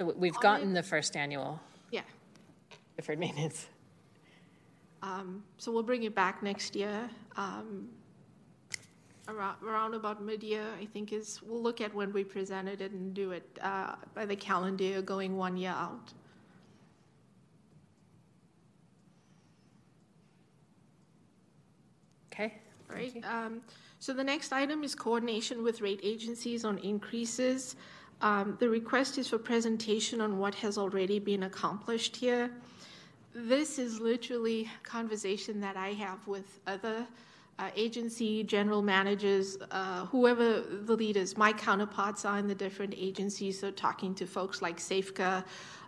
We've 0.00 0.38
gotten 0.40 0.72
the 0.72 0.82
first 0.82 1.14
annual 1.14 1.60
Yeah. 1.90 2.02
deferred 2.96 3.18
maintenance. 3.18 3.66
Um, 5.02 5.44
so 5.58 5.70
we'll 5.72 5.82
bring 5.82 6.04
it 6.04 6.14
back 6.14 6.42
next 6.42 6.74
year. 6.74 7.08
Um, 7.36 7.88
around, 9.28 9.56
around 9.62 9.94
about 9.94 10.22
mid-year, 10.22 10.66
I 10.80 10.86
think 10.86 11.12
is, 11.12 11.40
we'll 11.42 11.62
look 11.62 11.80
at 11.80 11.94
when 11.94 12.12
we 12.12 12.24
presented 12.24 12.80
it 12.80 12.92
and 12.92 13.12
do 13.14 13.32
it 13.32 13.58
uh, 13.62 13.96
by 14.14 14.26
the 14.26 14.36
calendar 14.36 14.84
year 14.84 15.02
going 15.02 15.36
one 15.36 15.56
year 15.56 15.70
out. 15.70 16.12
Okay. 22.32 22.54
Right. 22.88 23.24
Um, 23.24 23.62
so 23.98 24.12
the 24.12 24.22
next 24.22 24.52
item 24.52 24.84
is 24.84 24.94
coordination 24.94 25.62
with 25.62 25.80
rate 25.80 26.00
agencies 26.02 26.64
on 26.64 26.78
increases. 26.78 27.76
Um, 28.20 28.56
the 28.60 28.68
request 28.68 29.18
is 29.18 29.28
for 29.28 29.38
presentation 29.38 30.20
on 30.20 30.38
what 30.38 30.54
has 30.56 30.78
already 30.78 31.18
been 31.18 31.44
accomplished 31.44 32.16
here. 32.16 32.50
This 33.34 33.78
is 33.78 34.00
literally 34.00 34.70
conversation 34.82 35.60
that 35.60 35.76
I 35.76 35.88
have 35.94 36.26
with 36.26 36.60
other 36.66 37.06
uh, 37.58 37.70
agency 37.74 38.44
general 38.44 38.82
managers, 38.82 39.56
uh, 39.70 40.04
whoever 40.06 40.60
the 40.60 40.94
leaders, 40.94 41.36
my 41.36 41.52
counterparts 41.52 42.24
are 42.24 42.38
in 42.38 42.46
the 42.46 42.54
different 42.54 42.94
agencies. 42.96 43.60
So, 43.60 43.70
talking 43.70 44.14
to 44.16 44.26
folks 44.26 44.60
like 44.60 44.76
SAFCA, 44.78 45.44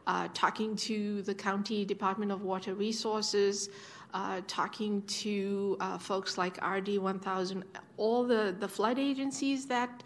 uh, 0.07 0.29
talking 0.33 0.75
to 0.77 1.23
the 1.23 1.35
County 1.35 1.85
Department 1.85 2.33
of 2.33 2.43
Water 2.43 2.75
Resources, 2.75 3.69
uh, 4.15 4.41
talking 4.47 5.03
to 5.03 5.77
uh, 5.81 5.99
folks 5.99 6.39
like 6.39 6.57
RD 6.67 6.99
1000, 6.99 7.65
all 7.99 8.25
the, 8.25 8.57
the 8.59 8.69
flood 8.69 8.99
agencies 8.99 9.67
that 9.67 10.03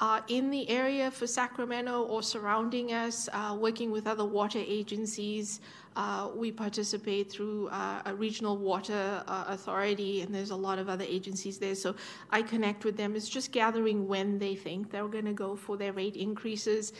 are 0.00 0.24
in 0.28 0.50
the 0.50 0.68
area 0.68 1.10
for 1.10 1.26
Sacramento 1.26 2.02
or 2.04 2.22
surrounding 2.22 2.92
us, 2.92 3.28
uh, 3.32 3.56
working 3.58 3.90
with 3.90 4.06
other 4.06 4.24
water 4.24 4.58
agencies. 4.58 5.60
Uh, 5.96 6.30
we 6.34 6.50
participate 6.50 7.30
through 7.30 7.68
uh, 7.68 8.02
a 8.06 8.14
regional 8.14 8.56
water 8.56 9.22
uh, 9.28 9.44
authority, 9.48 10.22
and 10.22 10.34
there's 10.34 10.50
a 10.50 10.56
lot 10.56 10.78
of 10.78 10.88
other 10.88 11.04
agencies 11.06 11.58
there. 11.58 11.74
So 11.74 11.94
I 12.30 12.42
connect 12.42 12.84
with 12.84 12.96
them. 12.96 13.14
It's 13.14 13.28
just 13.28 13.52
gathering 13.52 14.08
when 14.08 14.38
they 14.38 14.56
think 14.56 14.90
they're 14.90 15.06
going 15.06 15.26
to 15.26 15.32
go 15.32 15.54
for 15.54 15.76
their 15.76 15.92
rate 15.92 16.16
increases 16.16 16.92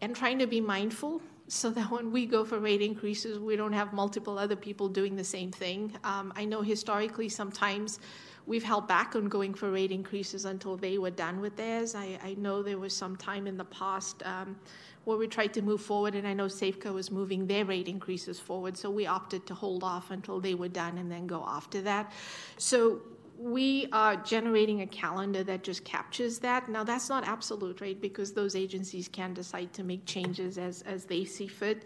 and 0.00 0.16
trying 0.16 0.38
to 0.38 0.46
be 0.46 0.60
mindful 0.60 1.20
so 1.48 1.70
that 1.70 1.90
when 1.90 2.10
we 2.10 2.24
go 2.24 2.44
for 2.44 2.58
rate 2.58 2.80
increases, 2.80 3.38
we 3.38 3.56
don't 3.56 3.72
have 3.74 3.92
multiple 3.92 4.38
other 4.38 4.56
people 4.56 4.88
doing 4.88 5.14
the 5.16 5.24
same 5.24 5.50
thing. 5.50 5.92
Um, 6.02 6.32
I 6.34 6.44
know 6.44 6.62
historically 6.62 7.28
sometimes 7.28 7.98
we've 8.46 8.62
held 8.62 8.88
back 8.88 9.14
on 9.14 9.26
going 9.26 9.54
for 9.54 9.70
rate 9.70 9.92
increases 9.92 10.44
until 10.44 10.76
they 10.76 10.98
were 10.98 11.10
done 11.10 11.40
with 11.40 11.56
theirs. 11.56 11.94
I, 11.94 12.18
I 12.24 12.34
know 12.34 12.62
there 12.62 12.78
was 12.78 12.94
some 12.94 13.16
time 13.16 13.46
in 13.46 13.56
the 13.56 13.64
past 13.66 14.22
um, 14.24 14.56
where 15.04 15.16
we 15.16 15.26
tried 15.26 15.52
to 15.54 15.62
move 15.62 15.80
forward, 15.80 16.14
and 16.14 16.26
I 16.26 16.32
know 16.32 16.46
SAFCA 16.46 16.92
was 16.92 17.10
moving 17.10 17.46
their 17.46 17.64
rate 17.64 17.88
increases 17.88 18.38
forward, 18.38 18.76
so 18.76 18.90
we 18.90 19.06
opted 19.06 19.46
to 19.46 19.54
hold 19.54 19.82
off 19.82 20.10
until 20.10 20.40
they 20.40 20.54
were 20.54 20.68
done 20.68 20.98
and 20.98 21.10
then 21.10 21.26
go 21.26 21.44
after 21.46 21.80
that. 21.82 22.12
So 22.56 23.00
we 23.38 23.88
are 23.92 24.16
generating 24.16 24.82
a 24.82 24.86
calendar 24.86 25.42
that 25.42 25.64
just 25.64 25.84
captures 25.84 26.38
that. 26.40 26.68
Now, 26.68 26.84
that's 26.84 27.08
not 27.08 27.26
absolute, 27.26 27.80
right? 27.80 28.00
Because 28.00 28.32
those 28.32 28.54
agencies 28.54 29.08
can 29.08 29.34
decide 29.34 29.72
to 29.72 29.82
make 29.82 30.06
changes 30.06 30.58
as, 30.58 30.82
as 30.82 31.04
they 31.04 31.24
see 31.24 31.48
fit. 31.48 31.84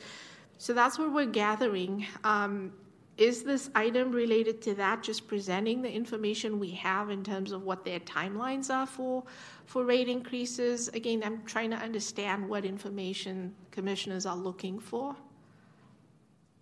So 0.58 0.74
that's 0.74 0.98
what 0.98 1.12
we're 1.12 1.26
gathering. 1.26 2.06
Um, 2.24 2.72
is 3.18 3.44
this 3.44 3.70
item 3.74 4.12
related 4.12 4.60
to 4.62 4.74
that, 4.74 5.02
just 5.02 5.26
presenting 5.26 5.80
the 5.80 5.90
information 5.90 6.58
we 6.58 6.72
have 6.72 7.08
in 7.08 7.24
terms 7.24 7.50
of 7.50 7.62
what 7.62 7.84
their 7.84 8.00
timelines 8.00 8.68
are 8.68 8.86
for, 8.86 9.24
for 9.64 9.84
rate 9.84 10.08
increases? 10.08 10.88
Again, 10.88 11.22
I'm 11.24 11.42
trying 11.44 11.70
to 11.70 11.76
understand 11.76 12.46
what 12.46 12.66
information 12.66 13.54
commissioners 13.70 14.26
are 14.26 14.36
looking 14.36 14.78
for. 14.78 15.16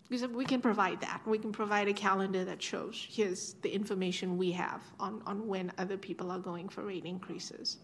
Because 0.09 0.28
we 0.28 0.44
can 0.44 0.61
provide 0.61 1.00
that. 1.00 1.22
We 1.26 1.38
can 1.38 1.50
provide 1.50 1.88
a 1.88 1.92
calendar 1.92 2.44
that 2.44 2.62
shows 2.62 3.05
here's 3.11 3.55
the 3.62 3.70
information 3.70 4.36
we 4.36 4.52
have 4.52 4.82
on, 5.00 5.22
on 5.26 5.48
when 5.48 5.72
other 5.78 5.96
people 5.96 6.30
are 6.30 6.38
going 6.38 6.68
for 6.68 6.82
rate 6.82 7.05
increases. 7.05 7.78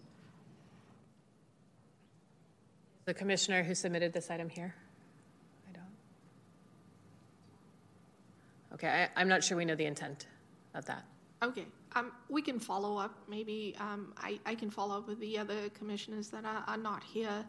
The 3.06 3.14
commissioner 3.14 3.64
who 3.64 3.74
submitted 3.74 4.12
this 4.12 4.30
item 4.30 4.48
here? 4.48 4.74
Okay, 8.72 9.08
I, 9.16 9.20
am 9.20 9.28
not 9.28 9.42
sure 9.42 9.56
we 9.56 9.64
know 9.64 9.74
the 9.74 9.86
intent 9.86 10.26
of 10.74 10.84
that. 10.86 11.04
Okay, 11.42 11.66
um, 11.94 12.12
we 12.28 12.42
can 12.42 12.60
follow 12.60 12.96
up. 12.96 13.16
Maybe 13.28 13.74
um, 13.80 14.12
I, 14.18 14.38
I 14.46 14.54
can 14.54 14.70
follow 14.70 14.98
up 14.98 15.08
with 15.08 15.20
the 15.20 15.38
other 15.38 15.68
commissioners 15.70 16.28
that 16.28 16.44
are, 16.44 16.64
are 16.66 16.76
not 16.76 17.02
here 17.02 17.44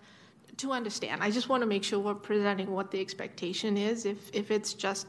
to 0.57 0.71
understand. 0.71 1.21
I 1.21 1.29
just 1.29 1.49
want 1.49 1.61
to 1.61 1.67
make 1.67 1.83
sure 1.83 1.99
we're 1.99 2.13
presenting 2.13 2.71
what 2.71 2.91
the 2.91 2.99
expectation 2.99 3.77
is. 3.77 4.05
If 4.05 4.29
if 4.33 4.51
it's 4.51 4.73
just 4.73 5.07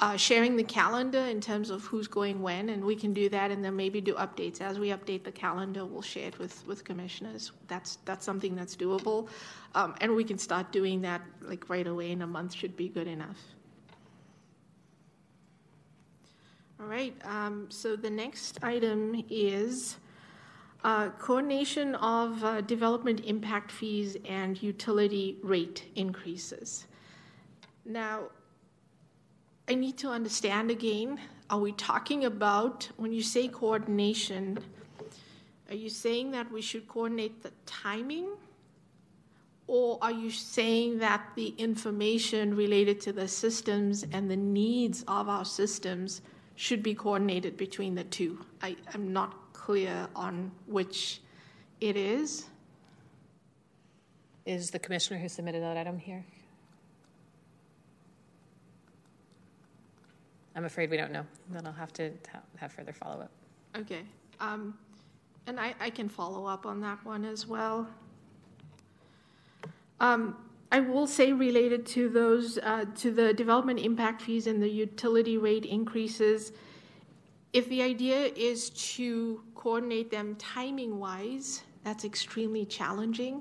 uh, 0.00 0.16
sharing 0.16 0.56
the 0.56 0.62
calendar 0.62 1.18
in 1.18 1.40
terms 1.40 1.70
of 1.70 1.84
who's 1.84 2.06
going 2.06 2.40
when, 2.40 2.68
and 2.68 2.84
we 2.84 2.94
can 2.94 3.12
do 3.12 3.28
that, 3.28 3.50
and 3.50 3.64
then 3.64 3.74
maybe 3.74 4.00
do 4.00 4.14
updates 4.14 4.60
as 4.60 4.78
we 4.78 4.88
update 4.88 5.24
the 5.24 5.32
calendar. 5.32 5.84
We'll 5.84 6.02
share 6.02 6.28
it 6.28 6.38
with 6.38 6.66
with 6.66 6.84
commissioners. 6.84 7.52
That's 7.66 7.98
that's 8.04 8.24
something 8.24 8.54
that's 8.54 8.76
doable, 8.76 9.28
um, 9.74 9.94
and 10.00 10.14
we 10.14 10.24
can 10.24 10.38
start 10.38 10.72
doing 10.72 11.00
that 11.02 11.22
like 11.42 11.68
right 11.68 11.86
away 11.86 12.10
in 12.10 12.22
a 12.22 12.26
month. 12.26 12.54
Should 12.54 12.76
be 12.76 12.88
good 12.88 13.08
enough. 13.08 13.38
All 16.80 16.86
right. 16.86 17.14
Um, 17.24 17.66
so 17.70 17.96
the 17.96 18.10
next 18.10 18.58
item 18.62 19.24
is. 19.30 19.96
Uh, 20.84 21.08
coordination 21.18 21.96
of 21.96 22.44
uh, 22.44 22.60
development 22.60 23.20
impact 23.24 23.72
fees 23.72 24.16
and 24.28 24.62
utility 24.62 25.36
rate 25.42 25.90
increases. 25.96 26.86
Now, 27.84 28.28
I 29.68 29.74
need 29.74 29.98
to 29.98 30.08
understand 30.08 30.70
again 30.70 31.18
are 31.50 31.58
we 31.58 31.72
talking 31.72 32.26
about, 32.26 32.88
when 32.96 33.12
you 33.12 33.22
say 33.22 33.48
coordination, 33.48 34.58
are 35.70 35.74
you 35.74 35.88
saying 35.88 36.30
that 36.32 36.52
we 36.52 36.60
should 36.60 36.86
coordinate 36.86 37.42
the 37.42 37.52
timing? 37.64 38.28
Or 39.66 39.98
are 40.02 40.12
you 40.12 40.30
saying 40.30 40.98
that 40.98 41.22
the 41.36 41.48
information 41.56 42.54
related 42.54 43.00
to 43.02 43.12
the 43.12 43.26
systems 43.26 44.04
and 44.12 44.30
the 44.30 44.36
needs 44.36 45.04
of 45.08 45.28
our 45.28 45.44
systems 45.44 46.20
should 46.58 46.82
be 46.82 46.92
coordinated 46.92 47.56
between 47.56 47.94
the 47.94 48.02
two? 48.02 48.44
I, 48.60 48.74
I'm 48.92 49.12
not 49.12 49.52
clear 49.52 50.08
on 50.16 50.50
which 50.66 51.20
it 51.80 51.96
is. 51.96 52.46
Is 54.44 54.70
the 54.70 54.80
commissioner 54.80 55.20
who 55.20 55.28
submitted 55.28 55.62
that 55.62 55.76
item 55.76 55.98
here? 55.98 56.24
I'm 60.56 60.64
afraid 60.64 60.90
we 60.90 60.96
don't 60.96 61.12
know. 61.12 61.24
Then 61.50 61.64
I'll 61.64 61.72
have 61.72 61.92
to 61.92 62.10
have 62.56 62.72
further 62.72 62.92
follow 62.92 63.20
up. 63.20 63.30
Okay. 63.76 64.02
Um, 64.40 64.76
and 65.46 65.60
I, 65.60 65.76
I 65.78 65.90
can 65.90 66.08
follow 66.08 66.44
up 66.46 66.66
on 66.66 66.80
that 66.80 67.04
one 67.04 67.24
as 67.24 67.46
well. 67.46 67.86
Um, 70.00 70.36
I 70.70 70.80
will 70.80 71.06
say 71.06 71.32
related 71.32 71.86
to 71.86 72.08
those, 72.10 72.58
uh, 72.58 72.84
to 72.96 73.10
the 73.10 73.32
development 73.32 73.80
impact 73.80 74.22
fees 74.22 74.46
and 74.46 74.62
the 74.62 74.68
utility 74.68 75.38
rate 75.38 75.64
increases, 75.64 76.52
if 77.52 77.68
the 77.70 77.82
idea 77.82 78.26
is 78.36 78.70
to 78.70 79.42
coordinate 79.54 80.10
them 80.10 80.36
timing 80.36 80.98
wise, 80.98 81.62
that's 81.84 82.04
extremely 82.04 82.66
challenging. 82.66 83.40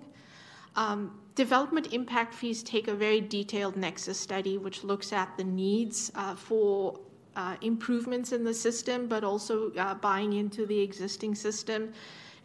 Um, 0.78 1.20
development 1.36 1.94
impact 1.94 2.34
fees 2.34 2.64
take 2.64 2.88
a 2.88 2.94
very 2.94 3.20
detailed 3.20 3.76
nexus 3.76 4.18
study 4.18 4.58
which 4.58 4.84
looks 4.84 5.12
at 5.12 5.36
the 5.36 5.44
needs 5.44 6.12
uh, 6.16 6.36
for 6.36 7.00
uh, 7.36 7.56
improvements 7.62 8.32
in 8.32 8.44
the 8.44 8.54
system, 8.54 9.08
but 9.08 9.24
also 9.24 9.72
uh, 9.74 9.94
buying 9.96 10.34
into 10.34 10.66
the 10.66 10.80
existing 10.80 11.36
system, 11.36 11.92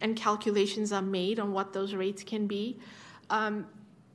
and 0.00 0.16
calculations 0.16 0.92
are 0.92 1.02
made 1.02 1.38
on 1.38 1.52
what 1.52 1.72
those 1.72 1.94
rates 1.94 2.24
can 2.24 2.46
be. 2.46 2.78
Um, 3.30 3.66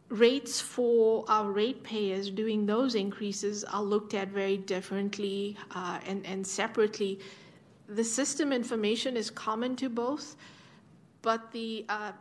rates 0.10 0.62
for 0.62 1.26
our 1.28 1.52
ratepayers 1.52 2.30
doing 2.30 2.66
those 2.66 2.96
increases 2.96 3.64
are 3.66 3.84
looked 3.84 4.14
at 4.14 4.30
very 4.30 4.58
differently 4.58 5.58
uh, 5.72 6.00
and, 6.08 6.26
and 6.26 6.46
separately. 6.46 7.20
The 7.90 8.04
system 8.04 8.54
information 8.54 9.18
is 9.18 9.30
common 9.30 9.76
to 9.78 9.90
both, 9.90 10.36
but 11.22 11.52
the 11.52 11.86
uh, 11.90 12.12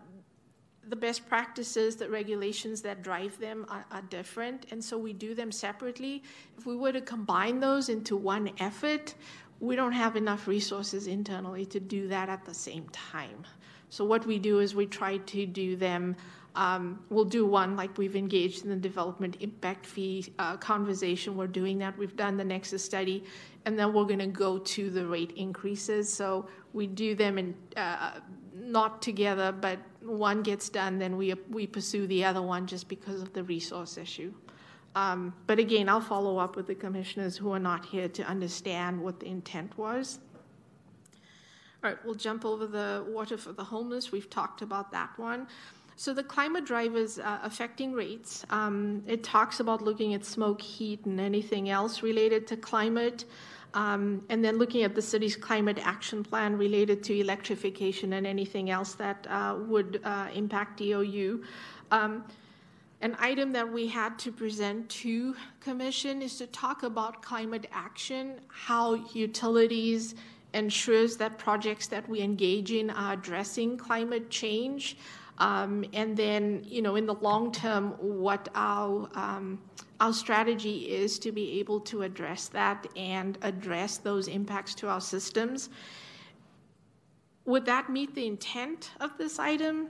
the 0.89 0.97
best 0.97 1.29
practices, 1.29 1.97
the 1.97 2.09
regulations 2.09 2.81
that 2.83 3.03
drive 3.03 3.37
them 3.41 3.67
are, 3.69 3.85
are, 3.91 4.03
different, 4.03 4.67
and 4.71 4.83
so 4.83 4.97
we 4.97 5.13
do 5.13 5.35
them 5.35 5.51
separately. 5.51 6.23
If 6.57 6.65
we 6.65 6.77
were 6.77 6.93
to 6.93 7.01
combine 7.01 7.59
those 7.59 7.89
into 7.89 8.17
one 8.17 8.53
effort, 8.61 9.15
we 9.59 9.75
don't 9.75 9.93
have 9.93 10.15
enough 10.15 10.47
resources 10.47 11.09
internally 11.09 11.67
to 11.67 11.81
do 11.81 12.07
that 12.09 12.29
at 12.29 12.45
the 12.45 12.55
same 12.55 12.89
time. 12.91 13.45
So 13.89 14.05
what 14.05 14.27
we 14.27 14.39
do 14.39 14.61
is 14.61 14.75
we 14.75 14.87
try 14.87 15.19
to 15.19 15.47
do 15.47 15.77
them 15.77 16.15
um, 16.57 17.01
we'll 17.11 17.25
do 17.25 17.47
one 17.47 17.77
like 17.77 17.97
we've 17.99 18.17
engaged 18.17 18.65
in 18.65 18.71
the 18.71 18.77
development 18.77 19.37
impact 19.41 19.87
fee 19.87 20.33
uh, 20.39 20.57
conversation. 20.57 21.37
We're 21.37 21.47
doing 21.47 21.79
that. 21.79 21.97
We've 21.97 22.17
done 22.17 22.37
the 22.37 22.45
Nexus 22.45 22.85
study, 22.85 23.25
and 23.65 23.79
then 23.79 23.93
we're 23.93 24.05
going 24.05 24.19
to 24.19 24.27
go 24.27 24.59
to 24.59 24.91
the 24.91 25.07
rate 25.07 25.33
increases. 25.37 26.13
So 26.13 26.49
we 26.73 26.87
do 26.87 27.15
them 27.15 27.39
in 27.39 27.55
uh, 27.77 28.21
not 28.55 29.03
together, 29.03 29.53
but 29.53 29.79
one 30.03 30.43
gets 30.43 30.69
done, 30.69 30.99
then 30.99 31.17
we 31.17 31.35
we 31.51 31.67
pursue 31.67 32.07
the 32.07 32.25
other 32.25 32.43
one 32.43 32.67
just 32.67 32.89
because 32.89 33.21
of 33.23 33.33
the 33.33 33.45
resource 33.45 33.99
issue. 33.99 34.33
Um, 34.95 35.35
but 35.47 35.59
again, 35.59 35.91
I'll 35.91 36.01
follow 36.01 36.39
up 36.39 36.57
with 36.57 36.67
the 36.67 36.75
commissioners 36.75 37.37
who 37.37 37.53
are 37.53 37.59
not 37.59 37.85
here 37.85 38.09
to 38.09 38.23
understand 38.23 38.99
what 39.03 39.21
the 39.21 39.27
intent 39.27 39.77
was. 39.77 40.21
All 41.85 41.91
right, 41.91 41.99
we'll 42.05 42.15
jump 42.15 42.47
over 42.47 42.67
the 42.67 43.05
water 43.07 43.37
for 43.37 43.53
the 43.53 43.65
homeless. 43.65 44.11
We've 44.11 44.31
talked 44.31 44.63
about 44.63 44.91
that 44.93 45.11
one. 45.19 45.47
So 45.99 46.13
the 46.13 46.23
climate 46.23 46.67
drivers 46.67 47.19
uh, 47.19 47.39
affecting 47.43 47.95
rates, 47.95 48.45
um, 48.51 49.03
it 49.07 49.25
talks 49.25 49.61
about 49.61 49.81
looking 49.81 50.13
at 50.13 50.27
smoke, 50.27 50.61
heat, 50.61 51.07
and 51.07 51.19
anything 51.19 51.71
else 51.71 52.03
related 52.03 52.47
to 52.49 52.57
climate. 52.59 53.25
Um, 53.73 54.23
and 54.29 54.45
then 54.45 54.59
looking 54.59 54.83
at 54.83 54.95
the 54.95 55.01
city's 55.01 55.37
climate 55.37 55.79
action 55.83 56.23
plan 56.23 56.57
related 56.57 57.03
to 57.05 57.19
electrification 57.19 58.13
and 58.13 58.27
anything 58.27 58.69
else 58.71 58.93
that 58.95 59.27
uh, 59.29 59.57
would 59.59 60.01
uh, 60.05 60.29
impact 60.35 60.79
DOU. 60.79 61.43
Um, 61.91 62.25
an 63.01 63.17
item 63.19 63.53
that 63.53 63.71
we 63.71 63.87
had 63.87 64.19
to 64.21 64.33
present 64.33 64.89
to 64.91 65.35
commission 65.61 66.21
is 66.21 66.37
to 66.39 66.47
talk 66.47 66.83
about 66.83 67.23
climate 67.23 67.69
action, 67.73 68.41
how 68.49 68.95
utilities 69.15 70.15
ensures 70.55 71.17
that 71.19 71.39
projects 71.39 71.87
that 71.87 72.09
we 72.09 72.21
engage 72.21 72.73
in 72.73 72.91
are 72.91 73.15
addressing 73.15 73.77
climate 73.77 74.31
change. 74.31 74.97
Um, 75.39 75.85
and 75.93 76.17
then, 76.17 76.65
you 76.65 76.81
know, 76.81 76.97
in 76.97 77.07
the 77.07 77.15
long 77.15 77.53
term, 77.53 77.91
what 77.99 78.49
our 78.55 79.09
um, 79.15 79.61
our 80.01 80.13
strategy 80.13 80.91
is 80.91 81.19
to 81.21 81.33
be 81.33 81.59
able 81.59 81.81
to 81.81 82.03
address 82.03 82.49
that 82.49 82.87
and 82.97 83.39
address 83.43 83.99
those 83.99 84.29
impacts 84.29 84.75
to 84.77 84.89
our 84.89 85.01
systems. 85.01 85.71
Would 87.45 87.65
that 87.67 87.91
meet 87.91 88.15
the 88.15 88.27
intent 88.27 88.91
of 89.01 89.17
this 89.19 89.39
item? 89.39 89.89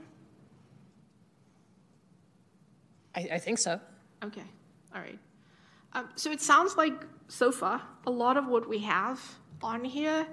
I, 3.15 3.27
I 3.33 3.37
think 3.39 3.57
so. 3.57 3.79
Okay, 4.23 4.43
all 4.93 5.01
right. 5.01 5.19
Um, 5.93 6.09
so 6.15 6.31
it 6.31 6.41
sounds 6.41 6.77
like 6.77 7.05
so 7.27 7.51
far 7.51 7.81
a 8.05 8.11
lot 8.11 8.37
of 8.37 8.47
what 8.47 8.67
we 8.69 8.79
have 8.79 9.19
on 9.61 9.83
here 9.83 10.27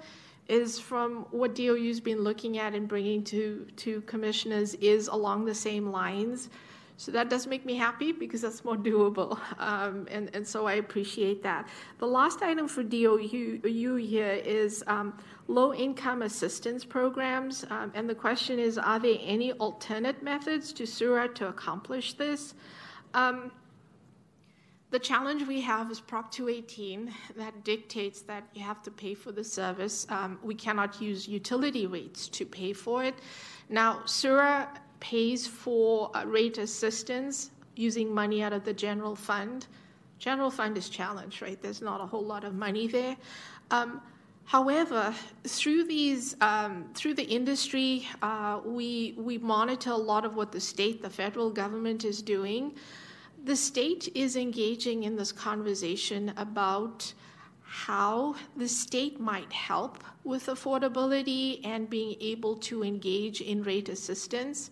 is 0.47 0.79
from 0.79 1.25
what 1.31 1.55
DOU's 1.55 1.99
been 1.99 2.21
looking 2.21 2.57
at 2.57 2.73
and 2.73 2.87
bringing 2.87 3.23
to, 3.25 3.65
to 3.77 4.01
commissioners 4.01 4.75
is 4.75 5.07
along 5.07 5.45
the 5.45 5.55
same 5.55 5.91
lines. 5.91 6.49
So 6.97 7.11
that 7.11 7.29
does 7.29 7.45
make 7.45 7.65
me 7.65 7.75
happy 7.75 8.11
because 8.13 8.41
that's 8.41 8.63
more 8.63 8.77
doable. 8.77 9.37
Um, 9.59 10.07
and, 10.09 10.29
and 10.33 10.47
so 10.47 10.65
I 10.65 10.73
appreciate 10.73 11.43
that. 11.43 11.67
The 11.97 12.07
last 12.07 12.41
item 12.41 12.67
for 12.67 12.83
DOU 12.83 13.95
here 13.95 14.41
is 14.45 14.83
um, 14.87 15.17
low 15.47 15.73
income 15.73 16.21
assistance 16.21 16.85
programs. 16.85 17.65
Um, 17.69 17.91
and 17.95 18.09
the 18.09 18.15
question 18.15 18.59
is 18.59 18.77
are 18.77 18.99
there 18.99 19.17
any 19.21 19.51
alternate 19.53 20.23
methods 20.23 20.71
to 20.73 20.85
SURA 20.85 21.29
to 21.35 21.47
accomplish 21.47 22.13
this? 22.13 22.53
The 24.91 24.99
challenge 24.99 25.43
we 25.47 25.61
have 25.61 25.89
is 25.91 25.99
Prop 25.99 26.31
218 26.31 27.11
that 27.37 27.63
dictates 27.63 28.21
that 28.21 28.47
you 28.53 28.63
have 28.63 28.83
to 28.83 28.91
pay 28.91 29.13
for 29.13 29.31
the 29.31 29.43
service. 29.43 30.05
Um, 30.09 30.39
we 30.43 30.53
cannot 30.53 31.01
use 31.01 31.27
utility 31.27 31.87
rates 31.87 32.27
to 32.29 32.45
pay 32.45 32.71
for 32.71 33.03
it. 33.03 33.15
Now, 33.67 34.03
SURA 34.05 34.69
pays 34.99 35.47
for 35.47 36.15
uh, 36.15 36.25
rate 36.25 36.59
assistance 36.59 37.51
using 37.75 38.13
money 38.13 38.43
out 38.43 38.53
of 38.53 38.63
the 38.63 38.73
general 38.73 39.15
fund. 39.15 39.67
General 40.19 40.51
fund 40.51 40.77
is 40.77 40.87
challenged, 40.87 41.41
right? 41.41 41.61
There's 41.61 41.81
not 41.81 41.99
a 41.99 42.05
whole 42.05 42.23
lot 42.23 42.43
of 42.43 42.53
money 42.53 42.87
there. 42.87 43.17
Um, 43.71 44.01
However, 44.47 45.13
through 45.43 45.85
these, 45.85 46.35
um, 46.39 46.85
through 46.93 47.15
the 47.15 47.23
industry, 47.23 48.07
uh, 48.21 48.59
we 48.63 49.15
we 49.17 49.39
monitor 49.39 49.89
a 49.89 49.97
lot 49.97 50.23
of 50.23 50.35
what 50.35 50.51
the 50.51 50.59
state, 50.59 51.01
the 51.01 51.09
federal 51.09 51.49
government 51.49 52.05
is 52.05 52.21
doing 52.21 52.75
the 53.45 53.55
state 53.55 54.09
is 54.15 54.35
engaging 54.35 55.03
in 55.03 55.15
this 55.15 55.31
conversation 55.31 56.33
about 56.35 57.13
how 57.61 58.35
the 58.57 58.67
state 58.67 59.19
might 59.19 59.51
help 59.53 60.03
with 60.23 60.47
affordability 60.47 61.63
and 61.63 61.87
being 61.87 62.15
able 62.19 62.55
to 62.55 62.83
engage 62.83 63.41
in 63.41 63.61
rate 63.61 63.87
assistance. 63.87 64.71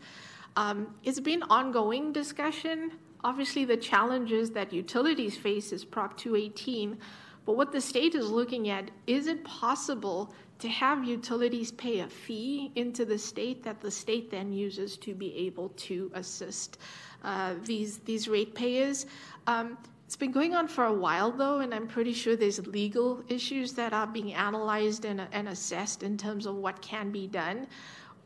Um, 0.55 0.95
it's 1.03 1.19
been 1.19 1.43
ongoing 1.43 2.11
discussion. 2.11 2.93
Obviously, 3.24 3.63
the 3.63 3.78
challenges 3.78 4.49
that 4.51 4.74
utilities 4.74 5.38
face 5.38 5.71
is 5.71 5.86
Prop 5.86 6.17
218, 6.17 6.97
but 7.45 7.55
what 7.55 7.71
the 7.71 7.82
state 7.82 8.15
is 8.15 8.32
looking 8.32 8.69
at 8.69 8.89
is 9.05 9.28
it 9.28 9.43
possible 9.43 10.34
to 10.64 10.70
have 10.70 10.97
utilities 11.03 11.72
pay 11.72 11.99
a 11.99 12.07
fee 12.07 12.72
into 12.76 13.03
the 13.05 13.18
state 13.18 13.59
that 13.64 13.80
the 13.82 13.91
state 13.91 14.32
then 14.36 14.51
uses 14.51 14.97
to 15.05 15.11
be 15.14 15.30
able 15.47 15.70
to 15.88 15.97
assist? 16.22 16.78
Uh, 17.24 17.53
these 17.64 17.91
these 18.09 18.24
ratepayers. 18.38 19.05
Um, 19.45 19.78
It's 20.05 20.20
been 20.26 20.36
going 20.41 20.53
on 20.59 20.68
for 20.68 20.86
a 20.86 20.97
while, 21.05 21.32
though, 21.32 21.59
and 21.64 21.74
I'm 21.74 21.88
pretty 21.88 22.14
sure 22.14 22.36
there's 22.36 22.61
legal 22.82 23.09
issues 23.38 23.74
that 23.80 23.91
are 23.93 24.05
being 24.18 24.32
analyzed 24.49 25.05
and, 25.05 25.20
and 25.38 25.47
assessed 25.47 26.03
in 26.03 26.18
terms 26.18 26.45
of 26.45 26.53
what 26.55 26.76
can 26.91 27.11
be 27.11 27.26
done. 27.28 27.57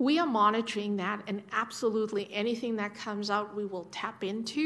We 0.08 0.20
are 0.22 0.28
monitoring 0.44 0.98
that, 0.98 1.18
and 1.30 1.42
absolutely 1.64 2.24
anything 2.44 2.76
that 2.82 2.92
comes 3.06 3.30
out, 3.36 3.56
we 3.56 3.66
will 3.66 3.88
tap 4.02 4.24
into 4.24 4.64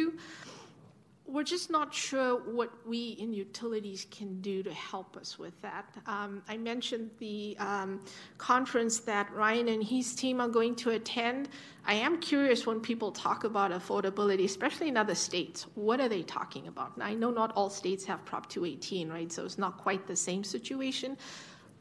we're 1.31 1.43
just 1.43 1.71
not 1.71 1.93
sure 1.93 2.39
what 2.39 2.69
we 2.85 3.11
in 3.19 3.33
utilities 3.33 4.05
can 4.11 4.41
do 4.41 4.61
to 4.63 4.73
help 4.73 5.15
us 5.15 5.39
with 5.39 5.59
that. 5.61 5.85
Um, 6.05 6.43
I 6.49 6.57
mentioned 6.57 7.09
the 7.19 7.55
um, 7.57 8.01
conference 8.37 8.99
that 9.01 9.31
Ryan 9.33 9.69
and 9.69 9.83
his 9.83 10.13
team 10.13 10.41
are 10.41 10.49
going 10.49 10.75
to 10.75 10.91
attend. 10.91 11.49
I 11.85 11.93
am 11.93 12.19
curious 12.19 12.67
when 12.67 12.81
people 12.81 13.11
talk 13.11 13.45
about 13.45 13.71
affordability, 13.71 14.43
especially 14.43 14.89
in 14.89 14.97
other 14.97 15.15
states, 15.15 15.67
what 15.75 16.01
are 16.01 16.09
they 16.09 16.23
talking 16.23 16.67
about? 16.67 16.97
Now, 16.97 17.05
I 17.05 17.13
know 17.13 17.31
not 17.31 17.53
all 17.55 17.69
states 17.69 18.03
have 18.05 18.23
Prop 18.25 18.49
218, 18.49 19.09
right? 19.09 19.31
So 19.31 19.45
it's 19.45 19.57
not 19.57 19.77
quite 19.77 20.05
the 20.07 20.15
same 20.15 20.43
situation. 20.43 21.17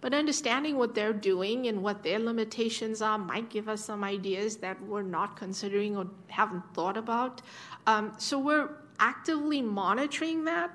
But 0.01 0.15
understanding 0.15 0.79
what 0.79 0.95
they're 0.95 1.13
doing 1.13 1.67
and 1.67 1.83
what 1.83 2.03
their 2.03 2.19
limitations 2.19 3.03
are 3.03 3.19
might 3.19 3.51
give 3.51 3.69
us 3.69 3.85
some 3.85 4.03
ideas 4.03 4.57
that 4.59 4.81
we're 4.83 5.03
not 5.03 5.37
considering 5.37 5.97
or 5.97 6.07
haven't 6.29 6.63
thought 6.73 6.97
about. 6.97 7.43
Um, 7.87 8.13
so 8.17 8.39
we're 8.39 8.71
actively 9.01 9.61
monitoring 9.63 10.45
that. 10.45 10.71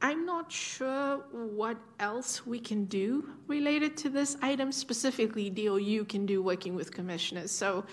I'm 0.00 0.26
not 0.26 0.50
sure 0.50 1.18
what 1.30 1.76
else 2.00 2.44
we 2.46 2.58
can 2.58 2.86
do 2.86 3.30
related 3.46 3.96
to 3.98 4.10
this 4.10 4.36
item, 4.42 4.72
specifically 4.72 5.48
DOU 5.48 6.04
can 6.04 6.26
do 6.26 6.42
working 6.42 6.74
with 6.74 6.92
commissioners. 6.92 7.50
So, 7.50 7.84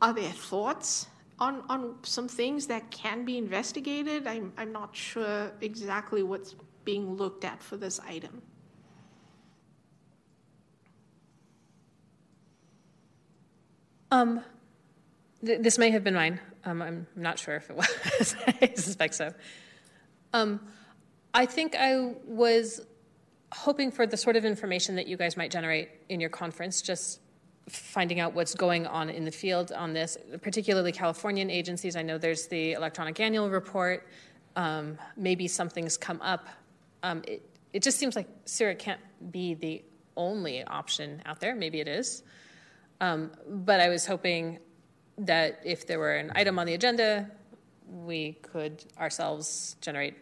are 0.00 0.14
there 0.14 0.30
thoughts 0.30 1.08
on, 1.38 1.62
on 1.68 1.96
some 2.04 2.28
things 2.28 2.66
that 2.68 2.90
can 2.90 3.24
be 3.24 3.36
investigated? 3.36 4.26
I'm, 4.26 4.52
I'm 4.56 4.72
not 4.72 4.96
sure 4.96 5.52
exactly 5.60 6.22
what's 6.22 6.54
being 6.84 7.14
looked 7.14 7.44
at 7.44 7.62
for 7.62 7.76
this 7.76 8.00
item. 8.00 8.40
Um, 14.10 14.42
th- 15.44 15.60
this 15.60 15.76
may 15.76 15.90
have 15.90 16.02
been 16.02 16.14
mine. 16.14 16.40
Um, 16.64 16.82
I'm 16.82 17.06
not 17.16 17.38
sure 17.38 17.56
if 17.56 17.70
it 17.70 17.76
was. 17.76 18.36
I 18.46 18.72
suspect 18.74 19.14
so. 19.14 19.32
Um, 20.32 20.60
I 21.32 21.46
think 21.46 21.74
I 21.76 22.14
was 22.26 22.80
hoping 23.52 23.90
for 23.90 24.06
the 24.06 24.16
sort 24.16 24.36
of 24.36 24.44
information 24.44 24.96
that 24.96 25.06
you 25.06 25.16
guys 25.16 25.36
might 25.36 25.50
generate 25.50 25.88
in 26.08 26.20
your 26.20 26.30
conference, 26.30 26.82
just 26.82 27.20
finding 27.68 28.20
out 28.20 28.34
what's 28.34 28.54
going 28.54 28.86
on 28.86 29.10
in 29.10 29.24
the 29.24 29.30
field 29.30 29.72
on 29.72 29.92
this, 29.92 30.16
particularly 30.42 30.92
Californian 30.92 31.50
agencies. 31.50 31.96
I 31.96 32.02
know 32.02 32.18
there's 32.18 32.46
the 32.46 32.72
electronic 32.72 33.20
annual 33.20 33.50
report. 33.50 34.06
Um, 34.56 34.98
maybe 35.16 35.48
something's 35.48 35.96
come 35.96 36.20
up. 36.22 36.48
Um, 37.02 37.22
it, 37.26 37.42
it 37.72 37.82
just 37.82 37.98
seems 37.98 38.16
like 38.16 38.28
SURA 38.44 38.74
can't 38.74 39.00
be 39.30 39.54
the 39.54 39.84
only 40.16 40.64
option 40.64 41.22
out 41.26 41.40
there. 41.40 41.54
Maybe 41.54 41.80
it 41.80 41.88
is. 41.88 42.22
Um, 43.00 43.30
but 43.46 43.80
I 43.80 43.88
was 43.88 44.04
hoping 44.04 44.58
that 45.18 45.60
if 45.64 45.86
there 45.86 45.98
were 45.98 46.14
an 46.14 46.32
item 46.34 46.58
on 46.58 46.66
the 46.66 46.74
agenda, 46.74 47.30
we 47.86 48.32
could 48.42 48.84
ourselves 48.98 49.76
generate 49.80 50.14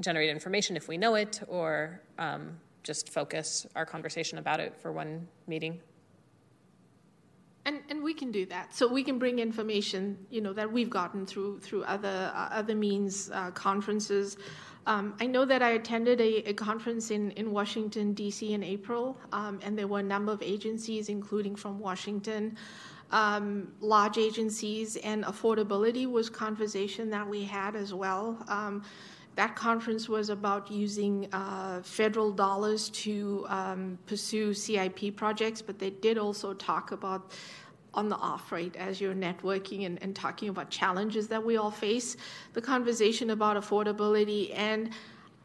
generate 0.00 0.28
information 0.28 0.76
if 0.76 0.88
we 0.88 0.96
know 0.96 1.14
it, 1.14 1.40
or 1.46 2.00
um, 2.18 2.58
just 2.82 3.10
focus 3.10 3.66
our 3.76 3.86
conversation 3.86 4.38
about 4.38 4.58
it 4.58 4.76
for 4.76 4.90
one 4.92 5.28
meeting. 5.46 5.80
And, 7.66 7.80
and 7.88 8.02
we 8.02 8.12
can 8.12 8.30
do 8.30 8.44
that. 8.46 8.74
So 8.74 8.86
we 8.86 9.02
can 9.02 9.18
bring 9.18 9.38
information, 9.38 10.18
you 10.30 10.42
know, 10.42 10.52
that 10.52 10.70
we've 10.70 10.90
gotten 10.90 11.24
through 11.24 11.60
through 11.60 11.84
other 11.84 12.30
uh, 12.34 12.48
other 12.50 12.74
means, 12.74 13.30
uh, 13.32 13.50
conferences. 13.52 14.36
Um, 14.86 15.14
I 15.18 15.26
know 15.26 15.46
that 15.46 15.62
I 15.62 15.70
attended 15.70 16.20
a, 16.20 16.50
a, 16.50 16.52
conference 16.52 17.10
in, 17.10 17.30
in 17.32 17.52
Washington 17.52 18.12
D.C. 18.12 18.52
in 18.52 18.62
April, 18.62 19.16
um, 19.32 19.58
and 19.62 19.78
there 19.78 19.86
were 19.86 20.00
a 20.00 20.02
number 20.02 20.30
of 20.30 20.42
agencies, 20.42 21.08
including 21.08 21.56
from 21.56 21.78
Washington, 21.78 22.58
um, 23.10 23.72
large 23.80 24.18
agencies, 24.18 24.96
and 24.96 25.24
affordability 25.24 26.10
was 26.10 26.28
conversation 26.30 27.10
that 27.10 27.28
we 27.28 27.44
had 27.44 27.76
as 27.76 27.94
well. 27.94 28.38
Um, 28.48 28.82
that 29.36 29.56
conference 29.56 30.08
was 30.08 30.28
about 30.28 30.70
using 30.70 31.28
uh, 31.32 31.82
federal 31.82 32.30
dollars 32.30 32.88
to 32.90 33.44
um, 33.48 33.98
pursue 34.06 34.54
CIP 34.54 35.16
projects, 35.16 35.60
but 35.60 35.78
they 35.78 35.90
did 35.90 36.18
also 36.18 36.54
talk 36.54 36.92
about 36.92 37.32
on 37.94 38.08
the 38.08 38.16
off 38.16 38.50
right 38.50 38.74
as 38.76 39.00
you're 39.00 39.14
networking 39.14 39.86
and, 39.86 40.02
and 40.02 40.14
talking 40.14 40.48
about 40.48 40.68
challenges 40.70 41.28
that 41.28 41.44
we 41.44 41.56
all 41.56 41.70
face, 41.70 42.16
the 42.52 42.60
conversation 42.60 43.30
about 43.30 43.56
affordability. 43.56 44.52
And 44.56 44.90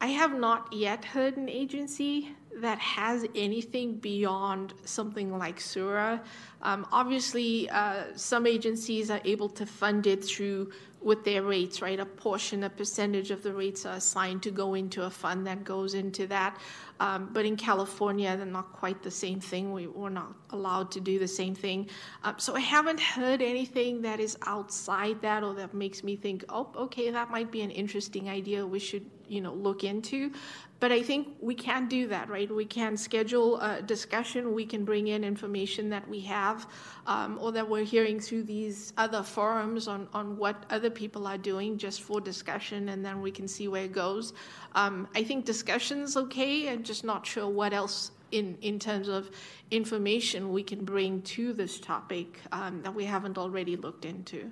I 0.00 0.08
have 0.08 0.38
not 0.38 0.72
yet 0.72 1.04
heard 1.04 1.36
an 1.36 1.48
agency 1.48 2.34
that 2.56 2.78
has 2.78 3.26
anything 3.34 3.96
beyond 3.96 4.74
something 4.84 5.36
like 5.36 5.60
SURA. 5.60 6.22
Um, 6.62 6.86
obviously, 6.92 7.70
uh, 7.70 8.04
some 8.16 8.46
agencies 8.46 9.10
are 9.10 9.20
able 9.24 9.48
to 9.50 9.64
fund 9.64 10.06
it 10.06 10.24
through 10.24 10.70
with 11.02 11.24
their 11.24 11.42
rates, 11.42 11.80
right? 11.80 11.98
A 11.98 12.04
portion, 12.04 12.64
a 12.64 12.70
percentage 12.70 13.30
of 13.30 13.42
the 13.42 13.52
rates 13.54 13.86
are 13.86 13.94
assigned 13.94 14.42
to 14.42 14.50
go 14.50 14.74
into 14.74 15.04
a 15.04 15.10
fund 15.10 15.46
that 15.46 15.64
goes 15.64 15.94
into 15.94 16.26
that. 16.26 16.58
Um, 16.98 17.30
but 17.32 17.46
in 17.46 17.56
California, 17.56 18.36
they're 18.36 18.44
not 18.44 18.72
quite 18.74 19.02
the 19.02 19.10
same 19.10 19.40
thing. 19.40 19.72
We, 19.72 19.88
are 19.96 20.10
not 20.10 20.34
allowed 20.50 20.90
to 20.92 21.00
do 21.00 21.18
the 21.18 21.28
same 21.28 21.54
thing. 21.54 21.88
Um, 22.22 22.34
so 22.38 22.54
I 22.54 22.60
haven't 22.60 23.00
heard 23.00 23.40
anything 23.40 24.02
that 24.02 24.20
is 24.20 24.36
outside 24.46 25.22
that 25.22 25.42
or 25.42 25.54
that 25.54 25.72
makes 25.72 26.04
me 26.04 26.16
think, 26.16 26.44
oh, 26.50 26.70
okay, 26.76 27.10
that 27.10 27.30
might 27.30 27.50
be 27.50 27.62
an 27.62 27.70
interesting 27.70 28.28
idea 28.28 28.66
we 28.66 28.78
should, 28.78 29.06
you 29.26 29.40
know, 29.40 29.54
look 29.54 29.82
into. 29.84 30.32
But 30.80 30.92
I 30.92 31.02
think 31.02 31.28
we 31.40 31.54
can 31.54 31.88
do 31.88 32.08
that, 32.08 32.30
right? 32.30 32.50
We 32.50 32.64
can 32.64 32.96
schedule 32.96 33.60
a 33.60 33.82
discussion. 33.82 34.54
We 34.54 34.64
can 34.64 34.84
bring 34.86 35.08
in 35.08 35.24
information 35.24 35.90
that 35.90 36.08
we 36.08 36.20
have 36.20 36.66
um, 37.06 37.38
or 37.38 37.52
that 37.52 37.68
we're 37.68 37.84
hearing 37.84 38.18
through 38.18 38.44
these 38.44 38.94
other 38.96 39.22
forums 39.22 39.86
on, 39.88 40.08
on 40.14 40.38
what 40.38 40.64
other 40.70 40.88
people 40.88 41.26
are 41.26 41.36
doing 41.36 41.76
just 41.76 42.00
for 42.00 42.18
discussion, 42.18 42.88
and 42.88 43.04
then 43.04 43.20
we 43.20 43.30
can 43.30 43.46
see 43.46 43.68
where 43.68 43.84
it 43.84 43.92
goes. 43.92 44.32
Um, 44.74 45.06
I 45.14 45.22
think 45.22 45.44
discussion's 45.44 46.16
okay. 46.16 46.70
I'm 46.70 46.82
just 46.82 47.04
not 47.04 47.26
sure 47.26 47.46
what 47.46 47.74
else 47.74 48.12
in, 48.32 48.56
in 48.62 48.78
terms 48.78 49.08
of 49.08 49.30
information 49.70 50.50
we 50.50 50.62
can 50.62 50.84
bring 50.84 51.20
to 51.22 51.52
this 51.52 51.78
topic 51.78 52.40
um, 52.52 52.80
that 52.82 52.94
we 52.94 53.04
haven't 53.04 53.36
already 53.36 53.76
looked 53.76 54.06
into. 54.06 54.50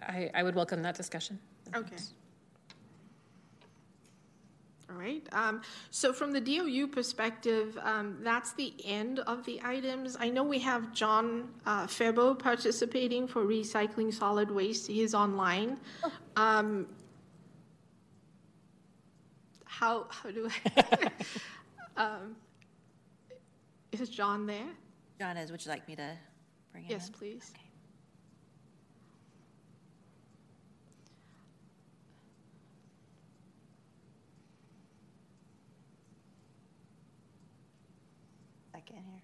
I, 0.00 0.30
I 0.32 0.42
would 0.44 0.54
welcome 0.54 0.82
that 0.82 0.94
discussion. 0.94 1.40
Okay. 1.74 1.96
All 4.88 4.96
right. 4.96 5.26
Um, 5.32 5.62
so 5.90 6.12
from 6.12 6.32
the 6.32 6.40
DOU 6.40 6.86
perspective, 6.86 7.76
um, 7.82 8.18
that's 8.22 8.52
the 8.52 8.72
end 8.84 9.18
of 9.20 9.44
the 9.44 9.60
items. 9.64 10.16
I 10.20 10.28
know 10.28 10.44
we 10.44 10.60
have 10.60 10.92
John 10.92 11.48
uh, 11.66 11.86
Febo 11.86 12.38
participating 12.38 13.26
for 13.26 13.44
recycling 13.44 14.14
solid 14.14 14.50
waste. 14.50 14.86
He 14.86 15.02
is 15.02 15.12
online. 15.14 15.78
Oh. 16.04 16.12
Um, 16.36 16.86
how 19.64 20.06
how 20.10 20.30
do 20.30 20.48
I? 20.76 21.10
um, 21.96 22.36
is 23.92 24.08
John 24.08 24.46
there? 24.46 24.68
John 25.18 25.36
is. 25.36 25.50
Would 25.50 25.64
you 25.64 25.70
like 25.70 25.86
me 25.88 25.96
to 25.96 26.16
bring 26.72 26.84
him 26.84 26.92
yes, 26.92 27.08
in? 27.08 27.14
please. 27.14 27.50
Okay. 27.54 27.66
Second 38.86 39.02
here. 39.04 39.22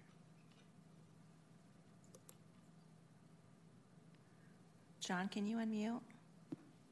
John, 5.03 5.27
can 5.27 5.45
you 5.45 5.57
unmute? 5.57 5.99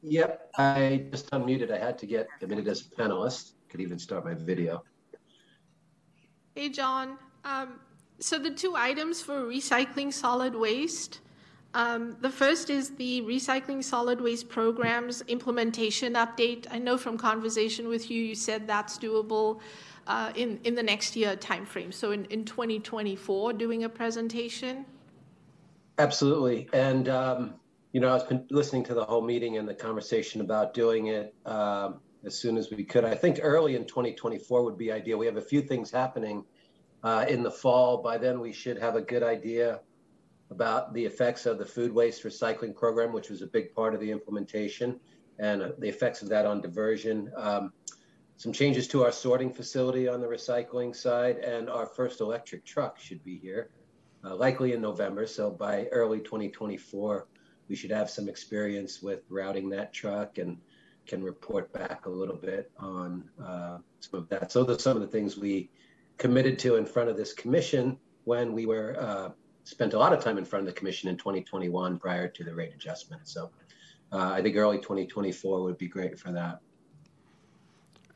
Yep, 0.01 0.51
I 0.57 1.05
just 1.11 1.31
unmuted. 1.31 1.71
I 1.71 1.77
had 1.77 1.97
to 1.99 2.05
get 2.05 2.27
admitted 2.41 2.67
as 2.67 2.81
a 2.81 2.83
panelist. 3.01 3.53
Could 3.69 3.79
even 3.79 3.97
start 3.97 4.25
my 4.25 4.33
video. 4.33 4.83
Hey, 6.55 6.67
John. 6.67 7.17
Um, 7.45 7.79
so 8.19 8.37
the 8.37 8.51
two 8.51 8.73
items 8.75 9.21
for 9.21 9.43
recycling 9.43 10.11
solid 10.11 10.55
waste. 10.55 11.21
Um, 11.73 12.17
the 12.19 12.29
first 12.29 12.69
is 12.69 12.89
the 12.95 13.21
recycling 13.21 13.81
solid 13.81 14.19
waste 14.19 14.49
programs 14.49 15.21
implementation 15.29 16.15
update. 16.15 16.67
I 16.69 16.79
know 16.79 16.97
from 16.97 17.17
conversation 17.17 17.87
with 17.87 18.11
you, 18.11 18.21
you 18.21 18.35
said 18.35 18.67
that's 18.67 18.97
doable 18.97 19.61
uh, 20.07 20.33
in 20.35 20.59
in 20.65 20.75
the 20.75 20.83
next 20.83 21.15
year 21.15 21.37
timeframe. 21.37 21.93
So 21.93 22.11
in 22.11 22.25
in 22.25 22.43
2024, 22.43 23.53
doing 23.53 23.85
a 23.85 23.89
presentation. 23.89 24.85
Absolutely, 25.97 26.67
and 26.73 27.07
um, 27.07 27.53
you 27.91 27.99
know, 27.99 28.09
I 28.09 28.13
was 28.13 28.23
listening 28.49 28.83
to 28.85 28.93
the 28.93 29.05
whole 29.05 29.21
meeting 29.21 29.57
and 29.57 29.67
the 29.67 29.73
conversation 29.73 30.41
about 30.41 30.73
doing 30.73 31.07
it. 31.07 31.35
Um, 31.45 31.99
as 32.25 32.37
soon 32.37 32.57
as 32.57 32.69
we 32.69 32.83
could. 32.83 33.03
I 33.03 33.15
think 33.15 33.39
early 33.41 33.75
in 33.75 33.85
2024 33.85 34.63
would 34.63 34.77
be 34.77 34.91
ideal. 34.91 35.17
We 35.17 35.25
have 35.25 35.37
a 35.37 35.41
few 35.41 35.61
things 35.61 35.89
happening 35.91 36.45
uh, 37.03 37.25
in 37.27 37.43
the 37.43 37.51
fall. 37.51 38.01
By 38.01 38.17
then, 38.17 38.39
we 38.39 38.53
should 38.53 38.77
have 38.77 38.95
a 38.95 39.01
good 39.01 39.23
idea 39.23 39.81
about 40.49 40.93
the 40.93 41.05
effects 41.05 41.45
of 41.45 41.57
the 41.57 41.65
food 41.65 41.93
waste 41.93 42.23
recycling 42.23 42.75
program, 42.75 43.13
which 43.13 43.29
was 43.29 43.41
a 43.41 43.47
big 43.47 43.73
part 43.73 43.93
of 43.93 43.99
the 43.99 44.11
implementation. 44.11 44.99
and 45.39 45.61
uh, 45.61 45.69
the 45.79 45.87
effects 45.87 46.21
of 46.21 46.29
that 46.29 46.45
on 46.45 46.61
diversion. 46.61 47.31
Um, 47.35 47.73
some 48.37 48.51
changes 48.51 48.87
to 48.89 49.03
our 49.03 49.11
sorting 49.11 49.53
facility 49.53 50.07
on 50.07 50.19
the 50.19 50.27
recycling 50.27 50.95
side, 50.95 51.37
and 51.37 51.69
our 51.69 51.85
first 51.85 52.21
electric 52.21 52.65
truck 52.65 52.99
should 52.99 53.23
be 53.23 53.37
here, 53.37 53.69
uh, 54.23 54.35
likely 54.35 54.73
in 54.73 54.81
November. 54.81 55.25
So 55.25 55.51
by 55.51 55.85
early 55.91 56.19
2024, 56.19 57.27
we 57.71 57.77
should 57.77 57.89
have 57.89 58.09
some 58.09 58.27
experience 58.27 59.01
with 59.01 59.21
routing 59.29 59.69
that 59.69 59.93
truck 59.93 60.39
and 60.39 60.57
can 61.07 61.23
report 61.23 61.71
back 61.71 62.05
a 62.05 62.09
little 62.09 62.35
bit 62.35 62.69
on 62.77 63.23
uh, 63.41 63.77
some 64.01 64.19
of 64.19 64.27
that. 64.27 64.51
So 64.51 64.65
those 64.65 64.83
some 64.83 64.97
of 64.97 65.01
the 65.01 65.07
things 65.07 65.37
we 65.37 65.69
committed 66.17 66.59
to 66.59 66.75
in 66.75 66.85
front 66.85 67.09
of 67.09 67.15
this 67.15 67.31
commission 67.31 67.97
when 68.25 68.51
we 68.51 68.65
were 68.65 68.97
uh, 68.99 69.29
spent 69.63 69.93
a 69.93 69.97
lot 69.97 70.11
of 70.11 70.21
time 70.21 70.37
in 70.37 70.43
front 70.43 70.67
of 70.67 70.73
the 70.73 70.77
commission 70.77 71.07
in 71.07 71.15
2021 71.15 71.97
prior 71.97 72.27
to 72.27 72.43
the 72.43 72.53
rate 72.53 72.73
adjustment. 72.75 73.25
So 73.25 73.49
uh, 74.11 74.31
I 74.33 74.41
think 74.41 74.57
early 74.57 74.77
2024 74.77 75.63
would 75.63 75.77
be 75.77 75.87
great 75.87 76.19
for 76.19 76.33
that. 76.33 76.59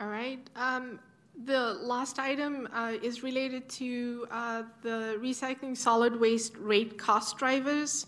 All 0.01 0.10
right. 0.10 0.41
Um, 0.58 0.99
the 1.45 1.76
last 1.76 2.20
item 2.20 2.68
uh, 2.74 2.95
is 3.01 3.24
related 3.24 3.70
to 3.70 4.28
uh, 4.32 4.64
the 4.82 5.18
recycling 5.22 5.78
solid 5.78 6.20
waste 6.20 6.58
rate 6.58 6.97
cost 6.97 7.38
drivers. 7.38 8.08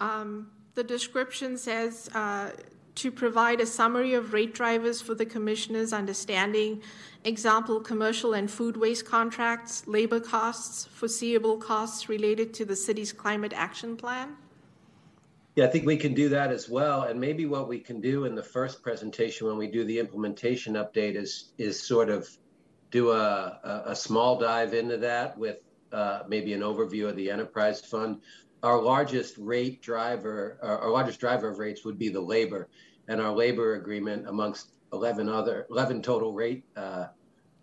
Um, 0.00 0.50
the 0.74 0.84
description 0.84 1.56
says 1.56 2.08
uh, 2.14 2.50
to 2.96 3.10
provide 3.10 3.60
a 3.60 3.66
summary 3.66 4.14
of 4.14 4.32
rate 4.32 4.54
drivers 4.54 5.00
for 5.00 5.14
the 5.14 5.26
commissioner's 5.26 5.92
understanding, 5.92 6.82
example, 7.24 7.80
commercial 7.80 8.34
and 8.34 8.50
food 8.50 8.76
waste 8.76 9.04
contracts, 9.04 9.86
labor 9.86 10.20
costs, 10.20 10.86
foreseeable 10.86 11.58
costs 11.58 12.08
related 12.08 12.54
to 12.54 12.64
the 12.64 12.76
city's 12.76 13.12
climate 13.12 13.52
action 13.54 13.96
plan. 13.96 14.36
Yeah, 15.56 15.64
I 15.64 15.68
think 15.68 15.86
we 15.86 15.96
can 15.96 16.12
do 16.12 16.28
that 16.30 16.50
as 16.50 16.68
well. 16.68 17.04
And 17.04 17.18
maybe 17.18 17.46
what 17.46 17.66
we 17.66 17.78
can 17.78 18.00
do 18.00 18.26
in 18.26 18.34
the 18.34 18.42
first 18.42 18.82
presentation 18.82 19.46
when 19.46 19.56
we 19.56 19.66
do 19.66 19.84
the 19.84 19.98
implementation 19.98 20.74
update 20.74 21.16
is 21.16 21.52
is 21.56 21.82
sort 21.82 22.10
of 22.10 22.28
do 22.90 23.10
a, 23.10 23.58
a, 23.64 23.82
a 23.92 23.96
small 23.96 24.38
dive 24.38 24.74
into 24.74 24.98
that 24.98 25.36
with 25.38 25.58
uh, 25.92 26.22
maybe 26.28 26.52
an 26.52 26.60
overview 26.60 27.08
of 27.08 27.16
the 27.16 27.30
enterprise 27.30 27.80
fund. 27.80 28.20
Our 28.62 28.80
largest 28.80 29.36
rate 29.38 29.82
driver, 29.82 30.58
our 30.62 30.90
largest 30.90 31.20
driver 31.20 31.48
of 31.48 31.58
rates 31.58 31.84
would 31.84 31.98
be 31.98 32.08
the 32.08 32.20
labor, 32.20 32.68
and 33.08 33.20
our 33.20 33.32
labor 33.32 33.74
agreement 33.74 34.26
amongst 34.28 34.70
11 34.92 35.28
other 35.28 35.66
11 35.70 36.02
total 36.02 36.32
rate 36.32 36.64
uh, 36.76 37.06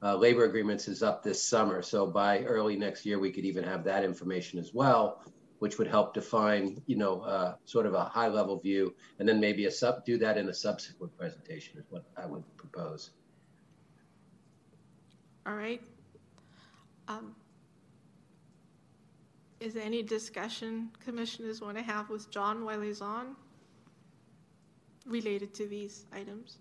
uh, 0.01 0.15
labor 0.15 0.43
agreements 0.45 0.87
is 0.87 1.01
up 1.01 1.23
this 1.23 1.41
summer. 1.41 1.81
So 1.81 2.05
by 2.05 2.43
early 2.43 2.75
next 2.75 3.05
year, 3.05 3.19
we 3.19 3.31
could 3.31 3.45
even 3.45 3.63
have 3.63 3.83
that 3.85 4.03
information 4.03 4.59
as 4.59 4.73
well 4.73 5.23
which 5.63 5.77
would 5.77 5.87
help 5.87 6.13
define, 6.13 6.81
you 6.87 6.97
know, 6.97 7.21
uh, 7.21 7.55
sort 7.63 7.85
of 7.85 7.93
a 7.93 8.03
high 8.03 8.27
level 8.27 8.59
view, 8.59 8.93
and 9.19 9.29
then 9.29 9.39
maybe 9.39 9.65
a 9.65 9.71
sub 9.71 10.03
do 10.03 10.17
that 10.17 10.37
in 10.37 10.49
a 10.49 10.53
subsequent 10.53 11.17
presentation 11.17 11.79
is 11.79 11.85
what 11.89 12.03
I 12.17 12.25
would 12.25 12.43
propose. 12.57 13.11
All 15.45 15.53
right. 15.53 15.81
Um, 17.07 17.33
is 19.63 19.73
there 19.73 19.83
any 19.83 20.03
discussion 20.03 20.89
commissioners 21.03 21.61
want 21.61 21.77
to 21.77 21.83
have 21.83 22.09
with 22.09 22.29
John 22.29 22.65
while 22.65 22.81
he's 22.81 23.01
on 23.01 23.35
related 25.05 25.53
to 25.53 25.65
these 25.65 26.05
items? 26.11 26.57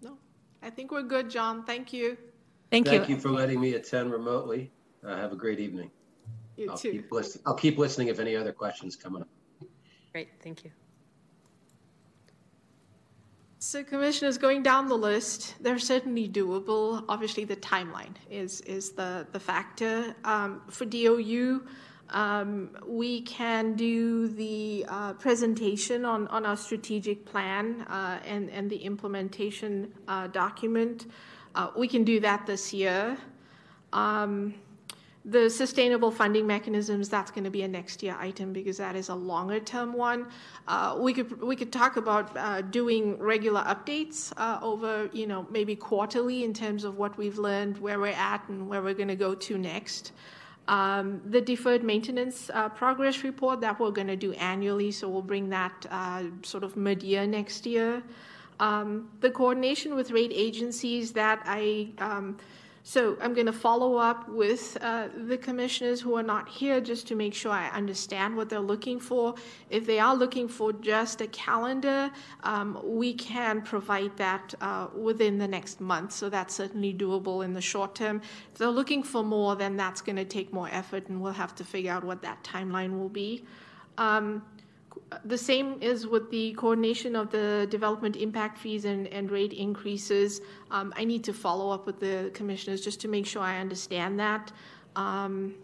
No? 0.00 0.16
I 0.62 0.70
think 0.70 0.92
we're 0.92 1.02
good, 1.02 1.28
John. 1.28 1.64
Thank 1.64 1.92
you. 1.92 2.16
Thank, 2.70 2.86
Thank 2.86 3.08
you. 3.08 3.16
you 3.16 3.20
for 3.20 3.30
letting 3.30 3.60
me 3.60 3.74
attend 3.74 4.12
remotely. 4.12 4.70
Uh, 5.04 5.16
have 5.16 5.32
a 5.32 5.36
great 5.36 5.58
evening. 5.58 5.90
You 6.56 6.70
I'll 6.70 6.78
too. 6.78 6.92
Keep 6.92 7.12
listen, 7.12 7.42
I'll 7.44 7.54
keep 7.54 7.76
listening 7.76 8.08
if 8.08 8.20
any 8.20 8.36
other 8.36 8.52
questions 8.52 8.94
come 8.94 9.16
up. 9.16 9.28
Great, 10.12 10.28
thank 10.40 10.64
you. 10.64 10.70
So, 13.74 13.82
commissioners, 13.82 14.38
going 14.38 14.62
down 14.62 14.86
the 14.86 14.96
list, 14.96 15.56
they're 15.60 15.80
certainly 15.80 16.28
doable. 16.28 17.04
Obviously, 17.08 17.44
the 17.44 17.56
timeline 17.56 18.14
is 18.30 18.60
is 18.60 18.92
the 18.92 19.26
the 19.32 19.40
factor 19.40 20.14
um, 20.22 20.62
for 20.70 20.84
DOU. 20.84 21.66
Um, 22.10 22.70
we 22.86 23.22
can 23.22 23.74
do 23.74 24.28
the 24.28 24.86
uh, 24.88 25.14
presentation 25.14 26.04
on, 26.04 26.28
on 26.28 26.46
our 26.46 26.56
strategic 26.56 27.24
plan 27.24 27.80
uh, 27.88 28.20
and, 28.24 28.48
and 28.50 28.70
the 28.70 28.76
implementation 28.76 29.92
uh, 30.06 30.28
document. 30.28 31.06
Uh, 31.56 31.70
we 31.76 31.88
can 31.88 32.04
do 32.04 32.20
that 32.20 32.46
this 32.46 32.72
year. 32.72 33.18
Um, 33.92 34.54
the 35.24 35.48
sustainable 35.48 36.10
funding 36.10 36.46
mechanisms, 36.46 37.08
that's 37.08 37.30
going 37.30 37.44
to 37.44 37.50
be 37.50 37.62
a 37.62 37.68
next 37.68 38.02
year 38.02 38.14
item 38.18 38.52
because 38.52 38.76
that 38.76 38.94
is 38.94 39.08
a 39.08 39.14
longer 39.14 39.58
term 39.58 39.94
one. 39.94 40.26
Uh, 40.68 40.96
we 41.00 41.14
could 41.14 41.40
we 41.40 41.56
could 41.56 41.72
talk 41.72 41.96
about 41.96 42.36
uh, 42.36 42.60
doing 42.60 43.18
regular 43.18 43.62
updates 43.62 44.32
uh, 44.36 44.58
over 44.62 45.08
you 45.12 45.26
know 45.26 45.46
maybe 45.50 45.74
quarterly 45.74 46.44
in 46.44 46.52
terms 46.52 46.84
of 46.84 46.98
what 46.98 47.16
we've 47.16 47.38
learned, 47.38 47.78
where 47.78 47.98
we're 47.98 48.12
at, 48.12 48.46
and 48.48 48.68
where 48.68 48.82
we're 48.82 48.94
going 48.94 49.08
to 49.08 49.16
go 49.16 49.34
to 49.34 49.56
next. 49.56 50.12
Um, 50.68 51.20
the 51.26 51.40
deferred 51.40 51.84
maintenance 51.84 52.50
uh, 52.52 52.70
progress 52.70 53.22
report 53.22 53.60
that 53.60 53.78
we're 53.78 53.90
going 53.90 54.06
to 54.06 54.16
do 54.16 54.32
annually, 54.34 54.90
so 54.92 55.08
we'll 55.08 55.22
bring 55.22 55.48
that 55.50 55.86
uh, 55.90 56.24
sort 56.42 56.64
of 56.64 56.76
mid 56.76 57.02
year 57.02 57.26
next 57.26 57.64
year. 57.64 58.02
Um, 58.60 59.10
the 59.20 59.30
coordination 59.30 59.94
with 59.94 60.10
rate 60.10 60.32
agencies 60.34 61.12
that 61.12 61.42
I 61.44 61.88
um, 61.98 62.38
so 62.86 63.16
I'm 63.18 63.32
going 63.32 63.46
to 63.46 63.52
follow 63.52 63.96
up 63.96 64.28
with 64.28 64.76
uh, 64.82 65.08
the 65.26 65.38
commissioners 65.38 66.02
who 66.02 66.16
are 66.16 66.22
not 66.22 66.50
here 66.50 66.82
just 66.82 67.08
to 67.08 67.14
make 67.14 67.32
sure 67.32 67.50
I 67.50 67.70
understand 67.70 68.36
what 68.36 68.50
they're 68.50 68.60
looking 68.60 69.00
for. 69.00 69.34
If 69.70 69.86
they 69.86 69.98
are 69.98 70.14
looking 70.14 70.48
for 70.48 70.70
just 70.70 71.22
a 71.22 71.26
calendar, 71.28 72.10
um, 72.42 72.78
we 72.84 73.14
can 73.14 73.62
provide 73.62 74.14
that 74.18 74.52
uh, 74.60 74.88
within 74.94 75.38
the 75.38 75.48
next 75.48 75.80
month. 75.80 76.12
So 76.12 76.28
that's 76.28 76.54
certainly 76.54 76.92
doable 76.92 77.42
in 77.42 77.54
the 77.54 77.62
short 77.62 77.94
term. 77.94 78.20
If 78.52 78.58
they're 78.58 78.68
looking 78.68 79.02
for 79.02 79.24
more, 79.24 79.56
then 79.56 79.78
that's 79.78 80.02
going 80.02 80.16
to 80.16 80.26
take 80.26 80.52
more 80.52 80.68
effort, 80.70 81.08
and 81.08 81.22
we'll 81.22 81.32
have 81.32 81.54
to 81.54 81.64
figure 81.64 81.90
out 81.90 82.04
what 82.04 82.20
that 82.20 82.44
timeline 82.44 82.98
will 82.98 83.08
be. 83.08 83.46
Um, 83.96 84.42
the 85.24 85.38
same 85.38 85.78
is 85.80 86.06
with 86.06 86.30
the 86.30 86.52
coordination 86.54 87.16
of 87.16 87.30
the 87.30 87.66
development 87.70 88.16
impact 88.16 88.58
fees 88.58 88.84
and, 88.84 89.06
and 89.08 89.30
rate 89.30 89.52
increases. 89.52 90.40
Um, 90.70 90.92
I 90.96 91.04
need 91.04 91.24
to 91.24 91.32
follow 91.32 91.70
up 91.70 91.86
with 91.86 92.00
the 92.00 92.30
commissioners 92.34 92.80
just 92.82 93.00
to 93.02 93.08
make 93.08 93.26
sure 93.26 93.42
I 93.42 93.58
understand 93.58 94.18
that. 94.20 94.52
Um, 94.96 95.54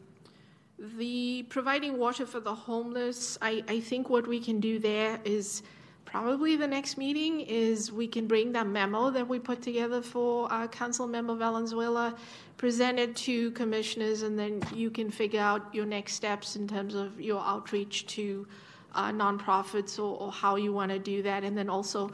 the 0.79 1.45
providing 1.49 1.99
water 1.99 2.25
for 2.25 2.41
the 2.41 2.55
homeless, 2.55 3.37
I, 3.43 3.63
I 3.69 3.81
think 3.81 4.09
what 4.09 4.27
we 4.27 4.41
can 4.41 4.61
do 4.61 4.79
there 4.79 5.21
is 5.25 5.63
probably 6.07 6.57
the 6.57 6.67
next 6.67 6.97
meeting 6.97 7.41
is 7.41 7.93
we 7.93 8.07
can 8.07 8.27
bring 8.27 8.53
that 8.53 8.67
memo 8.67 9.11
that 9.11 9.29
we 9.29 9.39
put 9.39 9.63
together 9.63 10.01
for 10.01 10.53
uh, 10.53 10.67
Council 10.69 11.07
Member 11.07 11.37
Valenzuela, 11.37 12.15
present 12.57 12.99
it 12.99 13.15
to 13.17 13.51
commissioners, 13.53 14.23
and 14.23 14.39
then 14.39 14.63
you 14.75 14.91
can 14.91 15.11
figure 15.11 15.41
out 15.41 15.73
your 15.75 15.87
next 15.87 16.15
steps 16.15 16.57
in 16.57 16.67
terms 16.67 16.95
of 16.95 17.21
your 17.21 17.41
outreach 17.41 18.07
to 18.07 18.47
uh, 18.95 19.11
nonprofits 19.11 19.99
or, 19.99 20.17
or 20.21 20.33
how 20.33 20.57
you 20.57 20.73
want 20.73 20.91
to 20.91 20.99
do 20.99 21.23
that, 21.23 21.45
and 21.45 21.57
then 21.57 21.69
also 21.69 22.11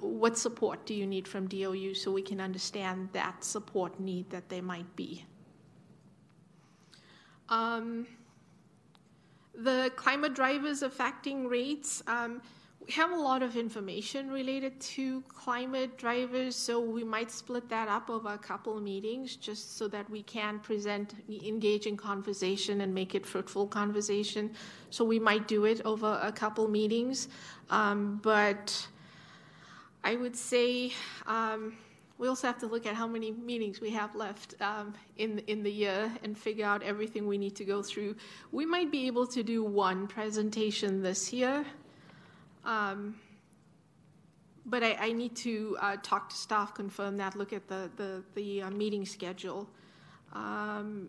what 0.00 0.36
support 0.38 0.84
do 0.86 0.94
you 0.94 1.06
need 1.06 1.28
from 1.28 1.46
DOU 1.46 1.94
so 1.94 2.10
we 2.10 2.22
can 2.22 2.40
understand 2.40 3.08
that 3.12 3.44
support 3.44 4.00
need 4.00 4.30
that 4.30 4.48
there 4.48 4.62
might 4.62 4.96
be. 4.96 5.24
Um, 7.48 8.06
the 9.54 9.90
climate 9.96 10.34
drivers 10.34 10.82
affecting 10.82 11.46
rates. 11.46 12.02
Um, 12.06 12.40
we 12.86 12.92
have 12.92 13.12
a 13.12 13.16
lot 13.16 13.42
of 13.42 13.56
information 13.56 14.30
related 14.30 14.80
to 14.80 15.22
climate 15.28 15.98
drivers, 15.98 16.56
so 16.56 16.80
we 16.80 17.04
might 17.04 17.30
split 17.30 17.68
that 17.68 17.88
up 17.88 18.08
over 18.08 18.30
a 18.30 18.38
couple 18.38 18.78
of 18.78 18.82
meetings 18.82 19.36
just 19.36 19.76
so 19.76 19.86
that 19.88 20.08
we 20.08 20.22
can 20.22 20.58
present, 20.60 21.14
engage 21.28 21.86
in 21.86 21.96
conversation 21.96 22.80
and 22.80 22.94
make 22.94 23.14
it 23.14 23.26
fruitful 23.26 23.66
conversation. 23.66 24.50
So 24.88 25.04
we 25.04 25.18
might 25.18 25.46
do 25.46 25.66
it 25.66 25.82
over 25.84 26.18
a 26.22 26.32
couple 26.32 26.68
meetings. 26.68 27.28
Um, 27.68 28.18
but 28.22 28.88
I 30.02 30.16
would 30.16 30.34
say 30.34 30.92
um, 31.26 31.74
we 32.16 32.28
also 32.28 32.46
have 32.46 32.58
to 32.58 32.66
look 32.66 32.86
at 32.86 32.94
how 32.94 33.06
many 33.06 33.30
meetings 33.30 33.80
we 33.80 33.90
have 33.90 34.14
left 34.14 34.54
um, 34.60 34.94
in 35.16 35.38
in 35.46 35.62
the 35.62 35.70
year 35.70 36.10
and 36.22 36.36
figure 36.36 36.66
out 36.66 36.82
everything 36.82 37.26
we 37.26 37.38
need 37.38 37.54
to 37.56 37.64
go 37.64 37.82
through. 37.82 38.14
We 38.52 38.66
might 38.66 38.90
be 38.90 39.06
able 39.06 39.26
to 39.28 39.42
do 39.42 39.64
one 39.64 40.06
presentation 40.06 41.02
this 41.02 41.32
year, 41.32 41.64
um, 42.64 43.16
but 44.66 44.82
I, 44.82 44.96
I, 45.00 45.12
need 45.12 45.34
to 45.36 45.76
uh, 45.80 45.96
talk 46.02 46.28
to 46.30 46.36
staff, 46.36 46.74
confirm 46.74 47.16
that, 47.16 47.36
look 47.36 47.52
at 47.52 47.66
the 47.68 47.90
the, 47.96 48.22
the 48.34 48.62
uh, 48.62 48.70
meeting 48.70 49.04
schedule. 49.04 49.68
Um, 50.32 51.08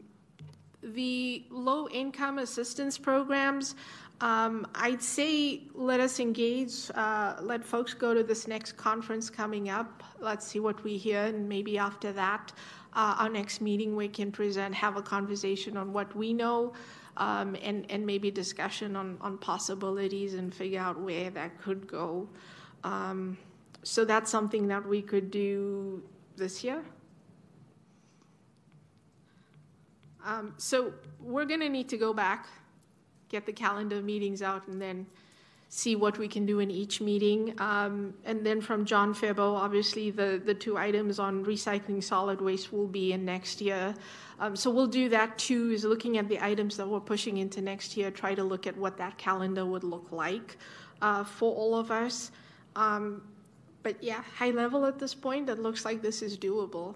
the 0.81 1.45
low 1.49 1.87
income 1.89 2.39
assistance 2.39 2.97
programs, 2.97 3.75
um, 4.19 4.67
I'd 4.75 5.01
say 5.01 5.63
let 5.73 5.99
us 5.99 6.19
engage, 6.19 6.89
uh, 6.95 7.35
let 7.41 7.63
folks 7.63 7.93
go 7.93 8.13
to 8.13 8.23
this 8.23 8.47
next 8.47 8.73
conference 8.77 9.29
coming 9.29 9.69
up. 9.69 10.03
Let's 10.19 10.47
see 10.47 10.59
what 10.59 10.83
we 10.83 10.97
hear, 10.97 11.23
and 11.23 11.47
maybe 11.47 11.77
after 11.77 12.11
that, 12.13 12.51
uh, 12.93 13.15
our 13.19 13.29
next 13.29 13.61
meeting 13.61 13.95
we 13.95 14.07
can 14.07 14.31
present, 14.31 14.75
have 14.75 14.97
a 14.97 15.01
conversation 15.01 15.77
on 15.77 15.93
what 15.93 16.15
we 16.15 16.33
know. 16.33 16.73
Um, 17.17 17.55
and, 17.61 17.85
and 17.89 18.05
maybe 18.05 18.31
discussion 18.31 18.95
on, 18.95 19.17
on 19.21 19.37
possibilities 19.37 20.33
and 20.33 20.53
figure 20.53 20.79
out 20.79 20.99
where 20.99 21.29
that 21.29 21.61
could 21.61 21.87
go. 21.87 22.27
Um, 22.83 23.37
so 23.83 24.05
that's 24.05 24.29
something 24.29 24.67
that 24.67 24.87
we 24.87 25.01
could 25.01 25.31
do 25.31 26.03
this 26.35 26.63
year. 26.63 26.83
Um, 30.23 30.53
so 30.57 30.93
we're 31.19 31.45
going 31.45 31.61
to 31.61 31.69
need 31.69 31.89
to 31.89 31.97
go 31.97 32.13
back, 32.13 32.47
get 33.29 33.45
the 33.45 33.53
calendar 33.53 34.01
meetings 34.01 34.41
out, 34.41 34.67
and 34.67 34.79
then 34.79 35.07
see 35.69 35.95
what 35.95 36.17
we 36.17 36.27
can 36.27 36.45
do 36.45 36.59
in 36.59 36.69
each 36.69 36.99
meeting. 36.99 37.55
Um, 37.59 38.13
and 38.25 38.45
then 38.45 38.59
from 38.59 38.85
John 38.85 39.15
Febo, 39.15 39.55
obviously 39.55 40.11
the, 40.11 40.41
the 40.43 40.53
two 40.53 40.77
items 40.77 41.17
on 41.17 41.45
recycling 41.45 42.03
solid 42.03 42.41
waste 42.41 42.73
will 42.73 42.87
be 42.87 43.13
in 43.13 43.23
next 43.23 43.61
year. 43.61 43.95
Um, 44.41 44.55
so 44.55 44.71
we'll 44.71 44.87
do 44.87 45.07
that 45.09 45.37
too, 45.37 45.69
is 45.69 45.83
looking 45.83 46.17
at 46.17 46.27
the 46.27 46.43
items 46.43 46.75
that 46.77 46.87
we're 46.87 46.99
pushing 46.99 47.37
into 47.37 47.61
next 47.61 47.95
year, 47.95 48.09
try 48.09 48.33
to 48.33 48.43
look 48.43 48.65
at 48.65 48.75
what 48.75 48.97
that 48.97 49.19
calendar 49.19 49.67
would 49.67 49.83
look 49.83 50.11
like 50.11 50.57
uh, 51.03 51.23
for 51.23 51.55
all 51.55 51.75
of 51.75 51.91
us. 51.91 52.31
Um, 52.75 53.21
but 53.83 54.03
yeah, 54.03 54.23
high 54.35 54.49
level 54.49 54.83
at 54.87 54.97
this 54.97 55.13
point, 55.13 55.47
it 55.47 55.59
looks 55.59 55.85
like 55.85 56.01
this 56.01 56.23
is 56.23 56.37
doable 56.39 56.95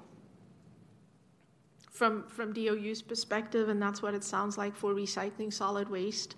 from 1.91 2.23
from 2.27 2.51
DOU's 2.51 3.03
perspective, 3.03 3.69
and 3.69 3.79
that's 3.79 4.01
what 4.01 4.15
it 4.15 4.23
sounds 4.23 4.57
like 4.57 4.75
for 4.75 4.95
recycling 4.95 5.53
solid 5.53 5.87
waste. 5.87 6.35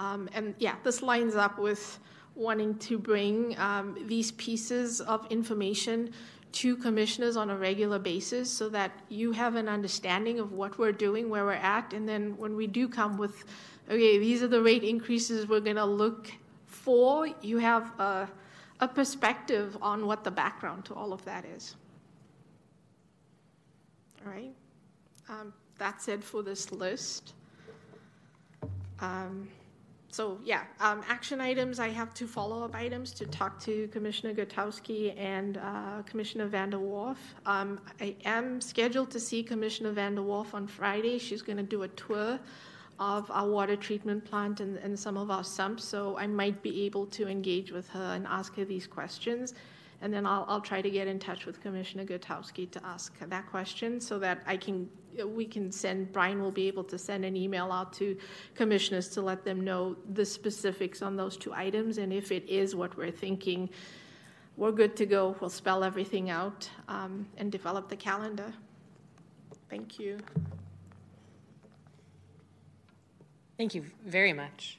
Um, 0.00 0.28
and 0.32 0.54
yeah, 0.58 0.76
this 0.84 1.02
lines 1.02 1.34
up 1.34 1.58
with 1.58 1.98
wanting 2.34 2.74
to 2.78 2.98
bring 2.98 3.58
um, 3.58 3.96
these 4.06 4.32
pieces 4.32 5.00
of 5.02 5.26
information 5.30 6.12
to 6.52 6.76
commissioners 6.76 7.36
on 7.36 7.50
a 7.50 7.56
regular 7.56 7.98
basis 7.98 8.50
so 8.50 8.68
that 8.70 8.90
you 9.08 9.32
have 9.32 9.56
an 9.56 9.68
understanding 9.68 10.38
of 10.38 10.52
what 10.52 10.78
we're 10.78 10.92
doing, 10.92 11.28
where 11.28 11.44
we're 11.44 11.52
at, 11.52 11.92
and 11.92 12.08
then 12.08 12.36
when 12.38 12.56
we 12.56 12.66
do 12.66 12.88
come 12.88 13.18
with, 13.18 13.44
okay, 13.90 14.18
these 14.18 14.42
are 14.42 14.48
the 14.48 14.62
rate 14.62 14.84
increases 14.84 15.46
we're 15.46 15.60
going 15.60 15.76
to 15.76 15.84
look 15.84 16.32
for, 16.66 17.28
you 17.42 17.58
have 17.58 17.92
a, 18.00 18.28
a 18.80 18.88
perspective 18.88 19.76
on 19.82 20.06
what 20.06 20.24
the 20.24 20.30
background 20.30 20.84
to 20.84 20.94
all 20.94 21.12
of 21.12 21.24
that 21.24 21.44
is. 21.44 21.76
All 24.24 24.32
right. 24.32 24.54
Um, 25.28 25.52
that's 25.78 26.08
it 26.08 26.24
for 26.24 26.42
this 26.42 26.72
list. 26.72 27.34
Um, 29.00 29.48
so 30.16 30.38
yeah, 30.42 30.62
um, 30.80 31.02
action 31.06 31.42
items. 31.42 31.78
I 31.78 31.90
have 31.90 32.14
two 32.14 32.26
follow-up 32.26 32.74
items 32.74 33.12
to 33.12 33.26
talk 33.26 33.60
to 33.64 33.86
Commissioner 33.88 34.32
Gutowski 34.32 35.14
and 35.18 35.58
uh, 35.58 36.00
Commissioner 36.06 36.46
Van 36.46 36.70
der 36.70 36.78
Werf. 36.78 37.18
Um, 37.44 37.78
I 38.00 38.16
am 38.24 38.62
scheduled 38.62 39.10
to 39.10 39.20
see 39.20 39.42
Commissioner 39.42 39.92
Van 39.92 40.14
der 40.14 40.22
Werf 40.22 40.54
on 40.54 40.66
Friday. 40.68 41.18
She's 41.18 41.42
going 41.42 41.58
to 41.58 41.62
do 41.62 41.82
a 41.82 41.88
tour 41.88 42.40
of 42.98 43.30
our 43.30 43.46
water 43.46 43.76
treatment 43.76 44.24
plant 44.24 44.60
and, 44.60 44.78
and 44.78 44.98
some 44.98 45.18
of 45.18 45.30
our 45.30 45.44
sumps, 45.44 45.84
so 45.84 46.16
I 46.16 46.26
might 46.26 46.62
be 46.62 46.86
able 46.86 47.04
to 47.08 47.28
engage 47.28 47.70
with 47.70 47.86
her 47.90 48.14
and 48.14 48.26
ask 48.26 48.56
her 48.56 48.64
these 48.64 48.86
questions 48.86 49.52
and 50.02 50.12
then 50.12 50.26
I'll, 50.26 50.44
I'll 50.48 50.60
try 50.60 50.82
to 50.82 50.90
get 50.90 51.06
in 51.06 51.18
touch 51.18 51.46
with 51.46 51.60
Commissioner 51.62 52.04
Gutowski 52.04 52.70
to 52.70 52.84
ask 52.84 53.18
that 53.18 53.46
question 53.46 54.00
so 54.00 54.18
that 54.18 54.42
I 54.46 54.56
can 54.56 54.88
we 55.24 55.46
can 55.46 55.72
send 55.72 56.12
Brian 56.12 56.42
will 56.42 56.50
be 56.50 56.68
able 56.68 56.84
to 56.84 56.98
send 56.98 57.24
an 57.24 57.36
email 57.36 57.72
out 57.72 57.94
to 57.94 58.18
commissioners 58.54 59.08
to 59.08 59.22
let 59.22 59.44
them 59.44 59.62
know 59.62 59.96
the 60.12 60.26
specifics 60.26 61.00
on 61.00 61.16
those 61.16 61.38
two 61.38 61.54
items. 61.54 61.96
And 61.96 62.12
if 62.12 62.30
it 62.30 62.46
is 62.46 62.74
what 62.74 62.96
we're 62.98 63.10
thinking 63.10 63.70
we're 64.56 64.72
good 64.72 64.96
to 64.96 65.06
go. 65.06 65.36
We'll 65.40 65.50
spell 65.50 65.84
everything 65.84 66.30
out 66.30 66.68
um, 66.88 67.26
and 67.36 67.52
develop 67.52 67.88
the 67.88 67.96
calendar. 67.96 68.52
Thank 69.68 69.98
you. 69.98 70.18
Thank 73.58 73.74
you 73.74 73.84
very 74.04 74.32
much 74.32 74.78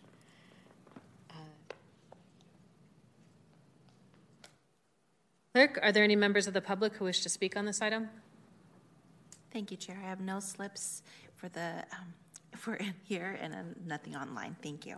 Clerk, 5.57 5.79
are 5.81 5.91
there 5.91 6.03
any 6.03 6.15
members 6.15 6.45
of 6.45 6.53
the 6.53 6.61
public 6.61 6.93
who 6.93 7.05
wish 7.05 7.21
to 7.21 7.29
speak 7.29 7.57
on 7.57 7.65
this 7.65 7.81
item? 7.81 8.09
Thank 9.51 9.71
you, 9.71 9.77
Chair. 9.77 9.97
I 9.99 10.07
have 10.07 10.19
no 10.19 10.39
slips 10.39 11.01
for 11.35 11.49
the 11.49 11.83
um, 11.93 12.13
for 12.55 12.75
in 12.75 12.93
here 13.05 13.39
and 13.41 13.55
uh, 13.55 13.57
nothing 13.83 14.15
online. 14.15 14.55
Thank 14.61 14.85
you. 14.85 14.97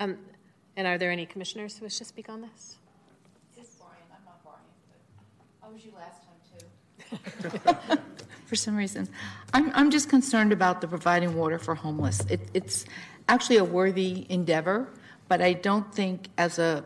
Um, 0.00 0.16
and 0.78 0.86
are 0.86 0.96
there 0.96 1.10
any 1.10 1.26
commissioners 1.26 1.76
who 1.76 1.84
wish 1.84 1.98
to 1.98 2.06
speak 2.06 2.30
on 2.30 2.40
this? 2.40 2.76
It's 3.58 3.74
Brian. 3.74 3.96
I'm 4.10 4.24
not 4.24 4.42
Brian, 4.42 4.60
but 5.60 5.68
I 5.68 5.70
was 5.70 5.84
you 5.84 5.92
last 5.94 6.22
time 6.24 7.90
too. 7.90 8.02
for 8.46 8.56
some 8.56 8.76
reason, 8.76 9.10
I'm 9.52 9.70
I'm 9.74 9.90
just 9.90 10.08
concerned 10.08 10.54
about 10.54 10.80
the 10.80 10.88
providing 10.88 11.36
water 11.36 11.58
for 11.58 11.74
homeless. 11.74 12.20
It, 12.30 12.40
it's 12.54 12.86
actually 13.28 13.58
a 13.58 13.64
worthy 13.64 14.24
endeavor. 14.30 14.88
But 15.28 15.42
I 15.42 15.54
don't 15.54 15.92
think, 15.94 16.28
as 16.38 16.58
a 16.58 16.84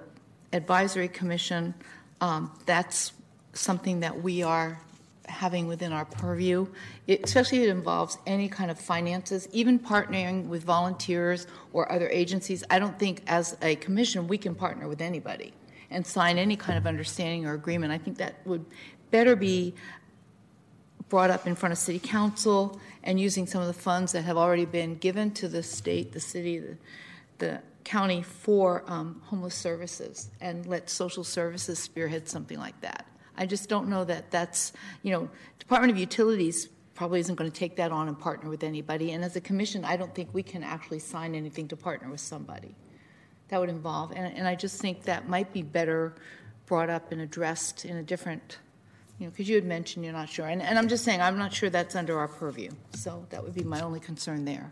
advisory 0.53 1.09
commission, 1.09 1.75
um, 2.21 2.51
that's 2.67 3.13
something 3.53 4.01
that 4.01 4.23
we 4.23 4.43
are 4.43 4.81
having 5.27 5.67
within 5.67 5.93
our 5.93 6.05
purview, 6.05 6.67
it, 7.07 7.25
especially 7.25 7.59
if 7.59 7.69
it 7.69 7.71
involves 7.71 8.19
any 8.27 8.49
kind 8.49 8.71
of 8.71 8.79
finances, 8.79 9.49
even 9.53 9.79
partnering 9.79 10.47
with 10.49 10.65
volunteers 10.65 11.47
or 11.73 11.91
other 11.93 12.09
agencies. 12.09 12.65
I 12.69 12.79
don't 12.79 12.99
think, 12.99 13.23
as 13.27 13.57
a 13.63 13.77
commission, 13.77 14.27
we 14.27 14.39
can 14.39 14.55
partner 14.55 14.89
with 14.89 15.01
anybody 15.01 15.53
and 15.91 16.07
sign 16.07 16.39
any 16.39 16.57
kind 16.57 16.79
of 16.79 16.87
understanding 16.87 17.47
or 17.47 17.55
agreement. 17.55 17.93
I 17.93 17.99
think 17.99 18.19
that 18.19 18.35
would 18.45 18.65
better 19.11 19.37
be 19.37 19.75
brought 21.09 21.31
up 21.31 21.47
in 21.47 21.55
front 21.55 21.73
of 21.73 21.79
City 21.79 21.99
Council 21.99 22.81
and 23.03 23.21
using 23.21 23.47
some 23.47 23.61
of 23.61 23.67
the 23.67 23.73
funds 23.73 24.13
that 24.13 24.23
have 24.23 24.37
already 24.37 24.65
been 24.65 24.95
given 24.97 25.31
to 25.33 25.49
the 25.49 25.63
state, 25.63 26.13
the 26.13 26.21
city, 26.21 26.59
the, 26.59 26.77
the 27.39 27.61
county 27.85 28.23
for 28.23 28.85
um, 28.87 29.21
homeless 29.25 29.55
services 29.55 30.31
and 30.41 30.67
let 30.67 30.91
social 30.91 31.25
services 31.25 31.79
spearhead 31.79 32.29
something 32.29 32.59
like 32.59 32.81
that. 32.81 33.07
I 33.37 33.47
just 33.47 33.69
don't 33.69 33.89
know 33.89 34.05
that 34.05 34.31
that's, 34.31 34.73
you 35.03 35.13
know, 35.13 35.31
Department 35.59 35.93
of 35.93 35.99
Utilities 35.99 36.69
probably 36.95 37.21
isn't 37.21 37.37
going 37.37 37.51
to 37.51 37.59
take 37.59 37.77
that 37.77 37.93
on 37.93 38.09
and 38.09 38.19
partner 38.19 38.51
with 38.51 38.63
anybody. 38.63 39.13
And 39.13 39.25
as 39.25 39.35
a 39.37 39.41
commission, 39.41 39.85
I 39.85 39.97
don't 39.97 40.15
think 40.15 40.29
we 40.33 40.43
can 40.43 40.63
actually 40.63 40.99
sign 40.99 41.35
anything 41.35 41.69
to 41.69 41.77
partner 41.77 42.11
with 42.11 42.21
somebody. 42.21 42.75
That 43.49 43.59
would 43.59 43.71
involve, 43.71 44.13
and, 44.13 44.37
and 44.37 44.47
I 44.47 44.55
just 44.55 44.81
think 44.81 45.05
that 45.05 45.29
might 45.29 45.53
be 45.53 45.63
better 45.63 46.15
brought 46.67 46.91
up 46.91 47.11
and 47.11 47.21
addressed 47.21 47.85
in 47.85 47.97
a 47.97 48.03
different, 48.03 48.59
you 49.19 49.27
know, 49.27 49.31
because 49.31 49.49
you 49.49 49.55
had 49.55 49.65
mentioned 49.65 50.05
you're 50.05 50.15
not 50.15 50.29
sure. 50.29 50.47
And, 50.47 50.63
and 50.63 50.79
I'm 50.79 50.89
just 50.89 51.05
saying, 51.05 51.21
I'm 51.21 51.39
not 51.39 51.53
sure 51.53 51.71
that's 51.71 51.97
under 51.97 52.19
our 52.19 52.29
purview. 52.29 52.71
So 52.93 53.27
that 53.31 53.43
would 53.43 53.55
be 53.55 53.65
my 53.65 53.81
only 53.81 53.99
concern 53.99 54.45
there. 54.45 54.71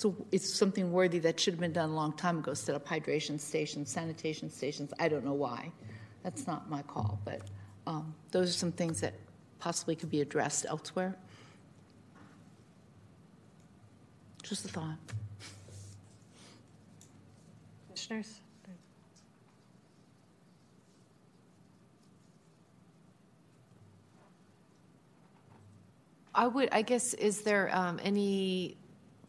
So 0.00 0.16
it's 0.32 0.50
something 0.50 0.92
worthy 0.92 1.18
that 1.18 1.38
should 1.38 1.52
have 1.52 1.60
been 1.60 1.74
done 1.74 1.90
a 1.90 1.94
long 1.94 2.14
time 2.14 2.38
ago, 2.38 2.54
set 2.54 2.74
up 2.74 2.88
hydration 2.88 3.38
stations, 3.38 3.90
sanitation 3.90 4.48
stations. 4.48 4.94
I 4.98 5.08
don't 5.08 5.26
know 5.26 5.34
why. 5.34 5.72
That's 6.22 6.46
not 6.46 6.70
my 6.70 6.80
call, 6.80 7.20
but 7.26 7.42
um, 7.86 8.14
those 8.30 8.48
are 8.48 8.54
some 8.54 8.72
things 8.72 9.02
that 9.02 9.12
possibly 9.58 9.94
could 9.94 10.10
be 10.10 10.22
addressed 10.22 10.64
elsewhere. 10.64 11.18
Just 14.42 14.64
a 14.64 14.68
thought. 14.68 14.96
Commissioners? 17.88 18.40
I 26.34 26.46
would, 26.46 26.70
I 26.72 26.80
guess, 26.80 27.12
is 27.12 27.42
there 27.42 27.68
um, 27.76 28.00
any 28.02 28.78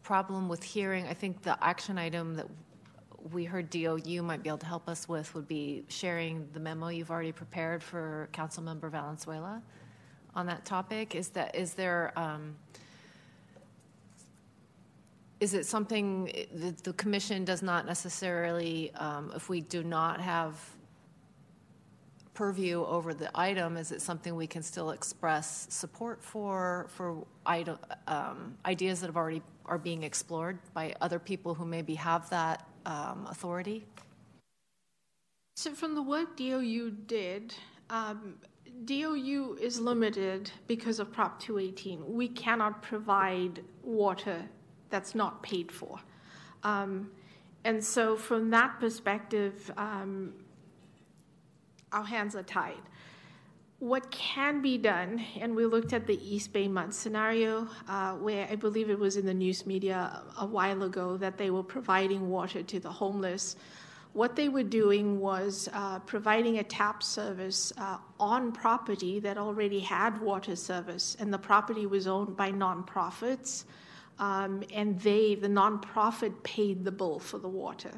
problem 0.02 0.48
with 0.48 0.62
hearing, 0.62 1.06
I 1.06 1.14
think 1.14 1.42
the 1.42 1.62
action 1.62 1.98
item 1.98 2.34
that 2.34 2.46
we 3.32 3.44
heard 3.44 3.70
DOU 3.70 4.22
might 4.22 4.42
be 4.42 4.48
able 4.48 4.58
to 4.58 4.66
help 4.66 4.88
us 4.88 5.08
with 5.08 5.34
would 5.34 5.46
be 5.46 5.84
sharing 5.88 6.48
the 6.52 6.60
memo 6.60 6.88
you've 6.88 7.10
already 7.10 7.32
prepared 7.32 7.82
for 7.82 8.28
Councilmember 8.32 8.90
Valenzuela 8.90 9.62
on 10.34 10.46
that 10.46 10.64
topic. 10.64 11.14
Is 11.14 11.28
that 11.30 11.54
is 11.54 11.74
there 11.74 12.12
um, 12.16 12.56
is 15.42 15.54
it 15.54 15.66
something 15.66 16.30
that 16.54 16.84
the 16.84 16.92
commission 16.92 17.44
does 17.44 17.62
not 17.62 17.84
necessarily, 17.84 18.92
um, 18.94 19.32
if 19.34 19.48
we 19.48 19.60
do 19.60 19.82
not 19.82 20.20
have 20.20 20.54
purview 22.42 22.84
over 22.86 23.14
the 23.14 23.30
item, 23.36 23.76
is 23.76 23.92
it 23.92 24.02
something 24.02 24.34
we 24.34 24.48
can 24.48 24.64
still 24.64 24.90
express 24.90 25.68
support 25.70 26.20
for 26.20 26.86
for 26.88 27.24
um, 28.08 28.56
ideas 28.66 28.98
that 29.00 29.06
have 29.06 29.16
already 29.16 29.42
are 29.64 29.78
being 29.78 30.02
explored 30.02 30.58
by 30.74 30.92
other 31.00 31.20
people 31.20 31.54
who 31.54 31.64
maybe 31.64 31.94
have 31.94 32.28
that 32.30 32.66
um, 32.84 33.28
authority? 33.30 33.86
So, 35.54 35.72
from 35.72 35.94
the 35.94 36.02
work 36.02 36.36
DOU 36.36 36.90
did, 37.06 37.54
um, 37.90 38.34
DOU 38.86 39.56
is 39.60 39.78
limited 39.78 40.50
because 40.66 40.98
of 40.98 41.12
Prop 41.12 41.38
218. 41.38 42.12
We 42.12 42.26
cannot 42.26 42.82
provide 42.82 43.62
water 43.84 44.38
that's 44.90 45.14
not 45.14 45.44
paid 45.44 45.70
for. 45.70 46.00
Um, 46.64 47.12
and 47.62 47.84
so, 47.84 48.16
from 48.16 48.50
that 48.50 48.80
perspective, 48.80 49.70
um, 49.76 50.34
our 51.92 52.04
hands 52.04 52.34
are 52.34 52.42
tied. 52.42 52.82
what 53.82 54.08
can 54.12 54.62
be 54.62 54.78
done, 54.78 55.20
and 55.40 55.56
we 55.56 55.66
looked 55.66 55.92
at 55.92 56.06
the 56.06 56.16
East 56.24 56.52
Bay 56.52 56.68
MUD 56.68 56.94
scenario, 56.94 57.66
uh, 57.88 58.12
where 58.12 58.46
I 58.48 58.54
believe 58.54 58.88
it 58.90 58.96
was 58.98 59.16
in 59.16 59.26
the 59.26 59.34
news 59.34 59.66
media 59.66 60.22
a 60.38 60.46
while 60.46 60.84
ago 60.84 61.16
that 61.16 61.36
they 61.36 61.50
were 61.50 61.64
providing 61.64 62.30
water 62.30 62.62
to 62.62 62.78
the 62.78 62.88
homeless. 62.88 63.56
What 64.12 64.36
they 64.36 64.48
were 64.48 64.62
doing 64.62 65.18
was 65.18 65.68
uh, 65.72 65.98
providing 65.98 66.58
a 66.58 66.62
tap 66.62 67.02
service 67.02 67.72
uh, 67.76 67.98
on 68.20 68.52
property 68.52 69.18
that 69.18 69.36
already 69.36 69.80
had 69.80 70.20
water 70.20 70.54
service, 70.54 71.16
and 71.18 71.34
the 71.34 71.38
property 71.38 71.86
was 71.86 72.06
owned 72.06 72.36
by 72.36 72.52
nonprofits, 72.52 73.64
um, 74.20 74.62
and 74.72 75.00
they, 75.00 75.34
the 75.34 75.48
nonprofit, 75.48 76.40
paid 76.44 76.84
the 76.84 76.92
bill 76.92 77.18
for 77.18 77.38
the 77.38 77.48
water. 77.48 77.90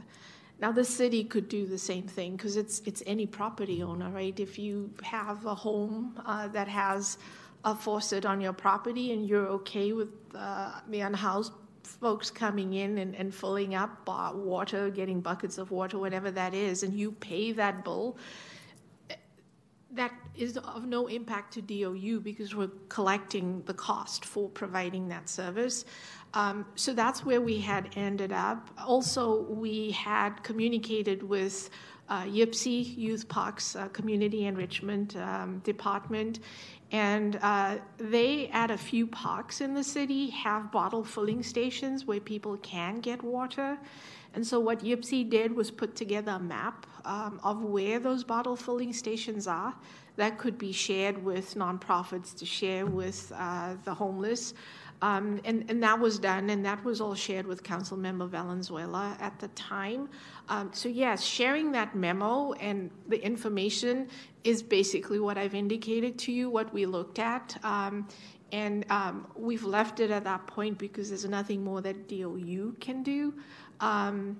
Now 0.60 0.72
the 0.72 0.84
city 0.84 1.24
could 1.24 1.48
do 1.48 1.66
the 1.66 1.78
same 1.78 2.06
thing 2.06 2.36
because 2.36 2.56
it's 2.56 2.80
it's 2.86 3.02
any 3.06 3.26
property 3.26 3.82
owner, 3.82 4.10
right? 4.10 4.38
If 4.38 4.58
you 4.58 4.90
have 5.02 5.44
a 5.46 5.54
home 5.54 6.20
uh, 6.24 6.48
that 6.48 6.68
has 6.68 7.18
a 7.64 7.74
faucet 7.74 8.26
on 8.26 8.40
your 8.40 8.52
property 8.52 9.12
and 9.12 9.26
you're 9.26 9.48
okay 9.48 9.92
with 9.92 10.10
uh, 10.34 10.80
the 10.88 11.00
unhoused 11.00 11.52
folks 11.82 12.30
coming 12.30 12.74
in 12.74 12.98
and, 12.98 13.14
and 13.14 13.34
filling 13.34 13.74
up 13.74 14.08
uh, 14.08 14.32
water, 14.34 14.90
getting 14.90 15.20
buckets 15.20 15.58
of 15.58 15.70
water, 15.70 15.98
whatever 15.98 16.30
that 16.30 16.54
is, 16.54 16.82
and 16.82 16.94
you 16.94 17.12
pay 17.12 17.52
that 17.52 17.84
bill, 17.84 18.16
that 19.94 20.12
is 20.36 20.56
of 20.56 20.86
no 20.86 21.06
impact 21.06 21.54
to 21.54 21.62
DOU 21.62 22.20
because 22.20 22.54
we're 22.54 22.70
collecting 22.88 23.62
the 23.66 23.74
cost 23.74 24.24
for 24.24 24.48
providing 24.48 25.08
that 25.08 25.28
service. 25.28 25.84
Um, 26.34 26.66
so 26.74 26.92
that's 26.92 27.24
where 27.24 27.40
we 27.40 27.58
had 27.58 27.90
ended 27.94 28.32
up. 28.32 28.68
Also, 28.84 29.42
we 29.42 29.92
had 29.92 30.42
communicated 30.42 31.22
with 31.22 31.70
uh, 32.08 32.24
YPCE, 32.24 32.98
Youth 32.98 33.28
Parks 33.28 33.76
uh, 33.76 33.88
Community 33.88 34.46
Enrichment 34.46 35.16
um, 35.16 35.60
Department, 35.60 36.40
and 36.90 37.38
uh, 37.40 37.78
they, 37.98 38.48
at 38.48 38.70
a 38.70 38.76
few 38.76 39.06
parks 39.06 39.60
in 39.60 39.74
the 39.74 39.84
city, 39.84 40.28
have 40.30 40.70
bottle 40.70 41.04
filling 41.04 41.42
stations 41.42 42.04
where 42.04 42.20
people 42.20 42.56
can 42.58 43.00
get 43.00 43.22
water. 43.22 43.78
And 44.34 44.44
so, 44.44 44.58
what 44.58 44.80
YPCE 44.80 45.30
did 45.30 45.54
was 45.54 45.70
put 45.70 45.94
together 45.94 46.32
a 46.32 46.38
map 46.40 46.86
um, 47.04 47.40
of 47.44 47.62
where 47.62 48.00
those 48.00 48.24
bottle 48.24 48.56
filling 48.56 48.92
stations 48.92 49.46
are 49.46 49.74
that 50.16 50.38
could 50.38 50.58
be 50.58 50.72
shared 50.72 51.22
with 51.24 51.54
nonprofits 51.54 52.36
to 52.38 52.46
share 52.46 52.86
with 52.86 53.32
uh, 53.34 53.74
the 53.84 53.94
homeless. 53.94 54.54
Um, 55.02 55.40
and, 55.44 55.64
and 55.68 55.82
that 55.82 55.98
was 55.98 56.18
done, 56.18 56.50
and 56.50 56.64
that 56.64 56.82
was 56.84 57.00
all 57.00 57.14
shared 57.14 57.46
with 57.46 57.62
Council 57.62 57.96
Member 57.96 58.26
Valenzuela 58.26 59.16
at 59.20 59.38
the 59.38 59.48
time. 59.48 60.08
Um, 60.48 60.70
so, 60.72 60.88
yes, 60.88 61.22
sharing 61.22 61.72
that 61.72 61.94
memo 61.94 62.52
and 62.54 62.90
the 63.08 63.22
information 63.22 64.08
is 64.44 64.62
basically 64.62 65.18
what 65.18 65.36
I've 65.36 65.54
indicated 65.54 66.18
to 66.20 66.32
you, 66.32 66.48
what 66.48 66.72
we 66.72 66.86
looked 66.86 67.18
at. 67.18 67.56
Um, 67.62 68.08
and 68.52 68.84
um, 68.90 69.26
we've 69.36 69.64
left 69.64 70.00
it 70.00 70.10
at 70.10 70.24
that 70.24 70.46
point 70.46 70.78
because 70.78 71.08
there's 71.08 71.24
nothing 71.24 71.64
more 71.64 71.80
that 71.80 72.08
DOU 72.08 72.76
can 72.80 73.02
do. 73.02 73.34
Um, 73.80 74.36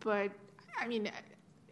but, 0.00 0.30
I 0.78 0.86
mean, 0.86 1.10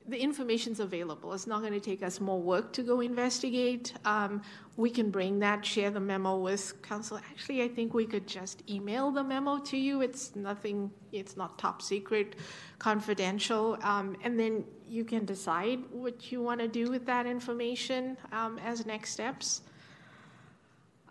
the 0.08 0.18
information's 0.18 0.80
available. 0.80 1.34
It's 1.34 1.46
not 1.46 1.60
going 1.60 1.74
to 1.74 1.80
take 1.80 2.02
us 2.02 2.18
more 2.18 2.40
work 2.40 2.72
to 2.72 2.82
go 2.82 3.00
investigate. 3.00 3.92
Um, 4.06 4.42
we 4.76 4.88
can 4.90 5.10
bring 5.10 5.38
that, 5.40 5.64
share 5.64 5.90
the 5.90 6.00
memo 6.00 6.38
with 6.38 6.80
council. 6.80 7.18
Actually, 7.30 7.62
I 7.62 7.68
think 7.68 7.92
we 7.92 8.06
could 8.06 8.26
just 8.26 8.62
email 8.70 9.10
the 9.10 9.22
memo 9.22 9.58
to 9.58 9.76
you. 9.76 10.00
It's 10.00 10.34
nothing, 10.34 10.90
it's 11.12 11.36
not 11.36 11.58
top 11.58 11.82
secret, 11.82 12.36
confidential. 12.78 13.76
Um, 13.82 14.16
and 14.24 14.40
then 14.40 14.64
you 14.88 15.04
can 15.04 15.26
decide 15.26 15.80
what 15.90 16.32
you 16.32 16.42
want 16.42 16.60
to 16.60 16.68
do 16.68 16.90
with 16.90 17.04
that 17.04 17.26
information 17.26 18.16
um, 18.32 18.58
as 18.64 18.86
next 18.86 19.10
steps. 19.10 19.60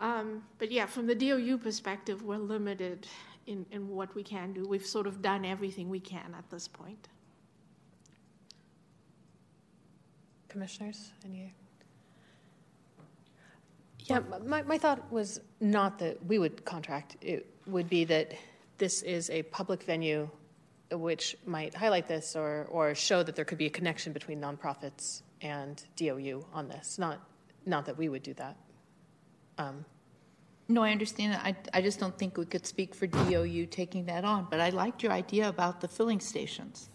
Um, 0.02 0.44
but 0.58 0.72
yeah, 0.72 0.88
from 0.88 1.06
the 1.06 1.16
DOU 1.16 1.60
perspective, 1.60 2.24
we're 2.24 2.38
limited 2.38 3.08
in, 3.46 3.66
in 3.72 3.90
what 3.90 4.16
we 4.16 4.24
can 4.24 4.54
do. 4.54 4.68
We've 4.68 4.86
sort 4.86 5.06
of 5.06 5.22
done 5.22 5.46
everything 5.46 5.88
we 5.88 6.00
can 6.00 6.34
at 6.36 6.50
this 6.50 6.68
point. 6.68 7.10
Commissioners, 10.50 11.12
any? 11.26 11.54
Yeah, 14.06 14.20
my, 14.46 14.62
my 14.64 14.78
thought 14.78 15.12
was 15.12 15.42
not 15.60 16.00
that 16.00 16.26
we 16.26 16.40
would 16.40 16.64
contract. 16.64 17.18
It 17.22 17.46
would 17.66 17.90
be 17.90 18.06
that 18.06 18.34
this 18.78 19.02
is 19.02 19.30
a 19.30 19.44
public 19.44 19.84
venue 19.84 20.30
which 20.92 21.36
might 21.46 21.74
highlight 21.74 22.08
this 22.08 22.36
or, 22.36 22.68
or 22.70 22.96
show 22.96 23.22
that 23.24 23.36
there 23.36 23.44
could 23.44 23.58
be 23.58 23.66
a 23.66 23.70
connection 23.70 24.14
between 24.14 24.40
nonprofits 24.40 25.22
and 25.42 25.84
DOU 25.98 26.46
on 26.54 26.70
this. 26.70 26.98
Not, 26.98 27.20
not 27.66 27.86
that 27.86 27.98
we 27.98 28.08
would 28.08 28.24
do 28.24 28.34
that. 28.36 28.56
Um, 29.58 29.84
no, 30.70 30.84
I 30.84 30.92
understand. 30.92 31.34
That 31.34 31.44
I, 31.44 31.56
I 31.74 31.82
just 31.82 32.00
don't 32.00 32.18
think 32.18 32.38
we 32.38 32.46
could 32.46 32.66
speak 32.66 32.94
for 32.94 33.08
DOU 33.08 33.66
taking 33.68 34.06
that 34.06 34.24
on. 34.26 34.48
But 34.50 34.60
I 34.60 34.70
liked 34.70 35.02
your 35.04 35.12
idea 35.12 35.48
about 35.48 35.82
the 35.82 35.88
filling 35.88 36.20
stations. 36.20 36.90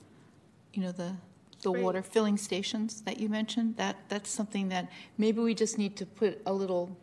You 0.72 0.82
know, 0.82 0.92
the 0.92 1.14
the 1.62 1.72
water 1.72 2.02
filling 2.02 2.36
stations 2.36 3.02
that 3.02 3.18
you 3.18 3.28
mentioned. 3.28 3.76
That 3.76 3.97
that's 4.09 4.30
something 4.30 4.68
that 4.68 4.90
maybe 5.18 5.40
we 5.40 5.55
just 5.55 5.78
need 5.78 5.97
to 5.97 6.06
put 6.06 6.40
a 6.47 6.52
little 6.52 6.97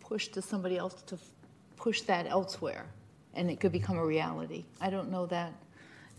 push 0.00 0.28
to 0.28 0.42
somebody 0.42 0.76
else 0.76 1.02
to 1.02 1.18
push 1.76 2.02
that 2.02 2.26
elsewhere, 2.26 2.86
and 3.34 3.50
it 3.50 3.60
could 3.60 3.72
become 3.72 3.96
a 3.98 4.04
reality. 4.04 4.64
I 4.80 4.90
don't 4.90 5.10
know 5.10 5.26
that 5.26 5.52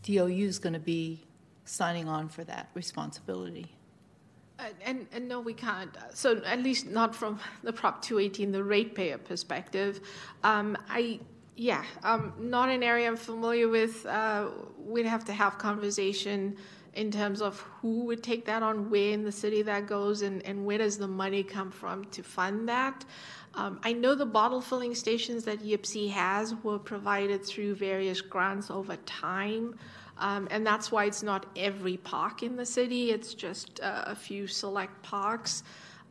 DOU 0.03 0.45
is 0.45 0.59
going 0.59 0.73
to 0.73 0.79
be 0.79 1.23
signing 1.65 2.07
on 2.07 2.29
for 2.29 2.43
that 2.45 2.69
responsibility. 2.73 3.67
Uh, 4.59 4.63
and, 4.83 5.05
and 5.11 5.27
no, 5.27 5.39
we 5.39 5.53
can't. 5.53 5.95
So 6.13 6.41
at 6.43 6.63
least 6.63 6.87
not 6.87 7.15
from 7.15 7.39
the 7.63 7.71
Prop 7.71 8.01
218, 8.01 8.51
the 8.51 8.63
ratepayer 8.63 9.19
perspective. 9.19 10.01
Um, 10.43 10.75
I 10.89 11.19
yeah, 11.55 11.83
um, 12.03 12.33
not 12.39 12.69
an 12.69 12.83
area 12.83 13.07
I'm 13.07 13.17
familiar 13.17 13.67
with. 13.67 14.05
Uh, 14.05 14.49
we'd 14.77 15.07
have 15.07 15.25
to 15.25 15.33
have 15.33 15.57
conversation 15.57 16.55
in 16.97 17.11
terms 17.11 17.41
of 17.41 17.59
who 17.81 18.05
would 18.05 18.23
take 18.23 18.43
that 18.45 18.63
on, 18.63 18.89
where 18.89 19.11
in 19.11 19.23
the 19.23 19.31
city 19.31 19.61
that 19.61 19.85
goes, 19.85 20.23
and, 20.23 20.43
and 20.45 20.65
where 20.65 20.79
does 20.79 20.97
the 20.97 21.07
money 21.07 21.43
come 21.43 21.69
from 21.69 22.03
to 22.05 22.23
fund 22.23 22.67
that. 22.67 23.05
Um, 23.53 23.79
I 23.83 23.93
know 23.93 24.15
the 24.15 24.25
bottle 24.25 24.61
filling 24.61 24.95
stations 24.95 25.43
that 25.45 25.59
YPCE 25.59 26.09
has 26.09 26.55
were 26.63 26.79
provided 26.79 27.45
through 27.45 27.75
various 27.75 28.19
grants 28.19 28.71
over 28.71 28.95
time. 29.05 29.75
Um, 30.17 30.47
and 30.49 30.65
that's 30.65 30.91
why 30.91 31.05
it's 31.05 31.21
not 31.21 31.45
every 31.55 31.97
park 31.97 32.41
in 32.41 32.55
the 32.55 32.65
city, 32.65 33.11
it's 33.11 33.35
just 33.35 33.79
uh, 33.81 34.03
a 34.07 34.15
few 34.15 34.47
select 34.47 35.03
parks. 35.03 35.61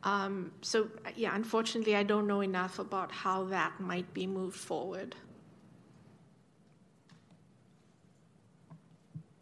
Um, 0.03 0.51
so, 0.61 0.87
yeah, 1.17 1.35
unfortunately, 1.35 1.97
I 1.97 2.03
don't 2.03 2.27
know 2.27 2.39
enough 2.39 2.79
about 2.79 3.11
how 3.11 3.43
that 3.45 3.77
might 3.81 4.13
be 4.13 4.25
moved 4.25 4.57
forward. 4.57 5.15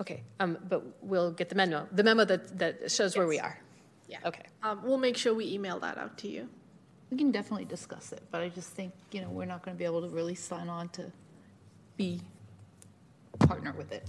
Okay, 0.01 0.23
um, 0.39 0.57
but 0.67 0.83
we'll 1.01 1.31
get 1.31 1.49
the 1.49 1.55
memo, 1.55 1.87
the 1.91 2.03
memo 2.03 2.25
that, 2.25 2.57
that 2.59 2.91
shows 2.91 3.15
where 3.17 3.27
we 3.27 3.39
are. 3.39 3.59
Yeah. 4.07 4.19
Okay. 4.25 4.43
Um, 4.61 4.81
we'll 4.83 4.97
make 4.97 5.17
sure 5.17 5.33
we 5.33 5.51
email 5.51 5.79
that 5.79 5.97
out 5.97 6.17
to 6.19 6.27
you. 6.27 6.49
We 7.11 7.17
can 7.17 7.31
definitely 7.31 7.65
discuss 7.65 8.11
it, 8.11 8.21
but 8.31 8.41
I 8.41 8.49
just 8.49 8.71
think, 8.71 8.93
you 9.11 9.21
know, 9.21 9.29
we're 9.29 9.45
not 9.45 9.63
going 9.63 9.75
to 9.75 9.79
be 9.79 9.85
able 9.85 10.01
to 10.01 10.09
really 10.09 10.35
sign 10.35 10.69
on 10.69 10.89
to 10.89 11.11
be 11.97 12.19
partner 13.39 13.73
with 13.77 13.91
it. 13.91 14.05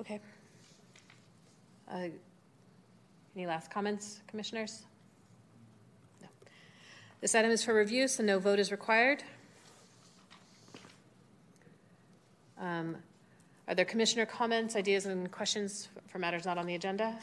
Okay. 0.00 0.20
Uh, 1.90 2.08
Any 3.34 3.46
last 3.46 3.70
comments, 3.70 4.20
commissioners? 4.26 4.84
No. 6.20 6.28
This 7.20 7.34
item 7.34 7.50
is 7.50 7.64
for 7.64 7.74
review, 7.74 8.06
so 8.06 8.22
no 8.22 8.38
vote 8.38 8.58
is 8.58 8.70
required. 8.70 9.22
Um, 12.60 12.96
Are 13.68 13.74
there 13.74 13.84
commissioner 13.84 14.26
comments, 14.26 14.76
ideas, 14.76 15.06
and 15.06 15.30
questions 15.30 15.88
for 16.08 16.18
matters 16.18 16.44
not 16.44 16.56
on 16.56 16.66
the 16.66 16.74
agenda? 16.74 17.18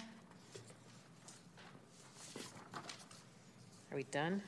Are 3.92 3.96
we 3.96 4.04
done? 4.04 4.42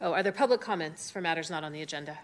Oh, 0.00 0.12
are 0.12 0.22
there 0.22 0.32
public 0.32 0.60
comments 0.60 1.10
for 1.10 1.20
matters 1.20 1.50
not 1.50 1.64
on 1.64 1.72
the 1.72 1.82
agenda? 1.82 2.18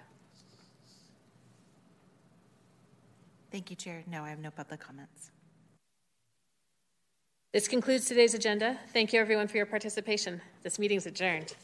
Thank 3.50 3.70
you, 3.70 3.76
Chair. 3.76 4.04
No, 4.06 4.22
I 4.22 4.30
have 4.30 4.38
no 4.38 4.50
public 4.50 4.80
comments. 4.80 5.30
This 7.52 7.66
concludes 7.66 8.04
today's 8.04 8.34
agenda. 8.34 8.78
Thank 8.92 9.12
you, 9.12 9.18
everyone, 9.18 9.48
for 9.48 9.56
your 9.56 9.66
participation. 9.66 10.40
This 10.62 10.78
meeting's 10.78 11.06
adjourned. 11.06 11.54